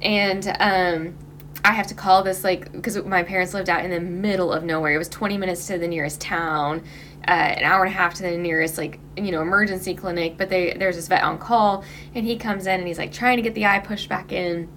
And 0.00 0.56
um, 0.60 1.18
I 1.64 1.72
have 1.72 1.86
to 1.88 1.94
call 1.94 2.22
this 2.22 2.44
like 2.44 2.70
because 2.72 2.96
my 3.04 3.22
parents 3.22 3.52
lived 3.54 3.68
out 3.68 3.84
in 3.84 3.90
the 3.90 4.00
middle 4.00 4.52
of 4.52 4.62
nowhere. 4.64 4.94
It 4.94 4.98
was 4.98 5.08
20 5.08 5.36
minutes 5.38 5.66
to 5.66 5.78
the 5.78 5.88
nearest 5.88 6.20
town, 6.20 6.84
uh, 7.26 7.30
an 7.30 7.64
hour 7.64 7.84
and 7.84 7.92
a 7.92 7.96
half 7.96 8.14
to 8.14 8.22
the 8.22 8.36
nearest 8.36 8.78
like 8.78 8.98
you 9.16 9.32
know 9.32 9.42
emergency 9.42 9.94
clinic. 9.94 10.36
But 10.36 10.48
they 10.48 10.74
there's 10.74 10.96
this 10.96 11.08
vet 11.08 11.22
on 11.22 11.38
call, 11.38 11.84
and 12.14 12.24
he 12.26 12.36
comes 12.36 12.66
in 12.66 12.78
and 12.78 12.86
he's 12.86 12.98
like 12.98 13.12
trying 13.12 13.36
to 13.36 13.42
get 13.42 13.54
the 13.54 13.66
eye 13.66 13.80
pushed 13.80 14.08
back 14.08 14.32
in. 14.32 14.68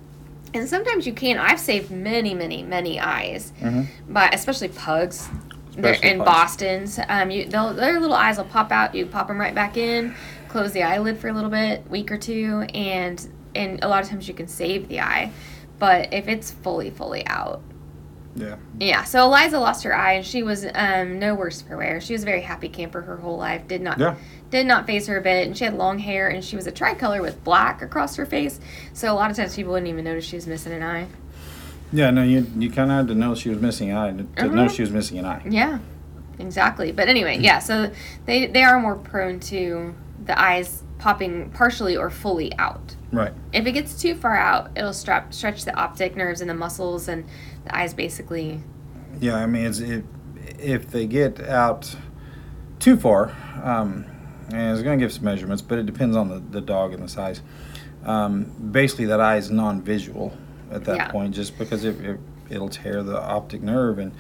And 0.54 0.68
sometimes 0.68 1.06
you 1.06 1.14
can. 1.14 1.38
I've 1.38 1.60
saved 1.60 1.92
many, 1.92 2.34
many, 2.34 2.64
many 2.64 3.00
eyes, 3.00 3.54
Mm-hmm. 3.62 4.12
but 4.14 4.34
especially 4.34 4.70
pugs. 4.70 5.30
They're 5.78 5.94
in 5.94 6.18
pugs. 6.18 6.26
Boston's. 6.26 7.00
Um, 7.08 7.30
you 7.30 7.46
they'll, 7.46 7.74
their 7.74 8.00
little 8.00 8.16
eyes 8.16 8.38
will 8.38 8.46
pop 8.46 8.72
out. 8.72 8.96
You 8.96 9.06
pop 9.06 9.28
them 9.28 9.40
right 9.40 9.54
back 9.54 9.78
in, 9.78 10.16
close 10.48 10.72
the 10.72 10.82
eyelid 10.82 11.20
for 11.20 11.28
a 11.28 11.34
little 11.34 11.52
bit, 11.52 11.88
week 11.90 12.12
or 12.12 12.18
two, 12.18 12.62
and 12.74 13.26
and 13.54 13.84
a 13.84 13.88
lot 13.88 14.02
of 14.04 14.10
times 14.10 14.28
you 14.28 14.34
can 14.34 14.48
save 14.48 14.88
the 14.88 15.02
eye. 15.02 15.32
But 15.80 16.14
if 16.14 16.28
it's 16.28 16.52
fully, 16.52 16.90
fully 16.90 17.26
out, 17.26 17.62
Yeah. 18.36 18.56
yeah. 18.80 19.04
So 19.06 19.24
Eliza 19.24 19.60
lost 19.60 19.84
her 19.86 19.96
eye, 19.96 20.14
and 20.14 20.26
she 20.26 20.44
was 20.44 20.66
um, 20.76 21.20
no 21.20 21.34
worse 21.36 21.62
for 21.62 21.78
wear. 21.78 22.00
She 22.02 22.14
was 22.14 22.24
a 22.24 22.26
very 22.26 22.42
happy 22.42 22.68
camper 22.70 23.02
her 23.02 23.18
whole 23.18 23.38
life. 23.38 23.68
Did 23.68 23.82
not 23.82 23.98
Yeah. 23.98 24.16
Did 24.50 24.66
not 24.66 24.86
phase 24.88 25.08
her 25.08 25.18
a 25.18 25.22
bit, 25.22 25.46
and 25.48 25.56
she 25.58 25.64
had 25.64 25.76
long 25.76 26.00
hair, 26.00 26.28
and 26.28 26.44
she 26.44 26.56
was 26.56 26.68
a 26.68 26.72
tricolor 26.72 27.22
with 27.22 27.44
black 27.44 27.82
across 27.82 28.16
her 28.18 28.26
face. 28.26 28.60
So 28.94 29.12
a 29.12 29.16
lot 29.16 29.30
of 29.32 29.38
times 29.38 29.56
people 29.56 29.72
wouldn't 29.74 29.90
even 29.90 30.04
notice 30.04 30.26
she 30.26 30.36
was 30.36 30.48
missing 30.48 30.74
an 30.74 30.84
eye. 30.84 31.08
Yeah, 31.94 32.10
no, 32.12 32.24
you 32.24 32.46
you 32.58 32.70
kind 32.70 32.92
of 32.92 32.98
had 32.98 33.08
to 33.08 33.16
know 33.16 33.34
she 33.36 33.50
was 33.50 33.60
missing 33.62 33.90
an 33.90 33.98
eye 33.98 34.12
to, 34.12 34.24
to 34.48 34.56
know 34.56 34.66
Mhm. 34.66 34.76
she 34.76 34.82
was 34.82 34.92
missing 34.92 35.18
an 35.18 35.26
eye. 35.26 35.42
Yeah, 35.50 35.80
exactly. 36.40 36.92
But 36.92 37.08
anyway, 37.10 37.38
yeah. 37.40 37.60
So 37.60 37.90
they 38.26 38.46
they 38.48 38.64
are 38.64 38.80
more 38.80 38.96
prone 38.96 39.40
to 39.42 39.96
the 40.26 40.40
eyes 40.40 40.84
popping 41.00 41.50
partially 41.52 41.96
or 41.96 42.10
fully 42.10 42.56
out. 42.60 42.96
Right. 43.12 43.34
If 43.54 43.66
it 43.66 43.72
gets 43.72 44.00
too 44.00 44.16
far 44.16 44.36
out, 44.36 44.70
it'll 44.76 44.94
strap, 44.94 45.34
stretch 45.34 45.66
the 45.66 45.76
optic 45.76 46.16
nerves 46.16 46.42
and 46.42 46.50
the 46.50 46.54
muscles, 46.54 47.08
and 47.08 47.26
the 47.66 47.76
eyes 47.76 47.94
basically. 47.94 48.62
Yeah, 49.20 49.36
I 49.36 49.46
mean, 49.48 49.66
it's, 49.66 49.80
it, 49.80 50.06
if 50.60 50.90
they 50.92 51.08
get 51.08 51.40
out 51.42 51.96
too 52.80 52.96
far, 52.98 53.36
um, 53.64 54.06
and 54.54 54.74
it's 54.74 54.82
going 54.84 54.98
to 55.00 55.04
give 55.04 55.12
some 55.12 55.24
measurements, 55.26 55.62
but 55.62 55.80
it 55.80 55.86
depends 55.86 56.16
on 56.16 56.30
the, 56.30 56.40
the 56.52 56.62
dog 56.62 56.94
and 56.94 57.04
the 57.04 57.08
size. 57.08 57.42
Um, 58.06 58.46
basically, 58.72 59.06
that 59.06 59.20
eye 59.20 59.38
is 59.38 59.50
non-visual 59.52 60.38
at 60.72 60.86
that 60.86 60.96
Yeah. 60.96 61.12
point, 61.12 61.34
just 61.34 61.58
because 61.58 61.84
it, 61.86 62.00
it 62.02 62.20
it'll 62.50 62.70
tear 62.70 63.04
the 63.04 63.20
optic 63.20 63.62
nerve 63.62 64.00
and 64.00 64.12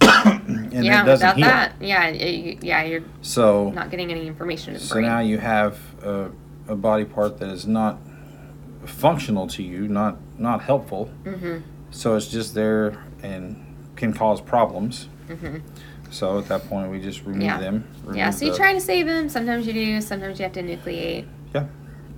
and 0.00 0.84
yeah, 0.84 1.02
it 1.02 1.06
doesn't 1.06 1.26
without 1.28 1.36
heal. 1.36 1.46
that, 1.46 1.72
yeah, 1.80 2.06
it, 2.06 2.62
yeah, 2.64 2.82
you're 2.84 3.02
So 3.22 3.70
not 3.70 3.90
getting 3.90 4.10
any 4.10 4.26
information 4.26 4.78
so 4.78 4.94
brain. 4.94 5.06
now 5.06 5.18
you 5.20 5.38
have 5.38 5.78
a, 6.02 6.30
a 6.68 6.76
body 6.76 7.04
part 7.04 7.38
that 7.38 7.48
is 7.48 7.66
not 7.66 7.98
functional 8.86 9.46
to 9.48 9.62
you, 9.62 9.88
not 9.88 10.16
not 10.38 10.62
helpful. 10.62 11.10
mm-hmm. 11.24 11.58
So 11.90 12.16
it's 12.16 12.28
just 12.28 12.54
there 12.54 13.02
and 13.22 13.62
can 13.96 14.12
cause 14.12 14.40
problems. 14.40 15.08
Mm-hmm. 15.28 15.58
So 16.10 16.38
at 16.38 16.46
that 16.48 16.68
point, 16.68 16.90
we 16.90 17.00
just 17.00 17.24
remove 17.24 17.42
Yeah. 17.42 17.58
them. 17.58 17.84
Remove 18.02 18.16
Yeah, 18.16 18.30
so 18.30 18.44
you 18.44 18.50
the- 18.52 18.56
try 18.58 18.72
to 18.72 18.80
save 18.80 19.06
them. 19.06 19.28
Sometimes 19.28 19.66
you 19.66 19.72
do. 19.72 20.00
Sometimes 20.00 20.38
you 20.38 20.44
have 20.44 20.52
to 20.52 20.62
nucleate. 20.62 21.26
Yeah. 21.54 21.66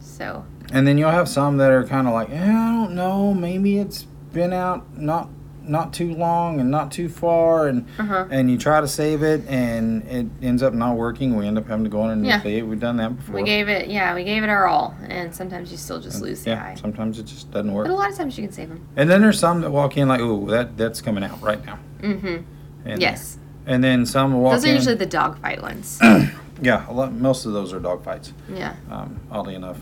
So 0.01 0.45
And 0.73 0.87
then 0.87 0.99
you'll 0.99 1.11
have 1.11 1.29
some 1.29 1.57
that 1.59 1.71
are 1.71 1.85
kind 1.85 2.07
of 2.07 2.13
like, 2.13 2.31
eh, 2.31 2.43
I 2.43 2.73
don't 2.73 2.95
know, 2.95 3.33
maybe 3.33 3.79
it's 3.79 4.03
been 4.33 4.53
out 4.53 4.99
not 4.99 5.31
not 5.69 5.93
too 5.93 6.15
long 6.15 6.61
and 6.61 6.71
not 6.71 6.91
too 6.91 7.09
far, 7.09 7.69
and 7.69 7.87
uh-huh. 7.99 8.27
and 8.31 8.51
you 8.51 8.57
try 8.59 8.81
to 8.81 8.89
save 8.89 9.23
it, 9.23 9.47
and 9.49 10.03
it 10.09 10.27
ends 10.43 10.63
up 10.63 10.73
not 10.75 10.97
working. 10.97 11.37
We 11.37 11.47
end 11.47 11.59
up 11.59 11.67
having 11.69 11.85
to 11.85 11.91
go 11.91 12.05
in 12.05 12.11
and 12.11 12.27
Yeah. 12.27 12.41
nucleate. 12.41 12.67
We've 12.67 12.81
done 12.81 12.97
that 12.99 13.17
before. 13.17 13.35
we 13.37 13.43
gave 13.43 13.69
it. 13.69 13.89
Yeah, 13.89 14.15
we 14.15 14.25
gave 14.25 14.43
it 14.43 14.49
our 14.49 14.67
all, 14.67 14.95
and 15.09 15.35
sometimes 15.35 15.71
you 15.71 15.77
still 15.77 16.01
just 16.01 16.21
lose 16.23 16.45
the 16.45 16.51
yeah, 16.51 16.65
eye. 16.65 16.75
sometimes 16.81 17.19
it 17.19 17.25
just 17.27 17.51
doesn't 17.51 17.73
work. 17.73 17.87
But 17.87 17.93
a 17.93 17.97
lot 17.97 18.11
of 18.11 18.17
times 18.17 18.37
you 18.39 18.45
can 18.45 18.53
save 18.53 18.69
them. 18.69 18.87
And 18.97 19.09
then 19.11 19.21
there's 19.21 19.39
some 19.39 19.61
that 19.61 19.71
walk 19.71 19.97
in 19.97 20.09
like, 20.09 20.21
oh, 20.21 20.47
that 20.47 20.77
that's 20.77 21.01
coming 21.01 21.23
out 21.25 21.41
right 21.43 21.65
now. 21.65 21.79
Mm-hmm. 22.01 22.37
And, 22.85 23.01
Yes, 23.03 23.39
And 23.67 23.83
then 23.85 24.07
some 24.07 24.33
walk 24.41 24.55
those 24.55 24.65
are 24.65 24.69
in. 24.69 24.75
usually 24.77 24.95
the 24.95 25.07
dogfight 25.07 25.61
ones. 25.61 25.99
yeah, 26.63 26.89
a 26.89 26.93
lot, 26.93 27.13
most 27.13 27.45
of 27.45 27.53
those 27.53 27.73
are 27.73 27.81
dog 27.81 28.03
fights. 28.05 28.33
yeah. 28.53 28.75
um, 28.91 29.21
oddly 29.31 29.55
enough. 29.55 29.79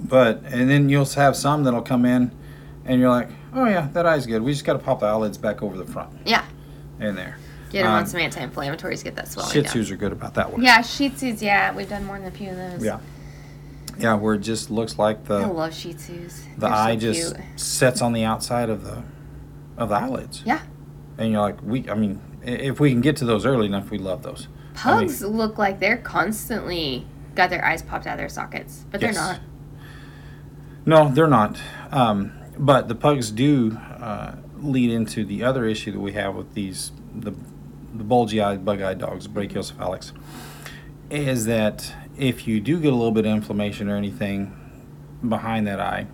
But 0.00 0.42
and 0.46 0.68
then 0.68 0.88
you'll 0.88 1.04
have 1.06 1.36
some 1.36 1.62
that'll 1.64 1.80
come 1.82 2.04
in, 2.04 2.32
and 2.84 3.00
you're 3.00 3.08
like, 3.10 3.28
oh 3.54 3.64
yeah, 3.66 3.88
that 3.92 4.06
eye's 4.06 4.26
good. 4.26 4.42
We 4.42 4.52
just 4.52 4.64
got 4.64 4.74
to 4.74 4.78
pop 4.78 5.00
the 5.00 5.06
eyelids 5.06 5.38
back 5.38 5.62
over 5.62 5.76
the 5.76 5.84
front. 5.84 6.10
Yeah. 6.24 6.44
In 7.00 7.14
there. 7.14 7.38
Get 7.70 7.82
them 7.82 7.92
Um, 7.92 7.98
on 8.00 8.06
some 8.06 8.20
anti-inflammatories. 8.20 9.02
Get 9.02 9.16
that 9.16 9.28
swelling 9.28 9.50
Shih 9.52 9.62
down. 9.62 9.72
Tzus 9.72 9.90
are 9.90 9.96
good 9.96 10.12
about 10.12 10.34
that 10.34 10.52
one. 10.52 10.62
Yeah, 10.62 10.82
Shih 10.82 11.10
Tzus. 11.10 11.40
Yeah, 11.40 11.74
we've 11.74 11.88
done 11.88 12.04
more 12.04 12.18
than 12.18 12.28
a 12.28 12.30
few 12.30 12.50
of 12.50 12.56
those. 12.56 12.84
Yeah. 12.84 12.98
Yeah, 13.98 14.14
where 14.14 14.34
it 14.34 14.40
just 14.40 14.70
looks 14.70 14.98
like 14.98 15.24
the 15.24 15.36
I 15.36 15.46
love 15.46 15.74
Shih 15.74 15.94
Tzus. 15.94 16.44
the 16.54 16.60
They're 16.60 16.70
eye 16.70 16.94
so 16.94 17.00
just 17.00 17.34
cute. 17.36 17.46
sets 17.60 18.00
on 18.02 18.12
the 18.12 18.24
outside 18.24 18.68
of 18.70 18.84
the 18.84 19.02
of 19.78 19.88
the 19.88 19.94
eyelids. 19.94 20.42
Yeah. 20.44 20.60
And 21.18 21.30
you're 21.32 21.40
like, 21.40 21.62
we. 21.62 21.88
I 21.88 21.94
mean, 21.94 22.20
if 22.42 22.78
we 22.80 22.90
can 22.90 23.00
get 23.00 23.16
to 23.18 23.24
those 23.24 23.44
early 23.46 23.66
enough, 23.66 23.90
we 23.90 23.98
love 23.98 24.22
those. 24.22 24.48
I 24.84 24.98
mean- 24.98 25.08
Pugs 25.08 25.22
look 25.22 25.58
like 25.58 25.78
they're 25.80 25.96
constantly 25.98 27.06
got 27.34 27.48
their 27.50 27.64
eyes 27.64 27.82
popped 27.82 28.06
out 28.06 28.12
of 28.14 28.18
their 28.18 28.28
sockets, 28.28 28.84
but 28.90 29.00
Yes. 29.00 29.14
they're 29.14 29.24
not. 29.24 29.40
No, 30.84 31.08
they're 31.08 31.26
not. 31.28 31.58
Um, 31.90 32.32
but 32.62 32.86
the 32.86 32.94
pugs 32.94 33.32
do 33.32 33.76
uh, 34.00 34.36
lead 34.60 34.90
into 34.90 35.24
the 35.24 35.42
other 35.42 35.64
issue 35.64 35.90
that 35.90 35.98
we 35.98 36.12
have 36.12 36.36
with 36.36 36.54
these 36.54 36.92
the 37.12 37.34
the 37.94 38.04
bulgy-eyed, 38.04 38.64
bug-eyed 38.64 38.98
dogs, 38.98 39.28
brachycephalics, 39.28 40.12
is 41.10 41.44
that 41.44 41.92
if 42.16 42.46
you 42.46 42.58
do 42.58 42.80
get 42.80 42.90
a 42.90 42.96
little 42.96 43.12
bit 43.12 43.26
of 43.26 43.32
inflammation 43.32 43.90
or 43.90 43.96
anything 43.96 44.56
behind 45.28 45.66
that 45.66 45.78
eye, 45.78 46.06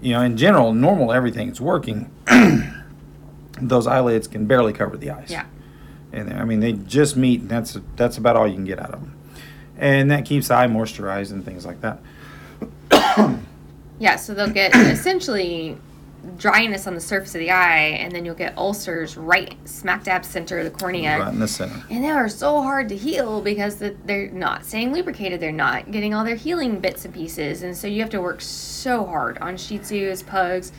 you 0.00 0.12
know, 0.12 0.20
in 0.20 0.36
general, 0.36 0.72
normal 0.72 1.12
everything's 1.12 1.60
working. 1.60 2.12
those 3.60 3.88
eyelids 3.88 4.28
can 4.28 4.46
barely 4.46 4.72
cover 4.72 4.96
the 4.96 5.10
eyes. 5.10 5.30
Yeah. 5.30 5.46
And 6.12 6.32
I 6.32 6.44
mean, 6.44 6.60
they 6.60 6.74
just 6.74 7.16
meet, 7.16 7.40
and 7.40 7.48
that's 7.48 7.76
that's 7.96 8.18
about 8.18 8.36
all 8.36 8.46
you 8.46 8.54
can 8.54 8.66
get 8.66 8.78
out 8.78 8.94
of 8.94 9.00
them, 9.00 9.18
and 9.78 10.10
that 10.10 10.26
keeps 10.26 10.48
the 10.48 10.54
eye 10.54 10.68
moisturized 10.68 11.32
and 11.32 11.44
things 11.44 11.66
like 11.66 11.80
that. 11.80 13.40
Yeah, 13.98 14.16
so 14.16 14.34
they'll 14.34 14.50
get 14.50 14.74
essentially 14.74 15.76
dryness 16.36 16.86
on 16.86 16.94
the 16.94 17.00
surface 17.00 17.34
of 17.34 17.38
the 17.38 17.50
eye, 17.50 17.98
and 17.98 18.12
then 18.14 18.24
you'll 18.24 18.34
get 18.34 18.56
ulcers 18.56 19.16
right 19.16 19.56
smack 19.68 20.04
dab 20.04 20.24
center 20.24 20.58
of 20.58 20.64
the 20.64 20.70
cornea. 20.70 21.18
Right 21.18 21.32
in 21.32 21.38
the 21.38 21.48
center. 21.48 21.82
And 21.90 22.02
they 22.02 22.10
are 22.10 22.28
so 22.28 22.62
hard 22.62 22.88
to 22.88 22.96
heal 22.96 23.40
because 23.40 23.76
they're 23.76 24.30
not 24.30 24.64
staying 24.64 24.92
lubricated. 24.92 25.40
They're 25.40 25.52
not 25.52 25.90
getting 25.90 26.14
all 26.14 26.24
their 26.24 26.36
healing 26.36 26.80
bits 26.80 27.04
and 27.04 27.12
pieces. 27.12 27.62
And 27.62 27.76
so 27.76 27.86
you 27.86 28.00
have 28.00 28.10
to 28.10 28.20
work 28.20 28.40
so 28.40 29.04
hard 29.04 29.38
on 29.38 29.56
Shih 29.56 29.78
Tzus, 29.78 30.26
Pugs, 30.26 30.72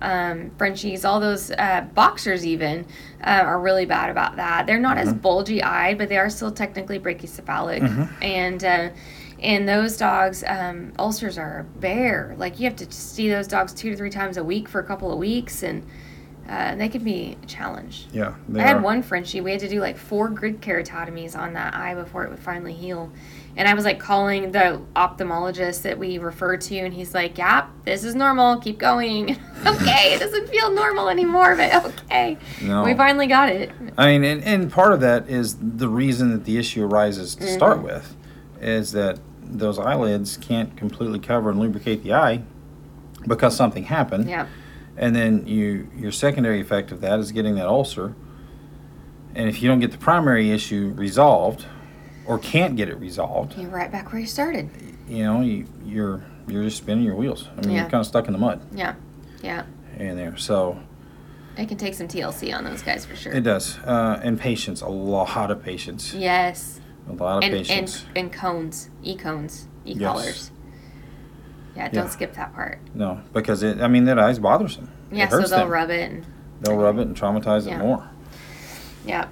um, 0.00 0.50
Frenchies, 0.58 1.04
all 1.04 1.20
those 1.20 1.50
uh, 1.52 1.84
boxers, 1.94 2.46
even 2.46 2.86
uh, 3.24 3.42
are 3.44 3.60
really 3.60 3.84
bad 3.84 4.10
about 4.10 4.36
that. 4.36 4.66
They're 4.66 4.78
not 4.78 4.96
as 4.96 5.12
bulgy 5.12 5.62
eyed, 5.62 5.98
but 5.98 6.08
they 6.08 6.18
are 6.18 6.30
still 6.30 6.52
technically 6.52 7.00
brachycephalic. 7.00 7.82
And 8.22 8.62
uh, 8.64 8.90
and 9.40 9.68
those 9.68 9.96
dogs, 9.96 10.42
um, 10.46 10.92
ulcers 10.98 11.38
are 11.38 11.60
a 11.60 11.64
bear. 11.64 12.34
Like 12.38 12.58
you 12.58 12.64
have 12.64 12.76
to 12.76 12.90
see 12.92 13.28
those 13.28 13.46
dogs 13.46 13.72
two 13.72 13.90
to 13.90 13.96
three 13.96 14.10
times 14.10 14.36
a 14.36 14.44
week 14.44 14.68
for 14.68 14.80
a 14.80 14.84
couple 14.84 15.12
of 15.12 15.18
weeks, 15.18 15.62
and 15.62 15.86
uh, 16.48 16.74
they 16.76 16.88
can 16.88 17.04
be 17.04 17.36
a 17.42 17.46
challenge. 17.46 18.06
Yeah, 18.12 18.34
they 18.48 18.60
I 18.60 18.66
had 18.66 18.76
are. 18.76 18.80
one 18.82 19.02
Frenchie. 19.02 19.40
We 19.40 19.50
had 19.50 19.60
to 19.60 19.68
do 19.68 19.80
like 19.80 19.96
four 19.98 20.28
grid 20.28 20.60
keratotomies 20.62 21.36
on 21.38 21.52
that 21.54 21.74
eye 21.74 21.94
before 21.94 22.24
it 22.24 22.30
would 22.30 22.38
finally 22.40 22.72
heal. 22.72 23.12
And 23.56 23.66
I 23.66 23.74
was 23.74 23.84
like 23.84 23.98
calling 23.98 24.52
the 24.52 24.80
ophthalmologist 24.94 25.82
that 25.82 25.98
we 25.98 26.18
refer 26.18 26.56
to, 26.56 26.76
and 26.78 26.94
he's 26.94 27.12
like, 27.12 27.36
"Yep, 27.38 27.68
this 27.84 28.04
is 28.04 28.14
normal. 28.14 28.58
Keep 28.58 28.78
going." 28.78 29.30
okay, 29.66 30.14
it 30.14 30.20
doesn't 30.20 30.48
feel 30.48 30.70
normal 30.72 31.08
anymore, 31.08 31.54
but 31.56 31.84
okay. 32.04 32.38
No. 32.62 32.84
We 32.84 32.94
finally 32.94 33.26
got 33.26 33.50
it. 33.50 33.70
I 33.98 34.06
mean, 34.16 34.24
and, 34.24 34.44
and 34.44 34.72
part 34.72 34.92
of 34.92 35.00
that 35.00 35.28
is 35.28 35.56
the 35.60 35.88
reason 35.88 36.30
that 36.30 36.44
the 36.44 36.56
issue 36.56 36.84
arises 36.84 37.34
to 37.36 37.46
start 37.48 37.78
Mhm. 37.78 37.82
with, 37.84 38.16
is 38.60 38.92
that 38.92 39.18
those 39.50 39.78
eyelids 39.78 40.36
can't 40.36 40.76
completely 40.76 41.18
cover 41.18 41.50
and 41.50 41.58
lubricate 41.58 42.02
the 42.02 42.14
eye 42.14 42.42
because 43.26 43.56
something 43.56 43.84
happened, 43.84 44.28
Yeah. 44.28 44.46
and 44.96 45.14
then 45.16 45.46
you 45.46 45.88
your 45.96 46.12
secondary 46.12 46.60
effect 46.60 46.92
of 46.92 47.00
that 47.00 47.18
is 47.18 47.32
getting 47.32 47.54
that 47.56 47.66
ulcer. 47.66 48.14
And 49.34 49.48
if 49.48 49.62
you 49.62 49.68
don't 49.68 49.80
get 49.80 49.92
the 49.92 49.98
primary 49.98 50.50
issue 50.50 50.92
resolved, 50.96 51.66
or 52.26 52.38
can't 52.38 52.76
get 52.76 52.88
it 52.88 52.98
resolved, 52.98 53.56
You're 53.56 53.70
right 53.70 53.90
back 53.90 54.12
where 54.12 54.20
you 54.20 54.26
started. 54.26 54.68
you 55.08 55.22
know, 55.24 55.40
you, 55.40 55.66
you're 55.84 56.22
you're 56.46 56.64
just 56.64 56.78
spinning 56.78 57.04
your 57.04 57.14
wheels. 57.14 57.46
I 57.56 57.60
mean, 57.60 57.70
Yeah. 57.74 57.80
you're 57.82 57.90
kind 57.90 58.00
of 58.00 58.06
stuck 58.06 58.26
in 58.26 58.32
the 58.32 58.38
mud 58.38 58.60
Yeah. 58.74 58.94
Yeah. 59.42 59.64
in 59.98 60.16
there. 60.16 60.36
So 60.38 60.78
It 61.58 61.68
can 61.68 61.76
take 61.76 61.92
some 61.94 62.08
TLC 62.08 62.52
on 62.56 62.64
those 62.64 62.82
guys 62.82 63.04
for 63.04 63.14
sure. 63.16 63.32
it 63.32 63.42
does, 63.42 63.78
uh, 63.84 64.18
and 64.22 64.38
patience, 64.40 64.80
a 64.80 64.88
lot 64.88 65.50
of 65.50 65.62
patience, 65.62 66.14
yes. 66.14 66.80
A 67.08 67.12
lot 67.12 67.38
of 67.38 67.44
And, 67.44 67.52
patience. 67.54 68.04
and 68.14 68.18
and 68.18 68.32
cones, 68.32 68.90
e 69.02 69.16
cones, 69.16 69.66
e 69.86 69.92
Yes. 69.94 70.02
collars. 70.12 70.50
Yeah, 71.76 71.88
don't 71.88 72.04
Yeah. 72.04 72.10
skip 72.10 72.34
that 72.34 72.54
part. 72.54 72.78
No, 72.94 73.20
because 73.32 73.62
it. 73.62 73.80
I 73.80 73.88
mean, 73.88 74.04
that 74.06 74.18
eye's 74.18 74.38
bothersome. 74.38 74.88
Yeah, 75.12 75.24
it 75.24 75.30
so 75.30 75.38
they'll 75.38 75.48
them. 75.60 75.68
rub 75.68 75.90
it 75.90 76.10
and 76.10 76.24
They'll 76.60 76.76
rub 76.76 76.98
it 76.98 77.06
and 77.06 77.16
traumatize 77.16 77.66
Yeah. 77.66 77.76
it 77.76 77.78
more. 77.78 78.02
Yeah. 79.06 79.26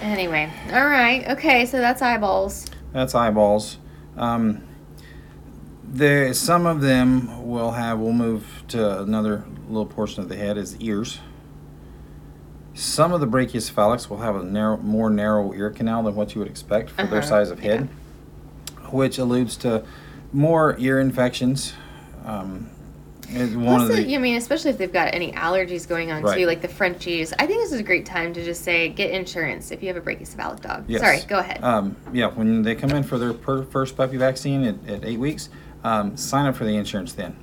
Anyway, 0.00 0.48
all 0.72 0.86
right. 0.86 1.28
Okay, 1.30 1.66
so 1.66 1.78
that's 1.78 2.00
eyeballs. 2.02 2.66
That's 2.92 3.14
eyeballs. 3.16 3.78
Um, 4.16 4.62
there, 5.84 6.32
some 6.34 6.66
of 6.66 6.80
them 6.80 7.46
will 7.48 7.72
have. 7.72 7.98
We'll 7.98 8.12
move 8.12 8.62
to 8.68 9.02
another 9.02 9.44
little 9.68 9.86
portion 9.86 10.22
of 10.22 10.28
the 10.28 10.36
head 10.36 10.56
is 10.56 10.76
ears. 10.76 11.18
Some 12.74 13.12
of 13.12 13.20
the 13.20 13.26
brachycephalics 13.26 14.08
will 14.08 14.18
have 14.18 14.36
a 14.36 14.42
narrow, 14.42 14.76
more 14.78 15.10
narrow 15.10 15.52
ear 15.52 15.70
canal 15.70 16.02
than 16.04 16.14
what 16.14 16.34
you 16.34 16.40
would 16.40 16.48
expect 16.48 16.90
for 16.90 17.04
their 17.06 17.18
Uh-huh, 17.18 17.28
size 17.28 17.50
of 17.50 17.60
head, 17.60 17.88
which 18.90 19.18
alludes 19.18 19.56
to 19.58 19.84
more 20.32 20.76
ear 20.78 20.98
infections. 21.00 21.74
Um, 22.24 22.70
and 23.34 23.64
one 23.64 23.80
of 23.82 23.88
the, 23.88 24.14
I 24.14 24.18
mean, 24.18 24.36
especially 24.36 24.70
if 24.70 24.78
they've 24.78 24.92
got 24.92 25.14
any 25.14 25.32
allergies 25.32 25.88
going 25.88 26.10
on 26.12 26.22
Right. 26.22 26.38
too, 26.38 26.46
like 26.46 26.60
the 26.62 26.68
Frenchies. 26.68 27.32
I 27.38 27.46
think 27.46 27.60
this 27.62 27.72
is 27.72 27.80
a 27.80 27.82
great 27.82 28.04
time 28.06 28.32
to 28.34 28.44
just 28.44 28.62
say 28.62 28.88
get 28.88 29.10
insurance 29.10 29.70
if 29.70 29.82
you 29.82 29.88
have 29.92 29.96
a 29.96 30.00
brachycephalic 30.02 30.60
dog. 30.60 30.84
Yes. 30.86 31.00
Sorry, 31.00 31.20
go 31.28 31.38
ahead. 31.38 31.62
Um, 31.62 31.96
yeah, 32.12 32.26
when 32.28 32.62
they 32.62 32.74
come 32.74 32.90
in 32.90 33.02
for 33.02 33.18
their 33.18 33.32
per, 33.32 33.64
first 33.64 33.96
puppy 33.96 34.16
vaccine 34.18 34.64
at, 34.64 34.76
at 34.88 35.04
eight 35.04 35.18
weeks, 35.18 35.48
um, 35.84 36.16
sign 36.16 36.46
up 36.46 36.56
for 36.56 36.64
the 36.64 36.76
insurance 36.76 37.12
then. 37.12 37.36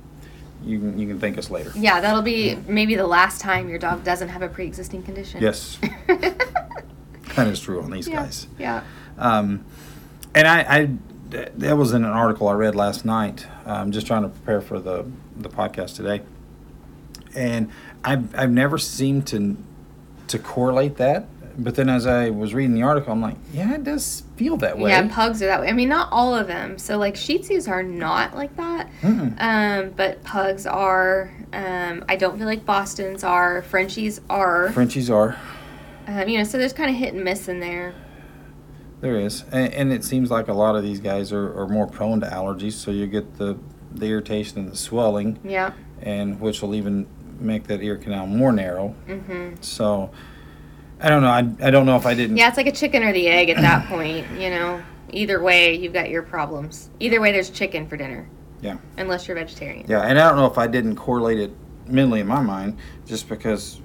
You 0.62 0.78
can, 0.78 0.98
you 0.98 1.08
can 1.08 1.18
thank 1.18 1.38
us 1.38 1.50
later. 1.50 1.72
yeah, 1.74 2.00
that'll 2.00 2.22
be 2.22 2.56
maybe 2.68 2.94
the 2.94 3.06
last 3.06 3.40
time 3.40 3.68
your 3.68 3.78
dog 3.78 4.04
doesn't 4.04 4.28
have 4.28 4.42
a 4.42 4.48
pre-existing 4.48 5.02
condition. 5.02 5.42
Yes, 5.42 5.78
that 6.06 7.46
is 7.46 7.60
true 7.60 7.82
on 7.82 7.90
these 7.90 8.06
yeah. 8.06 8.16
guys. 8.16 8.46
Yeah. 8.58 8.82
Um, 9.18 9.64
and 10.34 10.46
I, 10.46 10.60
I 10.60 10.90
that 11.30 11.76
was 11.76 11.92
in 11.92 12.04
an 12.04 12.10
article 12.10 12.48
I 12.48 12.54
read 12.54 12.74
last 12.74 13.04
night. 13.04 13.46
I'm 13.64 13.92
just 13.92 14.06
trying 14.06 14.22
to 14.22 14.28
prepare 14.28 14.60
for 14.60 14.80
the 14.80 15.06
the 15.36 15.48
podcast 15.48 15.96
today, 15.96 16.22
and 17.34 17.70
I've 18.04 18.34
I've 18.36 18.50
never 18.50 18.78
seemed 18.78 19.26
to 19.28 19.56
to 20.28 20.38
correlate 20.38 20.96
that. 20.96 21.26
But 21.62 21.74
then 21.74 21.90
as 21.90 22.06
I 22.06 22.30
was 22.30 22.54
reading 22.54 22.74
the 22.74 22.82
article, 22.82 23.12
I'm 23.12 23.20
like, 23.20 23.36
yeah, 23.52 23.74
it 23.74 23.84
does 23.84 24.22
feel 24.36 24.56
that 24.58 24.78
way. 24.78 24.90
Yeah, 24.90 25.06
pugs 25.08 25.42
are 25.42 25.46
that 25.46 25.60
way. 25.60 25.68
I 25.68 25.72
mean, 25.72 25.90
not 25.90 26.08
all 26.10 26.34
of 26.34 26.46
them. 26.46 26.78
So 26.78 26.96
like 26.96 27.16
Shih 27.16 27.38
Tzus 27.40 27.68
are 27.68 27.82
not 27.82 28.34
like 28.34 28.56
that. 28.56 28.88
Mm-mm. 29.02 29.38
Um, 29.38 29.90
but 29.90 30.22
pugs 30.24 30.66
are. 30.66 31.30
Um, 31.52 32.04
I 32.08 32.16
don't 32.16 32.38
feel 32.38 32.46
like 32.46 32.64
Boston's 32.64 33.22
are. 33.24 33.60
Frenchies 33.62 34.22
are. 34.30 34.72
Frenchies 34.72 35.10
are. 35.10 35.36
Um, 36.06 36.28
you 36.28 36.38
know, 36.38 36.44
so 36.44 36.56
there's 36.56 36.72
kind 36.72 36.88
of 36.90 36.96
hit 36.96 37.12
and 37.12 37.22
miss 37.22 37.46
in 37.46 37.60
there. 37.60 37.94
There 39.02 39.16
is, 39.16 39.44
and, 39.52 39.72
and 39.72 39.92
it 39.92 40.04
seems 40.04 40.30
like 40.30 40.48
a 40.48 40.52
lot 40.52 40.76
of 40.76 40.82
these 40.82 41.00
guys 41.00 41.32
are, 41.32 41.58
are 41.58 41.68
more 41.68 41.86
prone 41.86 42.20
to 42.20 42.26
allergies. 42.26 42.72
So 42.72 42.90
you 42.90 43.06
get 43.06 43.36
the 43.36 43.58
the 43.92 44.06
irritation 44.06 44.58
and 44.60 44.70
the 44.70 44.76
swelling, 44.76 45.38
Yeah. 45.44 45.72
and 46.00 46.40
which 46.40 46.62
will 46.62 46.74
even 46.74 47.06
make 47.40 47.64
that 47.68 47.82
ear 47.82 47.96
canal 47.96 48.26
more 48.26 48.52
narrow. 48.52 48.88
hmm 49.06 49.54
So 49.60 50.10
I 51.02 51.08
don't 51.08 51.22
know. 51.22 51.30
I, 51.30 51.66
I 51.66 51.70
don't 51.70 51.86
know 51.86 51.96
if 51.96 52.06
I 52.06 52.14
didn't. 52.14 52.36
Yeah, 52.36 52.48
it's 52.48 52.56
like 52.56 52.66
a 52.66 52.72
chicken 52.72 53.02
or 53.02 53.12
the 53.12 53.28
egg 53.28 53.48
at 53.48 53.56
that 53.58 53.86
point. 53.88 54.26
You 54.38 54.50
know, 54.50 54.82
either 55.10 55.40
way, 55.42 55.74
you've 55.74 55.92
got 55.92 56.10
your 56.10 56.22
problems. 56.22 56.90
Either 57.00 57.20
way, 57.20 57.32
there's 57.32 57.50
chicken 57.50 57.86
for 57.88 57.96
dinner. 57.96 58.28
Yeah. 58.60 58.76
Unless 58.98 59.26
you're 59.26 59.36
vegetarian. 59.36 59.86
Yeah, 59.88 60.02
and 60.02 60.18
I 60.18 60.28
don't 60.28 60.36
know 60.36 60.46
if 60.46 60.58
I 60.58 60.66
didn't 60.66 60.96
correlate 60.96 61.38
it 61.38 61.50
mentally 61.86 62.20
in 62.20 62.26
my 62.26 62.42
mind, 62.42 62.76
just 63.06 63.28
because 63.28 63.80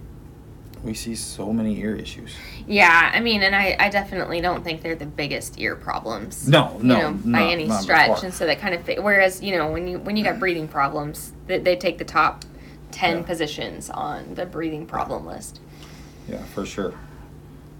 we 0.83 0.93
see 0.93 1.15
so 1.15 1.51
many 1.53 1.79
ear 1.79 1.95
issues. 1.95 2.35
Yeah, 2.67 3.11
I 3.13 3.19
mean, 3.21 3.41
and 3.43 3.55
I, 3.55 3.75
I 3.79 3.89
definitely 3.89 4.41
don't 4.41 4.63
think 4.63 4.81
they're 4.81 4.95
the 4.95 5.05
biggest 5.05 5.57
ear 5.59 5.75
problems. 5.75 6.47
No, 6.49 6.77
no, 6.81 6.95
you 6.95 7.01
know, 7.01 7.11
by 7.13 7.29
not- 7.39 7.51
any 7.51 7.65
not 7.67 7.81
stretch. 7.83 8.23
And 8.23 8.33
so 8.33 8.45
that 8.45 8.59
kind 8.59 8.75
of 8.75 8.83
fit. 8.83 9.01
Whereas, 9.01 9.41
you 9.41 9.55
know, 9.57 9.71
when 9.71 9.87
you 9.87 9.99
when 9.99 10.17
you 10.17 10.23
got 10.23 10.37
breathing 10.39 10.67
problems, 10.67 11.31
they, 11.47 11.59
they 11.59 11.75
take 11.77 11.97
the 11.97 12.05
top 12.05 12.43
ten 12.91 13.17
Yeah. 13.19 13.23
positions 13.23 13.89
on 13.89 14.35
the 14.35 14.45
breathing 14.45 14.85
problem 14.85 15.25
list. 15.25 15.61
Yeah, 16.27 16.43
for 16.45 16.65
sure. 16.65 16.93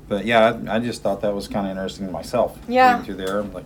But 0.07 0.25
yeah, 0.25 0.59
I, 0.67 0.75
I 0.75 0.79
just 0.79 1.01
thought 1.01 1.21
that 1.21 1.33
was 1.33 1.47
kind 1.47 1.65
of 1.65 1.71
interesting 1.71 2.11
myself. 2.11 2.57
Yeah. 2.67 3.01
through 3.01 3.15
there, 3.15 3.39
I'm 3.39 3.53
like, 3.53 3.65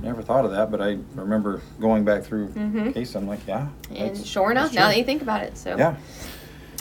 never 0.00 0.22
thought 0.22 0.44
of 0.44 0.50
that, 0.52 0.70
but 0.70 0.80
I 0.80 0.98
remember 1.14 1.60
going 1.80 2.04
back 2.04 2.22
through 2.24 2.48
Mhm. 2.48 2.86
the 2.86 2.92
case. 2.92 3.14
I'm 3.14 3.26
like, 3.28 3.46
yeah. 3.46 3.68
And 3.94 4.16
sure 4.26 4.50
enough, 4.50 4.72
now 4.74 4.88
that 4.88 4.96
you 4.98 5.04
think 5.04 5.22
about 5.22 5.42
it, 5.42 5.56
so 5.58 5.76
Yeah. 5.76 5.94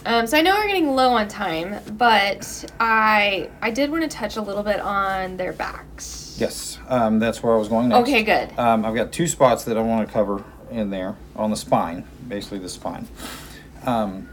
Um, 0.06 0.28
so 0.28 0.38
I 0.38 0.42
know 0.42 0.54
we're 0.56 0.68
getting 0.68 0.96
low 0.96 1.12
on 1.14 1.30
time, 1.30 1.80
but 1.98 2.66
I 2.78 3.50
I 3.62 3.72
did 3.72 3.90
want 3.90 4.04
to 4.04 4.10
touch 4.10 4.36
a 4.36 4.42
little 4.42 4.64
bit 4.64 4.82
on 4.82 5.38
their 5.38 5.54
backs. 5.54 6.36
Yes, 6.38 6.78
um, 6.90 7.20
that's 7.20 7.42
where 7.42 7.54
I 7.54 7.58
was 7.58 7.70
going 7.70 7.88
next. 7.90 8.02
Okay, 8.10 8.22
good. 8.24 8.50
Um, 8.60 8.84
I've 8.84 8.96
got 8.96 9.14
two 9.14 9.28
spots 9.28 9.64
that 9.64 9.78
I 9.78 9.82
want 9.82 10.06
to 10.06 10.12
cover 10.14 10.44
in 10.72 10.90
there 10.90 11.16
on 11.38 11.52
the 11.52 11.56
spine, 11.56 12.04
basically 12.28 12.58
the 12.60 12.68
spine. 12.68 13.08
Um, 13.86 14.28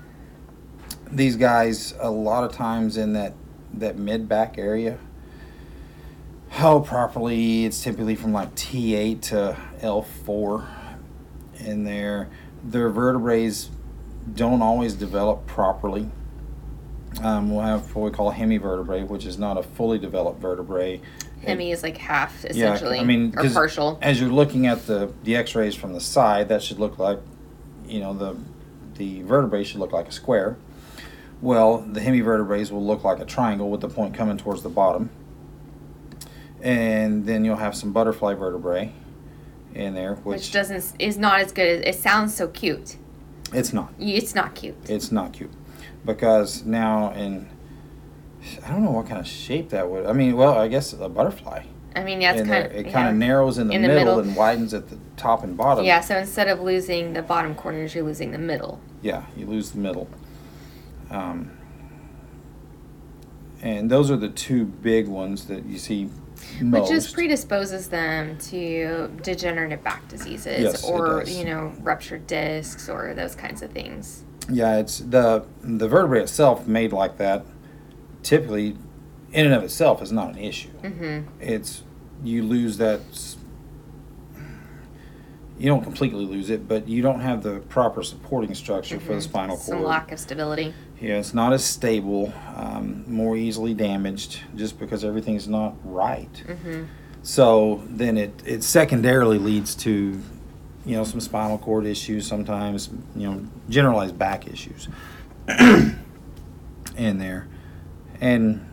these 1.12 1.36
guys, 1.36 1.94
a 2.00 2.10
lot 2.10 2.44
of 2.44 2.52
times 2.52 2.96
in 2.96 3.12
that 3.14 3.34
that 3.74 3.96
mid 3.96 4.28
back 4.28 4.58
area, 4.58 4.98
held 6.48 6.86
properly, 6.86 7.64
it's 7.64 7.82
typically 7.82 8.16
from 8.16 8.32
like 8.32 8.54
T8 8.54 9.20
to 9.22 9.56
L4 9.80 10.66
in 11.60 11.84
there. 11.84 12.28
Their 12.64 12.90
vertebrae 12.90 13.50
don't 14.34 14.62
always 14.62 14.94
develop 14.94 15.46
properly. 15.46 16.10
Um, 17.22 17.50
we'll 17.50 17.64
have 17.64 17.94
what 17.94 18.04
we 18.04 18.10
call 18.10 18.30
a 18.30 18.34
hemivertebrae, 18.34 19.04
which 19.04 19.26
is 19.26 19.38
not 19.38 19.58
a 19.58 19.62
fully 19.62 19.98
developed 19.98 20.40
vertebrae. 20.40 21.00
Hemi 21.44 21.72
is 21.72 21.82
like 21.82 21.96
half 21.96 22.44
Yeah, 22.44 22.50
essentially, 22.50 22.98
I 22.98 23.04
mean, 23.04 23.34
or 23.36 23.48
partial. 23.50 23.98
As 24.02 24.20
you're 24.20 24.30
looking 24.30 24.66
at 24.66 24.86
the 24.86 25.12
the 25.24 25.36
X-rays 25.36 25.74
from 25.74 25.92
the 25.92 26.00
side, 26.00 26.48
that 26.50 26.62
should 26.62 26.78
look 26.78 26.98
like, 26.98 27.18
you 27.86 28.00
know, 28.00 28.12
the 28.12 28.36
the 28.96 29.22
vertebrae 29.22 29.64
should 29.64 29.80
look 29.80 29.92
like 29.92 30.08
a 30.08 30.12
square. 30.12 30.56
Well, 31.42 31.78
the 31.78 32.00
hemivertebrae 32.00 32.70
will 32.70 32.84
look 32.84 33.02
like 33.04 33.18
a 33.18 33.24
triangle 33.24 33.70
with 33.70 33.80
the 33.80 33.88
point 33.88 34.14
coming 34.14 34.36
towards 34.36 34.62
the 34.62 34.68
bottom. 34.68 35.10
And 36.62 37.24
then 37.24 37.44
you'll 37.44 37.56
have 37.56 37.74
some 37.74 37.92
butterfly 37.92 38.34
vertebrae 38.34 38.92
in 39.74 39.94
there, 39.94 40.16
which, 40.16 40.36
Which 40.38 40.52
doesn't 40.52 40.94
is 40.98 41.16
not 41.16 41.40
as 41.40 41.52
good 41.52 41.82
as 41.84 41.96
it 41.96 41.98
sounds 42.00 42.34
so 42.34 42.48
cute. 42.48 42.96
it's 43.54 43.72
not. 43.72 43.92
It's 43.98 44.34
not 44.34 44.54
cute. 44.54 44.76
It's 44.88 45.10
not 45.10 45.32
cute 45.32 45.52
because 46.04 46.64
now 46.64 47.12
in 47.12 47.48
I 48.64 48.70
don't 48.70 48.82
know 48.84 48.90
what 48.90 49.06
kind 49.06 49.20
of 49.20 49.26
shape 49.26 49.70
that 49.70 49.88
would. 49.88 50.06
I 50.06 50.12
mean, 50.12 50.36
well, 50.36 50.58
I 50.58 50.68
guess 50.68 50.92
a 50.92 51.08
butterfly. 51.08 51.64
I 51.96 52.04
mean, 52.04 52.20
yeah, 52.20 52.32
it's 52.32 52.48
kind 52.48 52.66
of 52.66 52.72
it 52.72 52.92
kind 52.92 53.08
of 53.08 53.14
narrows 53.16 53.58
in 53.58 53.68
the, 53.68 53.74
In 53.74 53.82
the 53.82 53.88
middle, 53.88 54.16
middle. 54.16 54.20
and 54.20 54.36
widens 54.36 54.72
at 54.74 54.88
the 54.88 54.98
top 55.16 55.42
and 55.44 55.56
bottom. 55.56 55.84
Yeah, 55.84 56.00
so 56.00 56.16
instead 56.16 56.48
of 56.48 56.60
losing 56.60 57.12
the 57.14 57.22
bottom 57.22 57.54
corners, 57.54 57.94
you're 57.94 58.04
losing 58.04 58.30
the 58.32 58.38
middle. 58.38 58.80
Yeah, 59.02 59.24
you 59.36 59.46
lose 59.46 59.70
the 59.72 59.78
middle. 59.78 60.08
Um, 61.10 61.50
and 63.62 63.90
those 63.90 64.10
are 64.10 64.16
the 64.16 64.28
two 64.28 64.64
big 64.64 65.06
ones 65.08 65.46
that 65.46 65.64
you 65.66 65.78
see 65.78 66.08
most. 66.62 66.82
Which 66.90 66.90
just 66.90 67.14
predisposes 67.14 67.88
them 67.88 68.38
to 68.38 69.10
degenerative 69.22 69.82
back 69.84 70.08
diseases 70.08 70.62
Yes, 70.62 70.84
or, 70.84 71.24
you 71.26 71.44
know, 71.44 71.72
ruptured 71.80 72.26
discs 72.26 72.88
or 72.88 73.12
those 73.12 73.34
kinds 73.34 73.60
of 73.62 73.70
things. 73.72 74.24
yeah, 74.48 74.78
it's 74.78 74.98
the 75.00 75.44
the 75.62 75.86
vertebrae 75.88 76.22
itself 76.22 76.66
made 76.66 76.92
like 76.92 77.18
that. 77.18 77.44
Typically, 78.22 78.76
in 79.32 79.46
and 79.46 79.54
of 79.54 79.62
itself, 79.62 80.00
is 80.02 80.10
not 80.12 80.30
an 80.30 80.38
issue. 80.38 80.70
Mm-hmm. 80.82 81.28
It's 81.40 81.82
you 82.24 82.42
lose 82.42 82.78
that. 82.78 83.00
You 85.58 85.66
don't 85.68 85.82
completely 85.82 86.24
lose 86.24 86.48
it, 86.48 86.66
but 86.66 86.88
you 86.88 87.02
don't 87.02 87.20
have 87.20 87.42
the 87.42 87.60
proper 87.60 88.02
supporting 88.02 88.54
structure 88.54 88.98
for 88.98 89.14
the 89.14 89.20
spinal 89.20 89.56
cord. 89.56 89.66
Mm-hmm. 89.66 89.72
Some 89.72 89.84
lack 89.84 90.10
of 90.10 90.18
stability. 90.18 90.72
Yeah, 91.00 91.14
it's 91.14 91.32
not 91.32 91.54
as 91.54 91.64
stable, 91.64 92.32
um, 92.56 93.04
more 93.06 93.34
easily 93.36 93.72
damaged, 93.72 94.40
just 94.54 94.78
because 94.78 95.02
everything's 95.02 95.48
not 95.48 95.74
right. 95.82 96.32
Mm-hmm. 96.46 96.84
So 97.22 97.82
then 97.86 98.18
it, 98.18 98.42
it 98.44 98.62
secondarily 98.62 99.38
leads 99.38 99.74
to, 99.76 100.20
you 100.84 100.96
know, 100.96 101.04
some 101.04 101.20
spinal 101.20 101.56
cord 101.56 101.86
issues 101.86 102.26
sometimes, 102.26 102.90
you 103.16 103.30
know, 103.30 103.46
generalized 103.70 104.18
back 104.18 104.46
issues 104.46 104.88
in 105.48 105.98
there. 106.96 107.48
And, 108.20 108.66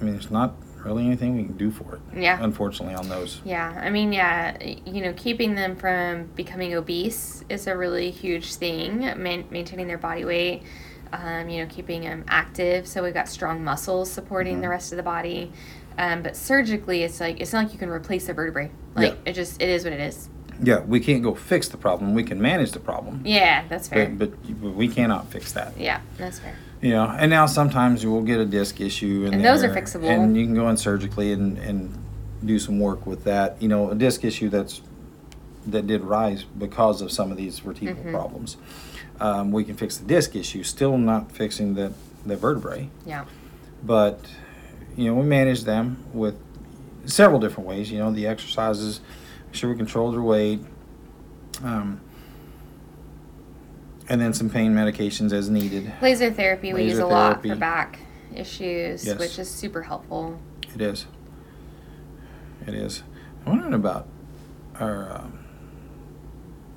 I 0.00 0.04
mean, 0.04 0.14
it's 0.14 0.30
not 0.30 0.54
really 0.86 1.04
anything 1.06 1.36
we 1.36 1.44
can 1.44 1.56
do 1.56 1.70
for 1.70 1.96
it, 1.96 2.00
Yeah. 2.22 2.38
unfortunately, 2.40 2.94
on 2.94 3.08
those. 3.08 3.40
Yeah, 3.44 3.78
I 3.82 3.90
mean, 3.90 4.12
yeah, 4.12 4.56
you 4.86 5.02
know, 5.02 5.12
keeping 5.16 5.54
them 5.54 5.76
from 5.76 6.24
becoming 6.36 6.74
obese 6.74 7.44
is 7.48 7.66
a 7.66 7.76
really 7.76 8.10
huge 8.10 8.54
thing. 8.54 9.00
Man- 9.00 9.44
maintaining 9.50 9.88
their 9.88 9.98
body 9.98 10.24
weight, 10.24 10.62
um, 11.12 11.48
you 11.48 11.62
know, 11.62 11.68
keeping 11.68 12.02
them 12.02 12.24
active. 12.28 12.86
So 12.86 13.02
we've 13.02 13.14
got 13.14 13.28
strong 13.28 13.62
muscles 13.64 14.10
supporting 14.10 14.60
the 14.60 14.68
rest 14.68 14.92
of 14.92 14.96
the 14.96 15.02
body. 15.02 15.52
Um, 15.98 16.22
but 16.22 16.36
surgically, 16.36 17.02
it's 17.02 17.20
like 17.20 17.40
it's 17.40 17.52
not 17.52 17.64
like 17.64 17.72
you 17.72 17.78
can 17.78 17.88
replace 17.88 18.26
the 18.26 18.34
vertebrae. 18.34 18.70
Like 18.94 19.12
Yeah. 19.12 19.30
it 19.30 19.32
just 19.32 19.60
it 19.62 19.68
is 19.68 19.82
what 19.84 19.92
it 19.92 20.00
is. 20.00 20.28
Yeah, 20.62 20.80
we 20.80 21.00
can't 21.00 21.22
go 21.22 21.34
fix 21.34 21.68
the 21.68 21.76
problem. 21.76 22.14
We 22.14 22.22
can 22.22 22.40
manage 22.40 22.72
the 22.72 22.80
problem, 22.80 23.20
Yeah, 23.26 23.64
that's 23.68 23.88
fair. 23.88 24.08
but, 24.08 24.30
but 24.60 24.74
we 24.74 24.88
cannot 24.88 25.28
fix 25.30 25.52
that. 25.52 25.72
yeah, 25.78 26.00
that's 26.16 26.38
fair. 26.38 26.54
You 26.86 26.92
know, 26.92 27.06
and 27.18 27.28
now 27.30 27.46
sometimes 27.46 28.04
you 28.04 28.12
will 28.12 28.22
get 28.22 28.38
a 28.38 28.44
disc 28.46 28.80
issue, 28.80 29.28
And 29.32 29.44
those 29.44 29.64
are 29.64 29.70
fixable. 29.74 30.04
and 30.08 30.36
you 30.36 30.44
can 30.44 30.54
go 30.54 30.68
in 30.68 30.76
surgically 30.76 31.32
and, 31.32 31.58
and 31.58 31.92
do 32.44 32.60
some 32.60 32.78
work 32.78 33.06
with 33.06 33.24
that. 33.24 33.60
You 33.60 33.66
know, 33.66 33.90
a 33.90 33.94
disc 33.96 34.24
issue 34.24 34.48
that's 34.48 34.82
that 35.66 35.88
did 35.88 36.02
rise 36.02 36.44
because 36.44 37.02
of 37.02 37.10
some 37.10 37.32
of 37.32 37.36
these 37.36 37.58
vertebral 37.58 37.96
Mhm. 38.04 38.12
problems. 38.12 38.56
Um, 39.20 39.50
we 39.50 39.64
can 39.64 39.74
fix 39.74 39.96
the 39.96 40.06
disc 40.06 40.36
issue, 40.36 40.62
still 40.62 40.96
not 40.96 41.32
fixing 41.32 41.74
the 41.74 41.92
the 42.24 42.36
vertebrae, 42.36 42.88
Yeah. 43.04 43.24
but 43.84 44.20
you 44.96 45.06
know, 45.06 45.14
we 45.20 45.26
manage 45.26 45.64
them 45.64 45.96
with 46.14 46.36
several 47.04 47.40
different 47.40 47.68
ways. 47.68 47.90
You 47.90 47.98
know, 47.98 48.12
the 48.12 48.28
exercises, 48.28 49.00
make 49.46 49.56
sure 49.56 49.70
we 49.70 49.76
control 49.76 50.12
their 50.12 50.22
weight. 50.22 50.60
Um, 51.64 52.00
and 54.08 54.20
then 54.20 54.32
some 54.32 54.48
pain 54.50 54.74
medications 54.74 55.32
as 55.32 55.48
needed. 55.50 55.92
Laser 56.00 56.30
therapy 56.32 56.72
we 56.72 56.84
use 56.84 56.98
a 56.98 57.06
lot 57.06 57.32
therapy. 57.42 57.48
for 57.50 57.56
back 57.56 57.98
issues, 58.34 59.04
Yes. 59.06 59.18
which 59.18 59.38
is 59.38 59.48
super 59.50 59.82
helpful. 59.82 60.38
It 60.74 60.80
is. 60.80 61.06
It 62.66 62.74
is. 62.74 63.02
I'm 63.44 63.52
wondering 63.52 63.74
about 63.74 64.08
our 64.80 65.12
um, 65.16 65.38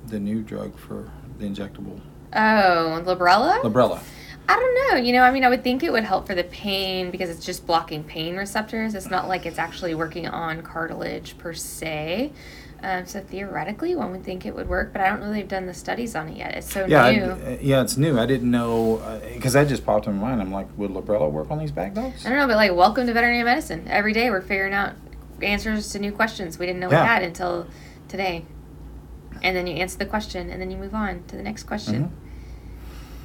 the 0.06 0.18
new 0.18 0.42
drug 0.42 0.76
for 0.78 1.10
the 1.38 1.46
injectable 1.46 2.00
Oh, 2.32 3.02
Librela? 3.04 3.60
Librela. 3.62 4.00
I 4.48 4.54
don't 4.56 4.74
know. 4.96 5.04
You 5.04 5.12
know, 5.12 5.22
I 5.22 5.30
mean, 5.32 5.44
I 5.44 5.48
would 5.48 5.62
think 5.64 5.82
it 5.82 5.92
would 5.92 6.04
help 6.04 6.26
for 6.26 6.34
the 6.34 6.44
pain 6.44 7.10
because 7.10 7.28
it's 7.30 7.44
just 7.44 7.66
blocking 7.66 8.02
pain 8.04 8.36
receptors. 8.36 8.94
It's 8.94 9.10
not 9.10 9.28
like 9.28 9.46
it's 9.46 9.58
actually 9.58 9.94
working 9.94 10.26
on 10.28 10.62
cartilage 10.62 11.36
per 11.38 11.52
se. 11.52 12.32
Um, 12.82 13.04
so 13.04 13.20
theoretically, 13.20 13.94
one 13.94 14.10
would 14.12 14.24
think 14.24 14.46
it 14.46 14.54
would 14.54 14.68
work, 14.68 14.92
but 14.92 15.02
I 15.02 15.10
don't 15.10 15.20
know 15.20 15.30
they've 15.30 15.46
done 15.46 15.66
the 15.66 15.74
studies 15.74 16.14
on 16.16 16.28
it 16.28 16.36
yet. 16.38 16.54
It's 16.54 16.72
so 16.72 16.86
Yeah, 16.86 17.10
new. 17.10 17.22
uh, 17.24 17.56
yeah, 17.60 17.82
it's 17.82 17.96
new. 17.98 18.18
I 18.18 18.24
didn't 18.26 18.50
know 18.50 19.02
because 19.34 19.52
that 19.52 19.68
just 19.68 19.84
popped 19.84 20.06
in 20.06 20.14
my 20.16 20.28
mind. 20.30 20.40
I'm 20.40 20.50
like, 20.50 20.66
would 20.78 20.90
Librela 20.90 21.30
work 21.30 21.50
on 21.50 21.58
these 21.58 21.72
back 21.72 21.92
dogs? 21.94 22.24
I 22.24 22.30
don't 22.30 22.38
know, 22.38 22.46
but 22.46 22.56
like, 22.56 22.72
welcome 22.74 23.06
to 23.06 23.12
veterinary 23.12 23.44
medicine. 23.44 23.86
Every 23.88 24.12
day 24.14 24.30
we're 24.30 24.40
figuring 24.40 24.72
out 24.72 24.94
answers 25.42 25.90
to 25.92 25.98
new 25.98 26.12
questions 26.12 26.58
we 26.58 26.66
didn't 26.66 26.80
know 26.80 26.90
Yeah. 26.90 27.02
we 27.02 27.06
had 27.08 27.22
until 27.22 27.66
today. 28.08 28.44
And 29.42 29.54
then 29.56 29.66
you 29.66 29.74
answer 29.76 29.98
the 29.98 30.06
question, 30.06 30.50
and 30.50 30.60
then 30.60 30.70
you 30.70 30.76
move 30.76 30.94
on 30.94 31.22
to 31.28 31.36
the 31.36 31.42
next 31.42 31.64
question. 31.64 32.04
Mhm. 32.04 32.10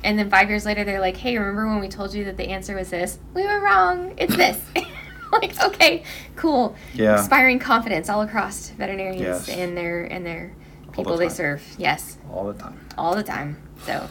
And 0.03 0.19
then 0.19 0.29
five 0.29 0.49
years 0.49 0.65
later, 0.65 0.83
they're 0.83 0.99
like, 1.01 1.17
"Hey, 1.17 1.37
remember 1.37 1.67
when 1.67 1.79
we 1.79 1.87
told 1.89 2.13
you 2.13 2.23
that 2.25 2.37
the 2.37 2.49
answer 2.49 2.75
was 2.75 2.89
this? 2.89 3.19
We 3.33 3.43
were 3.43 3.59
wrong. 3.59 4.13
It's 4.17 4.35
this." 4.35 4.59
like, 5.31 5.61
okay, 5.63 6.03
cool. 6.35 6.75
Yeah. 6.93 7.17
Inspiring 7.19 7.59
confidence 7.59 8.09
all 8.09 8.21
across 8.21 8.69
veterinarians 8.69 9.21
Yes. 9.21 9.49
and 9.49 9.75
their 9.77 10.03
and 10.05 10.25
their 10.25 10.51
All 10.87 10.91
the 10.91 10.91
people 10.97 11.17
they 11.17 11.29
serve. 11.29 11.61
Yes, 11.77 12.17
all 12.31 12.45
the 12.45 12.53
time. 12.53 12.79
all 12.97 13.15
the 13.15 13.23
time. 13.23 13.57
So, 13.85 14.07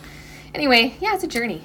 anyway, 0.55 0.95
yeah, 1.01 1.15
it's 1.15 1.25
a 1.25 1.29
journey. 1.29 1.63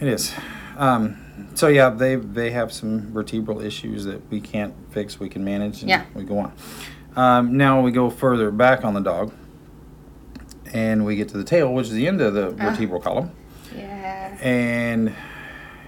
It 0.00 0.08
is. 0.08 0.34
Um, 0.76 1.18
so 1.54 1.68
yeah, 1.68 1.90
they 1.90 2.16
they 2.16 2.50
have 2.50 2.72
some 2.72 3.12
vertebral 3.12 3.60
issues 3.60 4.04
that 4.04 4.28
we 4.30 4.40
can't 4.40 4.74
fix. 4.90 5.20
We 5.20 5.28
can 5.28 5.44
manage, 5.44 5.80
and 5.82 5.90
Yeah. 5.90 6.04
we 6.14 6.24
go 6.24 6.38
on. 6.38 6.52
Um, 7.14 7.56
now 7.58 7.80
we 7.82 7.90
go 7.92 8.08
further 8.10 8.50
back 8.50 8.84
on 8.84 8.94
the 8.94 9.00
dog, 9.00 9.32
and 10.72 11.04
we 11.04 11.16
get 11.16 11.28
to 11.30 11.36
the 11.36 11.44
tail, 11.44 11.72
which 11.72 11.88
is 11.88 11.92
the 11.92 12.08
end 12.08 12.20
of 12.20 12.34
the 12.34 12.48
Ah. 12.58 12.70
vertebral 12.70 13.00
column. 13.00 13.30
Yeah. 13.76 14.36
And 14.40 15.12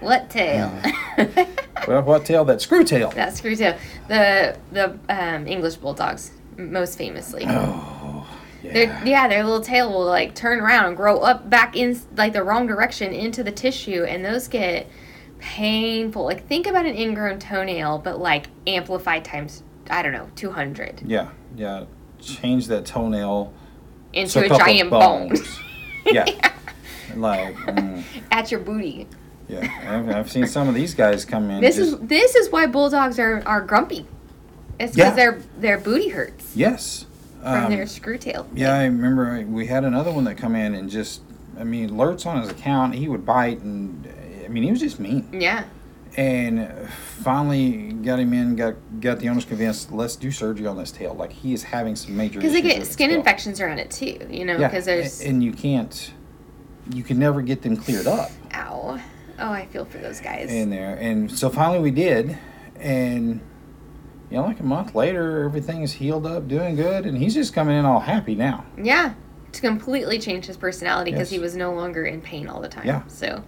What 0.01 0.29
tail? 0.29 0.71
well, 1.87 2.01
what 2.03 2.25
tail? 2.25 2.45
That 2.45 2.61
screw 2.61 2.83
tail. 2.83 3.09
that 3.11 3.35
screw 3.35 3.55
tail. 3.55 3.77
The 4.07 4.57
the 4.71 4.97
um, 5.09 5.47
English 5.47 5.75
bulldogs, 5.75 6.31
most 6.57 6.97
famously. 6.97 7.43
Oh, 7.47 8.25
Their, 8.63 8.85
yeah. 8.85 9.03
yeah, 9.05 9.27
their 9.27 9.43
little 9.43 9.61
tail 9.61 9.91
will 9.91 10.05
like 10.05 10.35
turn 10.35 10.59
around 10.59 10.85
and 10.85 10.97
grow 10.97 11.19
up 11.19 11.49
back 11.49 11.75
in 11.75 11.99
like 12.15 12.33
the 12.33 12.43
wrong 12.43 12.65
direction 12.67 13.13
into 13.13 13.43
the 13.43 13.51
tissue, 13.51 14.03
and 14.03 14.23
those 14.25 14.47
get 14.47 14.87
painful. 15.39 16.23
Like 16.25 16.47
think 16.47 16.65
about 16.67 16.85
an 16.85 16.95
ingrown 16.95 17.39
toenail, 17.39 17.99
but 17.99 18.19
like 18.19 18.47
amplified 18.67 19.23
times 19.25 19.63
I 19.89 20.01
don't 20.01 20.13
know 20.13 20.29
two 20.35 20.51
hundred 20.51 21.01
Yeah, 21.05 21.29
yeah. 21.55 21.85
Change 22.19 22.67
that 22.67 22.85
toenail 22.85 23.53
into 24.13 24.47
to 24.47 24.55
a 24.55 24.57
giant 24.57 24.89
bone 24.89 25.27
bones. 25.29 25.59
yeah, 26.05 26.25
like 27.15 27.55
mm, 27.55 28.03
at 28.31 28.49
your 28.49 28.61
booty. 28.61 29.07
Yeah. 29.47 29.69
I've, 29.87 30.09
I've 30.09 30.31
seen 30.31 30.47
some 30.47 30.67
of 30.67 30.75
these 30.75 30.93
guys 30.93 31.25
come 31.25 31.49
in. 31.49 31.61
This 31.61 31.77
is 31.77 31.97
this 31.99 32.35
is 32.35 32.49
why 32.51 32.65
bulldogs 32.67 33.19
are 33.19 33.43
are 33.45 33.61
grumpy. 33.61 34.05
It's 34.79 34.95
Yeah. 34.95 35.05
because 35.11 35.15
their 35.15 35.39
their 35.59 35.77
booty 35.77 36.09
hurts 36.09 36.51
yes. 36.55 37.05
from 37.41 37.65
Um, 37.65 37.71
their 37.71 37.85
screw 37.87 38.17
tail. 38.17 38.47
Yeah, 38.55 38.73
I 38.73 38.85
remember 38.85 39.29
I- 39.31 39.43
we 39.43 39.67
had 39.67 39.83
another 39.83 40.11
one 40.11 40.23
that 40.25 40.35
come 40.35 40.55
in 40.55 40.73
and 40.73 40.89
just, 40.89 41.21
I 41.59 41.63
mean, 41.63 41.91
alerts 41.91 42.25
on 42.25 42.41
his 42.41 42.49
account. 42.49 42.95
He 42.95 43.07
would 43.07 43.23
bite, 43.25 43.59
and 43.61 44.07
I 44.43 44.47
mean, 44.47 44.63
he 44.63 44.71
was 44.71 44.79
just 44.79 44.99
mean. 44.99 45.27
Yeah. 45.31 45.63
And 46.17 46.67
finally 47.21 47.91
got 47.93 48.19
him 48.19 48.33
in, 48.33 48.55
got 48.55 48.75
got 49.01 49.19
the 49.19 49.27
owners 49.29 49.45
convinced. 49.45 49.91
Let's 49.91 50.15
do 50.15 50.31
surgery 50.31 50.65
on 50.65 50.77
this 50.77 50.91
tail. 50.91 51.13
Like 51.13 51.31
he 51.31 51.53
is 51.53 51.63
having 51.63 51.95
some 51.95 52.15
major. 52.17 52.39
Because 52.39 52.53
they 52.53 52.59
issues 52.59 52.71
get 52.71 52.79
with 52.79 52.87
his 52.87 52.93
skin 52.93 53.09
tail. 53.09 53.19
infections 53.19 53.59
around 53.61 53.79
it 53.79 53.91
too, 53.91 54.19
you 54.29 54.45
know, 54.45 54.57
Yeah, 54.57 54.67
because 54.69 54.85
there's 54.85 55.21
a- 55.21 55.27
and 55.27 55.43
you 55.43 55.51
can't, 55.51 56.11
you 56.93 57.03
can 57.03 57.19
never 57.19 57.41
get 57.41 57.61
them 57.63 57.75
cleared 57.77 58.07
up 58.07 58.31
ow. 58.53 58.97
Oh, 59.39 59.51
I 59.51 59.65
feel 59.67 59.85
for 59.85 59.97
those 59.97 60.19
guys. 60.21 60.51
in 60.51 60.69
there. 60.69 60.95
And 60.95 61.31
so 61.31 61.49
finally 61.49 61.79
we 61.79 61.91
did, 61.91 62.37
and 62.79 63.41
you 64.31 64.37
know, 64.37 64.43
like 64.43 64.59
a 64.59 64.63
month 64.63 64.95
later, 64.95 65.43
everything 65.43 65.81
is 65.83 65.91
healed 65.93 66.25
up, 66.25 66.47
doing 66.47 66.75
good, 66.75 67.05
and 67.05 67.17
he's 67.17 67.33
just 67.33 67.53
coming 67.53 67.77
in 67.77 67.85
all 67.85 67.99
happy 67.99 68.33
now. 68.35 68.65
Yeah, 68.81 69.13
to 69.51 69.61
completely 69.61 70.19
change 70.19 70.45
his 70.45 70.57
personality 70.57 71.11
because 71.11 71.31
Yes. 71.31 71.37
he 71.37 71.39
was 71.39 71.55
no 71.55 71.73
longer 71.73 72.05
in 72.05 72.21
pain 72.21 72.47
all 72.47 72.59
the 72.59 72.67
time. 72.67 72.87
Yeah. 72.87 73.03
So, 73.07 73.43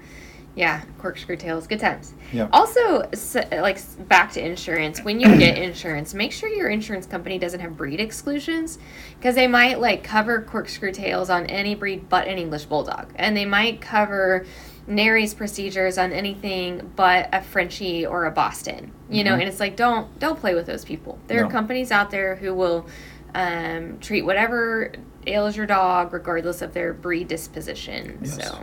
yeah, 0.55 0.81
corkscrew 0.99 1.35
tails, 1.37 1.67
good 1.67 1.79
times. 1.79 2.13
Yeah. 2.31 2.47
Also, 2.51 3.01
s- 3.13 3.35
like 3.51 3.79
back 4.07 4.31
to 4.33 4.45
insurance. 4.45 5.01
When 5.03 5.19
you 5.19 5.35
get 5.37 5.57
insurance, 5.57 6.13
make 6.13 6.31
sure 6.31 6.49
your 6.49 6.69
insurance 6.69 7.05
company 7.05 7.37
doesn't 7.39 7.59
have 7.59 7.75
breed 7.77 7.99
exclusions 7.99 8.77
because 9.19 9.35
they 9.35 9.47
might 9.47 9.79
like 9.79 10.03
cover 10.03 10.41
corkscrew 10.41 10.91
tails 10.91 11.29
on 11.29 11.45
any 11.47 11.75
breed 11.75 12.07
but 12.09 12.27
an 12.27 12.37
English 12.37 12.65
bulldog, 12.65 13.07
and 13.15 13.35
they 13.37 13.45
might 13.45 13.81
cover 13.81 14.45
nares 14.87 15.33
procedures 15.33 15.97
on 15.97 16.11
anything 16.13 16.91
but 16.95 17.27
a 17.33 17.41
Frenchie 17.41 18.05
or 18.05 18.25
a 18.25 18.31
Boston. 18.31 18.91
You 19.09 19.23
know, 19.23 19.31
Mhm. 19.31 19.39
and 19.41 19.43
it's 19.43 19.59
like 19.59 19.75
don't 19.75 20.17
don't 20.19 20.39
play 20.39 20.55
with 20.55 20.65
those 20.65 20.85
people. 20.85 21.19
There 21.27 21.41
No. 21.41 21.47
are 21.47 21.51
companies 21.51 21.91
out 21.91 22.09
there 22.11 22.35
who 22.37 22.53
will 22.53 22.87
um, 23.35 23.97
treat 23.99 24.23
whatever 24.23 24.93
ails 25.27 25.55
your 25.57 25.65
dog, 25.67 26.11
regardless 26.13 26.61
of 26.61 26.73
their 26.73 26.93
breed 26.93 27.27
disposition. 27.27 28.17
Yes. 28.23 28.35
So, 28.47 28.57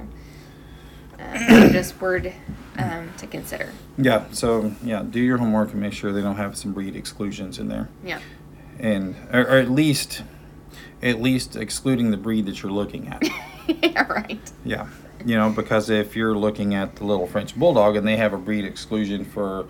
um, 1.21 1.73
just 1.73 2.01
word 2.01 2.33
um, 2.79 3.11
to 3.19 3.27
consider. 3.27 3.69
Yeah. 3.99 4.25
So 4.33 4.73
yeah, 4.83 5.03
do 5.09 5.21
your 5.21 5.39
homework 5.39 5.73
and 5.73 5.81
make 5.81 5.93
sure 5.93 6.11
they 6.13 6.23
don't 6.23 6.37
have 6.37 6.57
some 6.57 6.73
breed 6.73 6.97
exclusions 6.97 7.59
in 7.59 7.69
there. 7.69 7.89
Yeah. 8.05 8.19
and 8.81 9.15
or, 9.33 9.43
or 9.43 9.59
at 9.59 9.71
least 9.71 10.23
at 11.03 11.21
least 11.23 11.55
excluding 11.55 12.11
the 12.11 12.17
breed 12.17 12.47
that 12.47 12.61
you're 12.63 12.73
looking 12.73 13.07
at 13.07 13.23
yeah, 13.83 14.03
right. 14.13 14.51
yeah 14.65 14.87
you 15.25 15.37
know 15.37 15.51
because 15.51 15.91
if 15.91 16.15
you're 16.17 16.37
looking 16.37 16.75
at 16.75 16.97
the 16.97 17.05
little 17.05 17.27
french 17.27 17.57
bulldog 17.57 17.97
and 17.97 18.07
they 18.07 18.17
have 18.17 18.33
a 18.33 18.39
breed 18.39 18.65
exclusion 18.65 19.25
for 19.25 19.67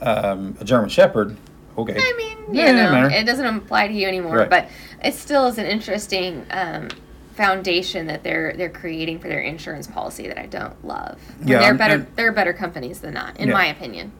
um, 0.00 0.56
a 0.60 0.64
german 0.64 0.88
shepherd 0.88 1.36
okay 1.78 1.96
I 1.96 2.12
mean, 2.16 2.54
you 2.54 2.60
Yeah, 2.60 2.70
it 2.70 2.72
doesn't 2.74 3.02
know, 3.10 3.16
it 3.18 3.24
doesn't 3.24 3.46
apply 3.46 3.88
to 3.88 3.94
you 3.94 4.06
anymore, 4.06 4.36
Right. 4.38 4.50
but 4.50 4.68
it 5.02 5.14
still 5.14 5.46
is 5.46 5.58
an 5.58 5.66
interesting 5.66 6.46
um, 6.50 6.88
foundation 7.34 8.06
that 8.06 8.22
they're 8.22 8.52
they're 8.56 8.68
creating 8.70 9.18
for 9.18 9.28
their 9.28 9.40
insurance 9.40 9.86
policy 9.88 10.28
that 10.28 10.38
I 10.38 10.46
don't 10.46 10.84
love. 10.84 11.18
Yeah, 11.44 11.58
they're 11.60 11.74
better. 11.74 12.06
they're 12.14 12.32
better 12.32 12.52
companies 12.52 13.00
than 13.00 13.14
that, 13.14 13.38
in 13.40 13.48
Yeah. 13.48 13.54
my 13.54 13.66
opinion. 13.66 14.12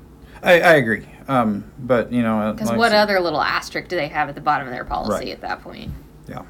I, 0.43 0.61
I 0.61 0.73
agree 0.75 1.07
um, 1.29 1.65
but 1.79 2.13
you 2.13 2.23
know 2.23 2.53
Because 2.53 2.71
like 2.71 2.79
what 2.79 2.91
said- 2.91 3.03
other 3.03 3.21
little 3.21 3.41
asterisk 3.41 3.89
do 3.89 3.97
they 3.97 4.09
have 4.09 4.29
at 4.29 4.35
the 4.35 4.41
bottom 4.41 4.67
of 4.67 4.73
their 4.73 4.85
policy 4.85 5.27
Right. 5.27 5.29
at 5.29 5.41
that 5.43 5.63
point? 5.63 5.93
yeah 6.27 6.43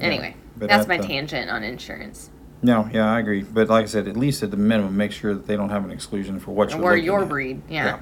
Anyway, 0.00 0.34
but 0.56 0.68
that's 0.68 0.86
my 0.88 0.98
the- 0.98 1.06
tangent 1.06 1.48
on 1.50 1.62
insurance. 1.62 2.28
No 2.64 2.88
yeah 2.92 3.12
i 3.12 3.20
agree 3.20 3.42
but 3.42 3.68
like 3.68 3.84
i 3.84 3.86
said 3.86 4.08
at 4.08 4.16
least 4.16 4.42
at 4.42 4.50
the 4.50 4.56
minimum 4.56 4.96
make 4.96 5.12
sure 5.12 5.34
that 5.34 5.46
they 5.46 5.54
don't 5.56 5.68
have 5.68 5.84
an 5.84 5.90
exclusion 5.90 6.40
for 6.40 6.50
what 6.52 6.70
you're 6.70 6.80
Or 6.80 6.90
looking 6.92 7.04
your 7.04 7.22
at. 7.22 7.28
breed, 7.28 7.62
yeah. 7.68 8.00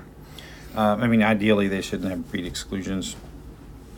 Uh, 0.77 0.97
i 1.01 1.07
mean 1.07 1.23
ideally 1.23 1.69
they 1.69 1.81
shouldn't 1.83 2.09
have 2.11 2.31
breed 2.31 2.47
exclusions 2.47 3.17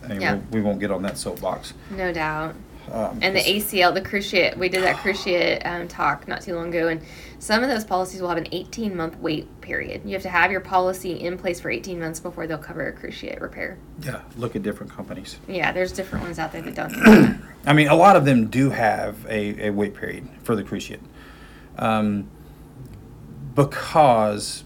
I 0.02 0.08
mean, 0.08 0.20
Yeah. 0.20 0.34
we'll, 0.34 0.42
we 0.52 0.60
won't 0.60 0.80
get 0.80 0.90
on 0.90 1.02
that 1.02 1.16
soapbox 1.18 1.72
No 1.90 2.12
doubt. 2.12 2.54
um, 2.92 3.18
And 3.22 3.34
the 3.36 3.40
'cause- 3.40 3.48
ACL, 3.72 3.92
the 3.94 4.02
cruciate, 4.02 4.56
we 4.58 4.68
did 4.68 4.82
that 4.82 4.96
cruciate 4.96 5.64
um, 5.66 5.88
talk 5.88 6.28
not 6.28 6.42
too 6.42 6.54
long 6.54 6.68
ago, 6.68 6.88
and 6.88 7.00
some 7.45 7.62
of 7.62 7.68
those 7.68 7.84
policies 7.84 8.22
will 8.22 8.30
have 8.30 8.38
an 8.38 8.47
18 8.53 8.97
month 8.97 9.18
wait 9.18 9.61
period. 9.61 10.01
You 10.07 10.12
have 10.14 10.22
to 10.22 10.30
have 10.30 10.51
your 10.51 10.62
policy 10.62 11.12
in 11.12 11.36
place 11.36 11.61
for 11.61 11.68
18 11.70 12.01
months 12.01 12.18
before 12.18 12.47
they'll 12.47 12.57
cover 12.57 12.86
a 12.88 12.92
cruciate 12.95 13.38
repair. 13.42 13.76
yeah 14.01 14.22
look 14.38 14.57
at 14.57 14.62
different 14.62 14.90
companies 14.90 15.36
Yeah, 15.47 15.70
there's 15.70 15.92
different 15.92 16.24
ones 16.24 16.38
out 16.38 16.53
there 16.53 16.62
that 16.62 16.74
don't 16.74 16.92
do. 16.95 17.34
I 17.66 17.74
mean, 17.74 17.88
a 17.88 17.95
lot 17.95 18.16
of 18.16 18.24
them 18.24 18.47
do 18.47 18.70
have 18.70 19.26
a, 19.26 19.66
a 19.66 19.70
wait 19.70 19.95
period 19.95 20.26
for 20.42 20.57
the 20.57 20.62
cruciate. 20.64 21.01
Um, 21.76 22.30
because 23.55 24.64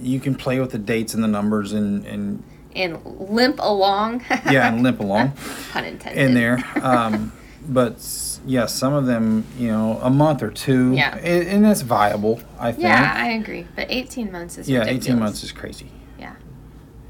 you 0.00 0.18
can 0.20 0.34
play 0.34 0.58
with 0.58 0.72
the 0.72 0.78
dates 0.78 1.14
and 1.14 1.22
the 1.22 1.28
numbers 1.28 1.72
and, 1.72 2.04
and 2.06 2.42
And 2.74 2.98
limp 3.04 3.58
along. 3.60 4.24
yeah, 4.50 4.68
and 4.68 4.82
limp 4.82 4.98
along 5.06 5.32
Pun 5.72 5.84
intended. 5.84 6.20
in 6.24 6.34
there. 6.34 6.58
Um, 6.82 7.32
but 7.68 8.00
s- 8.46 8.50
yeah, 8.50 8.66
some 8.66 8.94
of 8.94 9.06
them, 9.06 9.44
you 9.58 9.68
know, 9.68 9.98
a 10.02 10.10
month 10.10 10.42
or 10.42 10.50
two. 10.50 10.92
Yeah. 10.92 11.16
And, 11.16 11.48
and 11.48 11.64
that's 11.64 11.82
viable, 11.82 12.40
I 12.58 12.72
think. 12.72 12.84
Yeah, 12.84 13.12
I 13.16 13.28
agree. 13.32 13.66
But 13.76 13.86
18 13.90 14.30
months 14.32 14.58
is 14.58 14.68
yeah, 14.68 14.78
ridiculous. 14.80 15.06
18 15.06 15.18
months 15.18 15.42
is 15.44 15.52
crazy. 15.52 15.90
Yeah. 16.18 16.34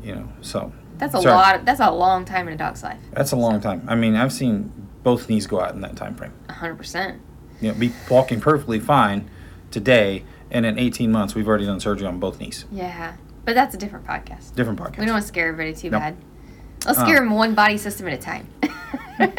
You 0.03 0.15
know, 0.17 0.29
so. 0.41 0.73
That's 0.99 1.15
a 1.15 1.21
Sorry. 1.21 1.35
lot. 1.35 1.65
That's 1.67 1.81
a 1.81 1.91
long 1.91 2.25
time 2.25 2.49
in 2.49 2.55
a 2.55 2.57
dog's 2.57 2.83
life. 2.83 2.99
That's 3.13 3.33
a 3.33 3.37
long 3.37 3.61
time. 3.61 3.85
I 3.87 3.95
mean, 3.95 4.17
I've 4.17 4.33
seen 4.33 4.73
both 5.03 5.29
knees 5.29 5.47
go 5.47 5.61
out 5.61 5.75
in 5.75 5.81
that 5.83 5.95
time 5.97 6.15
frame. 6.15 6.33
100%. 6.49 7.19
You 7.61 7.73
know, 7.73 7.79
be 7.79 7.93
walking 8.11 8.41
perfectly 8.41 8.81
fine 8.81 9.31
today, 9.71 10.25
and 10.51 10.65
in 10.65 10.79
18 10.79 11.13
months, 11.13 11.35
we've 11.35 11.47
already 11.49 11.67
done 11.67 11.81
surgery 11.81 12.07
on 12.07 12.19
both 12.19 12.41
knees. 12.41 12.65
Yeah. 12.73 13.17
But 13.45 13.55
that's 13.55 13.75
a 13.75 13.79
different 13.79 14.07
podcast. 14.07 14.55
Different 14.55 14.79
podcast. 14.79 14.99
We 14.99 15.05
don't 15.05 15.15
want 15.15 15.23
to 15.23 15.29
scare 15.29 15.49
everybody 15.49 15.75
too 15.75 15.91
Nope. 15.91 16.01
bad. 16.01 16.17
Let's 16.87 16.99
scare 16.99 17.17
Uh. 17.19 17.21
them 17.21 17.31
one 17.35 17.55
body 17.55 17.77
system 17.79 18.09
at 18.09 18.15
a 18.15 18.19
time. 18.19 18.49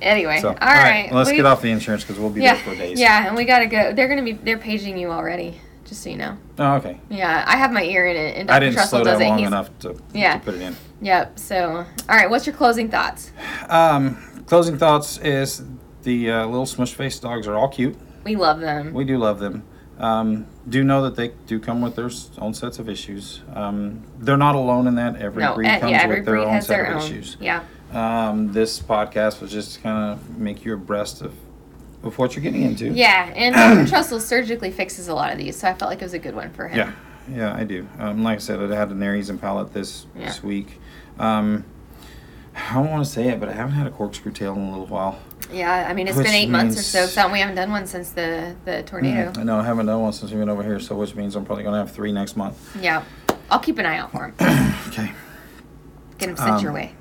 Anyway, 0.00 0.38
So, 0.40 0.48
all 0.48 0.54
right. 0.60 1.10
let's 1.12 1.30
we- 1.30 1.36
get 1.36 1.46
off 1.46 1.62
the 1.62 1.70
insurance 1.70 2.04
because 2.04 2.18
we'll 2.20 2.30
be 2.30 2.42
Yeah, 2.42 2.54
there 2.54 2.62
for 2.62 2.74
days. 2.74 2.98
yeah, 3.00 3.26
and 3.26 3.36
we 3.36 3.44
gotta 3.44 3.66
go. 3.66 3.92
They're 3.92 4.08
gonna 4.08 4.22
be. 4.22 4.32
They're 4.32 4.58
paging 4.58 4.96
you 4.98 5.10
already, 5.10 5.60
just 5.84 6.02
so 6.02 6.10
you 6.10 6.16
know. 6.16 6.36
Oh, 6.58 6.74
okay. 6.76 7.00
Yeah, 7.08 7.44
I 7.46 7.56
have 7.56 7.72
my 7.72 7.82
ear 7.82 8.06
in 8.06 8.16
it, 8.16 8.36
and 8.36 8.48
Dr. 8.48 8.56
I 8.56 8.60
didn't 8.60 8.76
Trussell 8.76 8.88
slow 8.88 9.04
down 9.04 9.20
long 9.20 9.38
He's- 9.38 9.48
enough 9.48 9.70
to, 9.80 9.96
Yeah. 10.12 10.34
to 10.34 10.38
put 10.40 10.54
it 10.54 10.62
in. 10.62 10.76
Yep. 11.00 11.38
So, 11.38 11.84
all 12.08 12.16
right. 12.16 12.28
What's 12.30 12.46
your 12.46 12.54
closing 12.56 12.88
thoughts? 12.88 13.30
Um, 13.68 14.16
closing 14.46 14.78
thoughts 14.78 15.18
is 15.18 15.62
the 16.02 16.30
uh, 16.30 16.46
little 16.46 16.66
smush 16.66 16.94
face 16.94 17.18
dogs 17.18 17.46
are 17.46 17.54
all 17.56 17.68
cute. 17.68 17.96
We 18.24 18.36
love 18.36 18.60
them. 18.60 18.92
We 18.92 19.04
do 19.04 19.16
love 19.18 19.38
them. 19.38 19.62
Um, 19.98 20.46
do 20.68 20.84
know 20.84 21.02
that 21.02 21.16
they 21.16 21.32
do 21.46 21.58
come 21.58 21.80
with 21.80 21.96
their 21.96 22.10
own 22.38 22.54
sets 22.54 22.78
of 22.78 22.88
issues. 22.88 23.40
Um, 23.54 24.02
they're 24.18 24.36
not 24.36 24.54
alone 24.54 24.86
in 24.86 24.94
that. 24.96 25.16
Every 25.16 25.42
no, 25.42 25.54
breed 25.54 25.66
eh, 25.68 25.78
comes 25.80 25.90
yeah, 25.92 26.02
every 26.02 26.16
with 26.16 26.24
their 26.26 26.34
breed 26.36 26.44
own 26.44 26.52
has 26.52 26.66
set 26.66 26.76
their 26.76 26.84
of 26.94 26.96
own. 26.98 27.02
issues. 27.02 27.36
Yeah. 27.40 27.62
Um, 27.92 28.52
this 28.52 28.80
podcast 28.80 29.40
was 29.40 29.50
just 29.50 29.74
to 29.76 29.80
kind 29.80 30.12
of 30.12 30.38
make 30.38 30.64
you 30.64 30.74
abreast 30.74 31.22
of, 31.22 31.32
of 32.02 32.18
what 32.18 32.34
you're 32.36 32.42
getting 32.42 32.62
into. 32.62 32.88
Yeah, 32.90 33.32
and 33.34 33.54
Dr. 33.90 33.90
Trussell 33.90 34.20
surgically 34.20 34.70
fixes 34.70 35.08
a 35.08 35.14
lot 35.14 35.32
of 35.32 35.38
these, 35.38 35.56
so 35.56 35.68
I 35.68 35.74
felt 35.74 35.90
like 35.90 36.00
it 36.02 36.04
was 36.04 36.14
a 36.14 36.18
good 36.18 36.34
one 36.34 36.50
for 36.50 36.68
him. 36.68 36.76
Yeah. 36.78 36.92
Yeah, 37.30 37.54
I 37.54 37.64
do. 37.64 37.86
Um, 37.98 38.22
like 38.24 38.36
I 38.36 38.40
said, 38.40 38.58
I 38.72 38.74
had 38.74 38.90
a 38.90 38.94
nares 38.94 39.28
and 39.28 39.38
palate 39.40 39.74
this 39.74 40.06
Yeah. 40.16 40.26
this 40.26 40.42
week. 40.42 40.80
Um, 41.18 41.64
I 42.56 42.74
don't 42.74 42.90
want 42.90 43.04
to 43.04 43.10
say 43.10 43.28
it, 43.28 43.38
but 43.38 43.48
I 43.50 43.52
haven't 43.52 43.74
had 43.74 43.86
a 43.86 43.90
corkscrew 43.90 44.32
tail 44.32 44.54
in 44.54 44.60
a 44.62 44.70
little 44.70 44.86
while. 44.86 45.18
Yeah, 45.52 45.86
I 45.88 45.92
mean 45.94 46.08
it's 46.08 46.16
Which 46.16 46.26
been 46.26 46.34
eight 46.34 46.48
months 46.50 46.78
or 46.78 46.82
so. 46.82 47.06
Something 47.06 47.32
we 47.34 47.38
haven't 47.40 47.54
done 47.56 47.70
one 47.70 47.86
since 47.86 48.10
the 48.10 48.54
the 48.64 48.82
tornado. 48.82 49.38
I 49.38 49.44
know 49.44 49.58
I 49.60 49.64
haven't 49.64 49.86
done 49.86 50.00
one 50.00 50.12
since 50.12 50.30
we've 50.30 50.40
been 50.40 50.48
over 50.48 50.62
here, 50.62 50.80
so 50.80 50.94
which 50.96 51.14
means 51.14 51.36
I'm 51.36 51.44
probably 51.44 51.64
gonna 51.64 51.78
have 51.78 51.90
three 51.92 52.12
next 52.12 52.36
month. 52.36 52.76
Yeah, 52.80 53.02
I'll 53.50 53.58
keep 53.60 53.78
an 53.78 53.86
eye 53.86 53.98
out 53.98 54.10
for 54.10 54.24
him. 54.26 54.34
Okay. 54.88 55.12
Get 56.18 56.30
him 56.30 56.36
sent 56.36 56.50
Um, 56.50 56.62
your 56.62 56.72
way. 56.72 56.94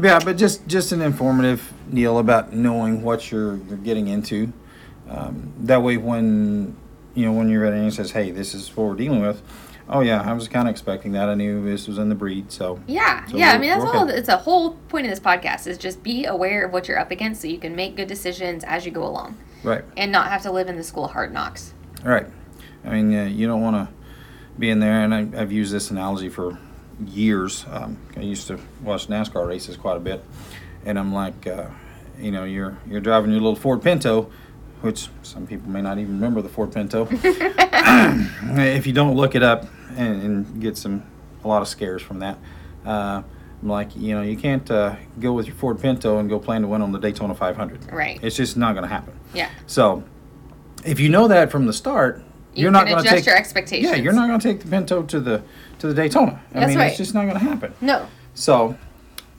Yeah, 0.00 0.20
but 0.24 0.36
just 0.36 0.66
just 0.66 0.92
an 0.92 1.02
informative 1.02 1.72
deal 1.92 2.18
about 2.18 2.52
knowing 2.52 3.02
what 3.02 3.30
you're 3.30 3.56
you're 3.56 3.76
getting 3.76 4.08
into. 4.08 4.52
Um, 5.08 5.52
that 5.60 5.82
way, 5.82 5.96
when 5.98 6.76
you 7.14 7.26
know 7.26 7.32
when 7.32 7.48
your 7.50 7.60
veterinarian 7.60 7.90
says, 7.90 8.12
"Hey, 8.12 8.30
this 8.30 8.54
is 8.54 8.74
what 8.74 8.84
we're 8.88 8.94
dealing 8.94 9.20
with," 9.20 9.42
oh 9.90 10.00
yeah, 10.00 10.22
I 10.22 10.32
was 10.32 10.48
kind 10.48 10.66
of 10.66 10.72
expecting 10.72 11.12
that. 11.12 11.28
I 11.28 11.34
knew 11.34 11.62
this 11.62 11.86
was 11.86 11.98
in 11.98 12.08
the 12.08 12.14
breed, 12.14 12.50
so 12.50 12.80
Yeah, 12.86 13.26
so 13.26 13.36
yeah. 13.36 13.52
I 13.52 13.58
mean 13.58 13.68
that's 13.68 13.84
all. 13.84 14.04
okay. 14.08 14.14
It's 14.16 14.30
a 14.30 14.38
whole 14.38 14.72
point 14.88 15.04
of 15.06 15.10
this 15.10 15.20
podcast 15.20 15.66
is 15.66 15.76
just 15.76 16.02
be 16.02 16.24
aware 16.24 16.64
of 16.64 16.72
what 16.72 16.88
you're 16.88 16.98
up 16.98 17.10
against 17.10 17.42
so 17.42 17.48
you 17.48 17.58
can 17.58 17.76
make 17.76 17.94
good 17.96 18.08
decisions 18.08 18.64
as 18.64 18.86
you 18.86 18.92
go 18.92 19.04
along 19.04 19.36
right, 19.62 19.84
and 19.98 20.10
not 20.10 20.28
have 20.28 20.40
to 20.42 20.50
live 20.50 20.68
in 20.68 20.76
the 20.76 20.84
school 20.84 21.04
of 21.04 21.10
hard 21.10 21.32
knocks. 21.34 21.74
all 22.04 22.10
right. 22.10 22.26
I 22.84 22.90
mean, 22.90 23.14
uh, 23.14 23.24
you 23.26 23.46
don't 23.46 23.60
want 23.60 23.76
to 23.76 23.94
be 24.58 24.70
in 24.70 24.80
there, 24.80 25.02
and 25.02 25.14
I, 25.14 25.40
I've 25.40 25.52
used 25.52 25.72
this 25.72 25.90
analogy 25.90 26.28
for 26.30 26.58
years. 27.08 27.64
Um, 27.70 27.98
I 28.16 28.20
used 28.20 28.48
to 28.48 28.58
watch 28.82 29.08
NASCAR 29.08 29.46
races 29.46 29.76
quite 29.76 29.96
a 29.96 30.00
bit, 30.00 30.24
and 30.84 30.98
I'm 30.98 31.12
like, 31.12 31.46
uh, 31.46 31.68
you 32.18 32.30
know, 32.30 32.44
you're 32.44 32.78
you're 32.86 33.00
driving 33.00 33.30
your 33.30 33.40
little 33.40 33.56
Ford 33.56 33.82
Pinto, 33.82 34.30
which 34.80 35.08
some 35.22 35.46
people 35.46 35.70
may 35.70 35.82
not 35.82 35.98
even 35.98 36.14
remember 36.14 36.42
the 36.42 36.48
Ford 36.48 36.72
Pinto. 36.72 37.08
if 37.10 38.86
you 38.86 38.92
don't 38.92 39.16
look 39.16 39.34
it 39.34 39.42
up 39.42 39.66
and, 39.96 40.22
and 40.22 40.60
get 40.60 40.76
some 40.76 41.04
a 41.44 41.48
lot 41.48 41.62
of 41.62 41.68
scares 41.68 42.02
from 42.02 42.20
that. 42.20 42.38
Uh, 42.84 43.22
I'm 43.62 43.68
like, 43.68 43.94
you 43.94 44.14
know, 44.14 44.22
you 44.22 44.36
can't 44.36 44.68
uh, 44.70 44.96
go 45.20 45.32
with 45.32 45.46
your 45.46 45.54
Ford 45.54 45.80
Pinto 45.80 46.18
and 46.18 46.28
go 46.28 46.38
plan 46.38 46.62
to 46.62 46.68
win 46.68 46.82
on 46.82 46.92
the 46.92 46.98
Daytona 46.98 47.34
500. 47.34 47.92
Right. 47.92 48.18
It's 48.22 48.36
just 48.36 48.56
not 48.56 48.72
going 48.72 48.82
to 48.82 48.88
happen. 48.88 49.18
Yeah. 49.32 49.50
So, 49.66 50.02
if 50.84 50.98
you 50.98 51.08
know 51.08 51.28
that 51.28 51.50
from 51.50 51.66
the 51.66 51.72
start, 51.72 52.22
You 52.54 52.62
you're 52.62 52.70
not 52.72 52.86
going 52.86 52.96
to 52.96 53.02
adjust 53.02 53.16
take 53.16 53.26
your 53.26 53.36
expectations. 53.36 53.96
Yeah, 53.96 54.02
you're 54.02 54.12
not 54.12 54.26
going 54.26 54.40
to 54.40 54.48
take 54.48 54.60
the 54.60 54.68
Pinto 54.68 55.04
to 55.04 55.20
the 55.20 55.42
to 55.82 55.88
the 55.88 55.94
Daytona. 55.94 56.40
I 56.54 56.60
That's 56.60 56.68
mean, 56.70 56.78
right. 56.78 56.86
it's 56.88 56.96
just 56.96 57.12
not 57.12 57.22
going 57.22 57.34
to 57.34 57.44
happen. 57.44 57.74
No. 57.80 58.06
So, 58.34 58.76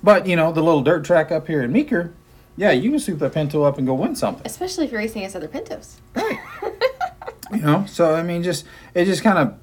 but 0.04 0.28
you 0.28 0.36
know, 0.36 0.52
the 0.52 0.62
little 0.62 0.82
dirt 0.84 1.04
track 1.06 1.32
up 1.32 1.48
here 1.48 1.64
in 1.64 1.72
Meeker, 1.72 2.14
yeah, 2.58 2.72
you 2.72 2.92
can 2.92 3.00
soup 3.00 3.20
that 3.20 3.34
Pinto 3.34 3.64
up 3.64 3.78
and 3.78 3.88
go 3.88 3.94
win 3.94 4.16
something. 4.16 4.46
Especially 4.46 4.86
if 4.86 4.92
you're 4.92 5.00
racing 5.00 5.22
against 5.22 5.36
other 5.38 5.48
Pintos. 5.48 6.00
Right. 6.14 6.40
You 7.52 7.60
know, 7.60 7.86
so 7.88 8.16
I 8.16 8.24
mean, 8.24 8.42
just 8.42 8.66
it 8.96 9.06
just 9.06 9.22
kind 9.22 9.38
of 9.38 9.54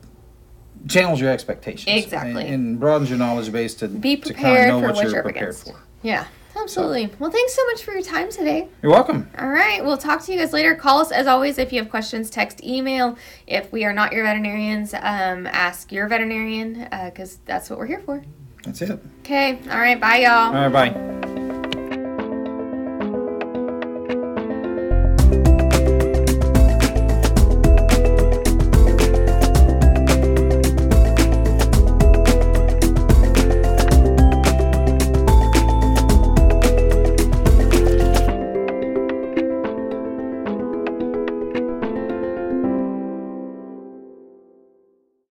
channels 0.86 1.20
your 1.20 1.30
expectations 1.30 2.04
Exactly. 2.04 2.44
and, 2.46 2.54
and 2.54 2.80
broadens 2.80 3.10
your 3.10 3.18
knowledge 3.18 3.50
base 3.50 3.74
to 3.76 3.88
Be 3.88 4.16
to 4.16 4.32
kinda 4.32 4.34
prepared 4.34 4.68
know 4.68 4.80
for 4.80 4.86
what, 4.86 4.94
what 4.94 5.02
you're 5.04 5.12
you're 5.14 5.22
prepared 5.24 5.48
against. 5.48 5.64
for. 5.72 5.80
Yeah. 6.02 6.26
Absolutely. 6.62 7.10
Well, 7.18 7.30
thanks 7.30 7.54
so 7.54 7.64
much 7.66 7.82
for 7.82 7.92
your 7.92 8.02
time 8.02 8.30
today. 8.30 8.68
You're 8.82 8.92
welcome. 8.92 9.30
All 9.38 9.48
right. 9.48 9.84
We'll 9.84 9.98
talk 9.98 10.22
to 10.24 10.32
you 10.32 10.38
guys 10.38 10.52
later. 10.52 10.74
Call 10.74 11.00
us 11.00 11.10
as 11.10 11.26
always 11.26 11.58
if 11.58 11.72
you 11.72 11.80
have 11.80 11.90
questions. 11.90 12.30
Text, 12.30 12.62
email. 12.62 13.16
If 13.46 13.72
we 13.72 13.84
are 13.84 13.92
not 13.92 14.12
your 14.12 14.24
veterinarians, 14.24 14.94
um, 14.94 15.46
ask 15.46 15.90
your 15.90 16.08
veterinarian 16.08 16.88
because 17.06 17.38
that's 17.46 17.70
what 17.70 17.78
we're 17.78 17.86
here 17.86 18.00
for. 18.00 18.22
That's 18.64 18.82
it. 18.82 19.00
Okay. 19.20 19.58
All 19.70 19.78
right. 19.78 20.00
Bye, 20.00 20.18
y'all. 20.18 20.54
All 20.54 20.68
right, 20.68 20.92
bye. 20.92 21.29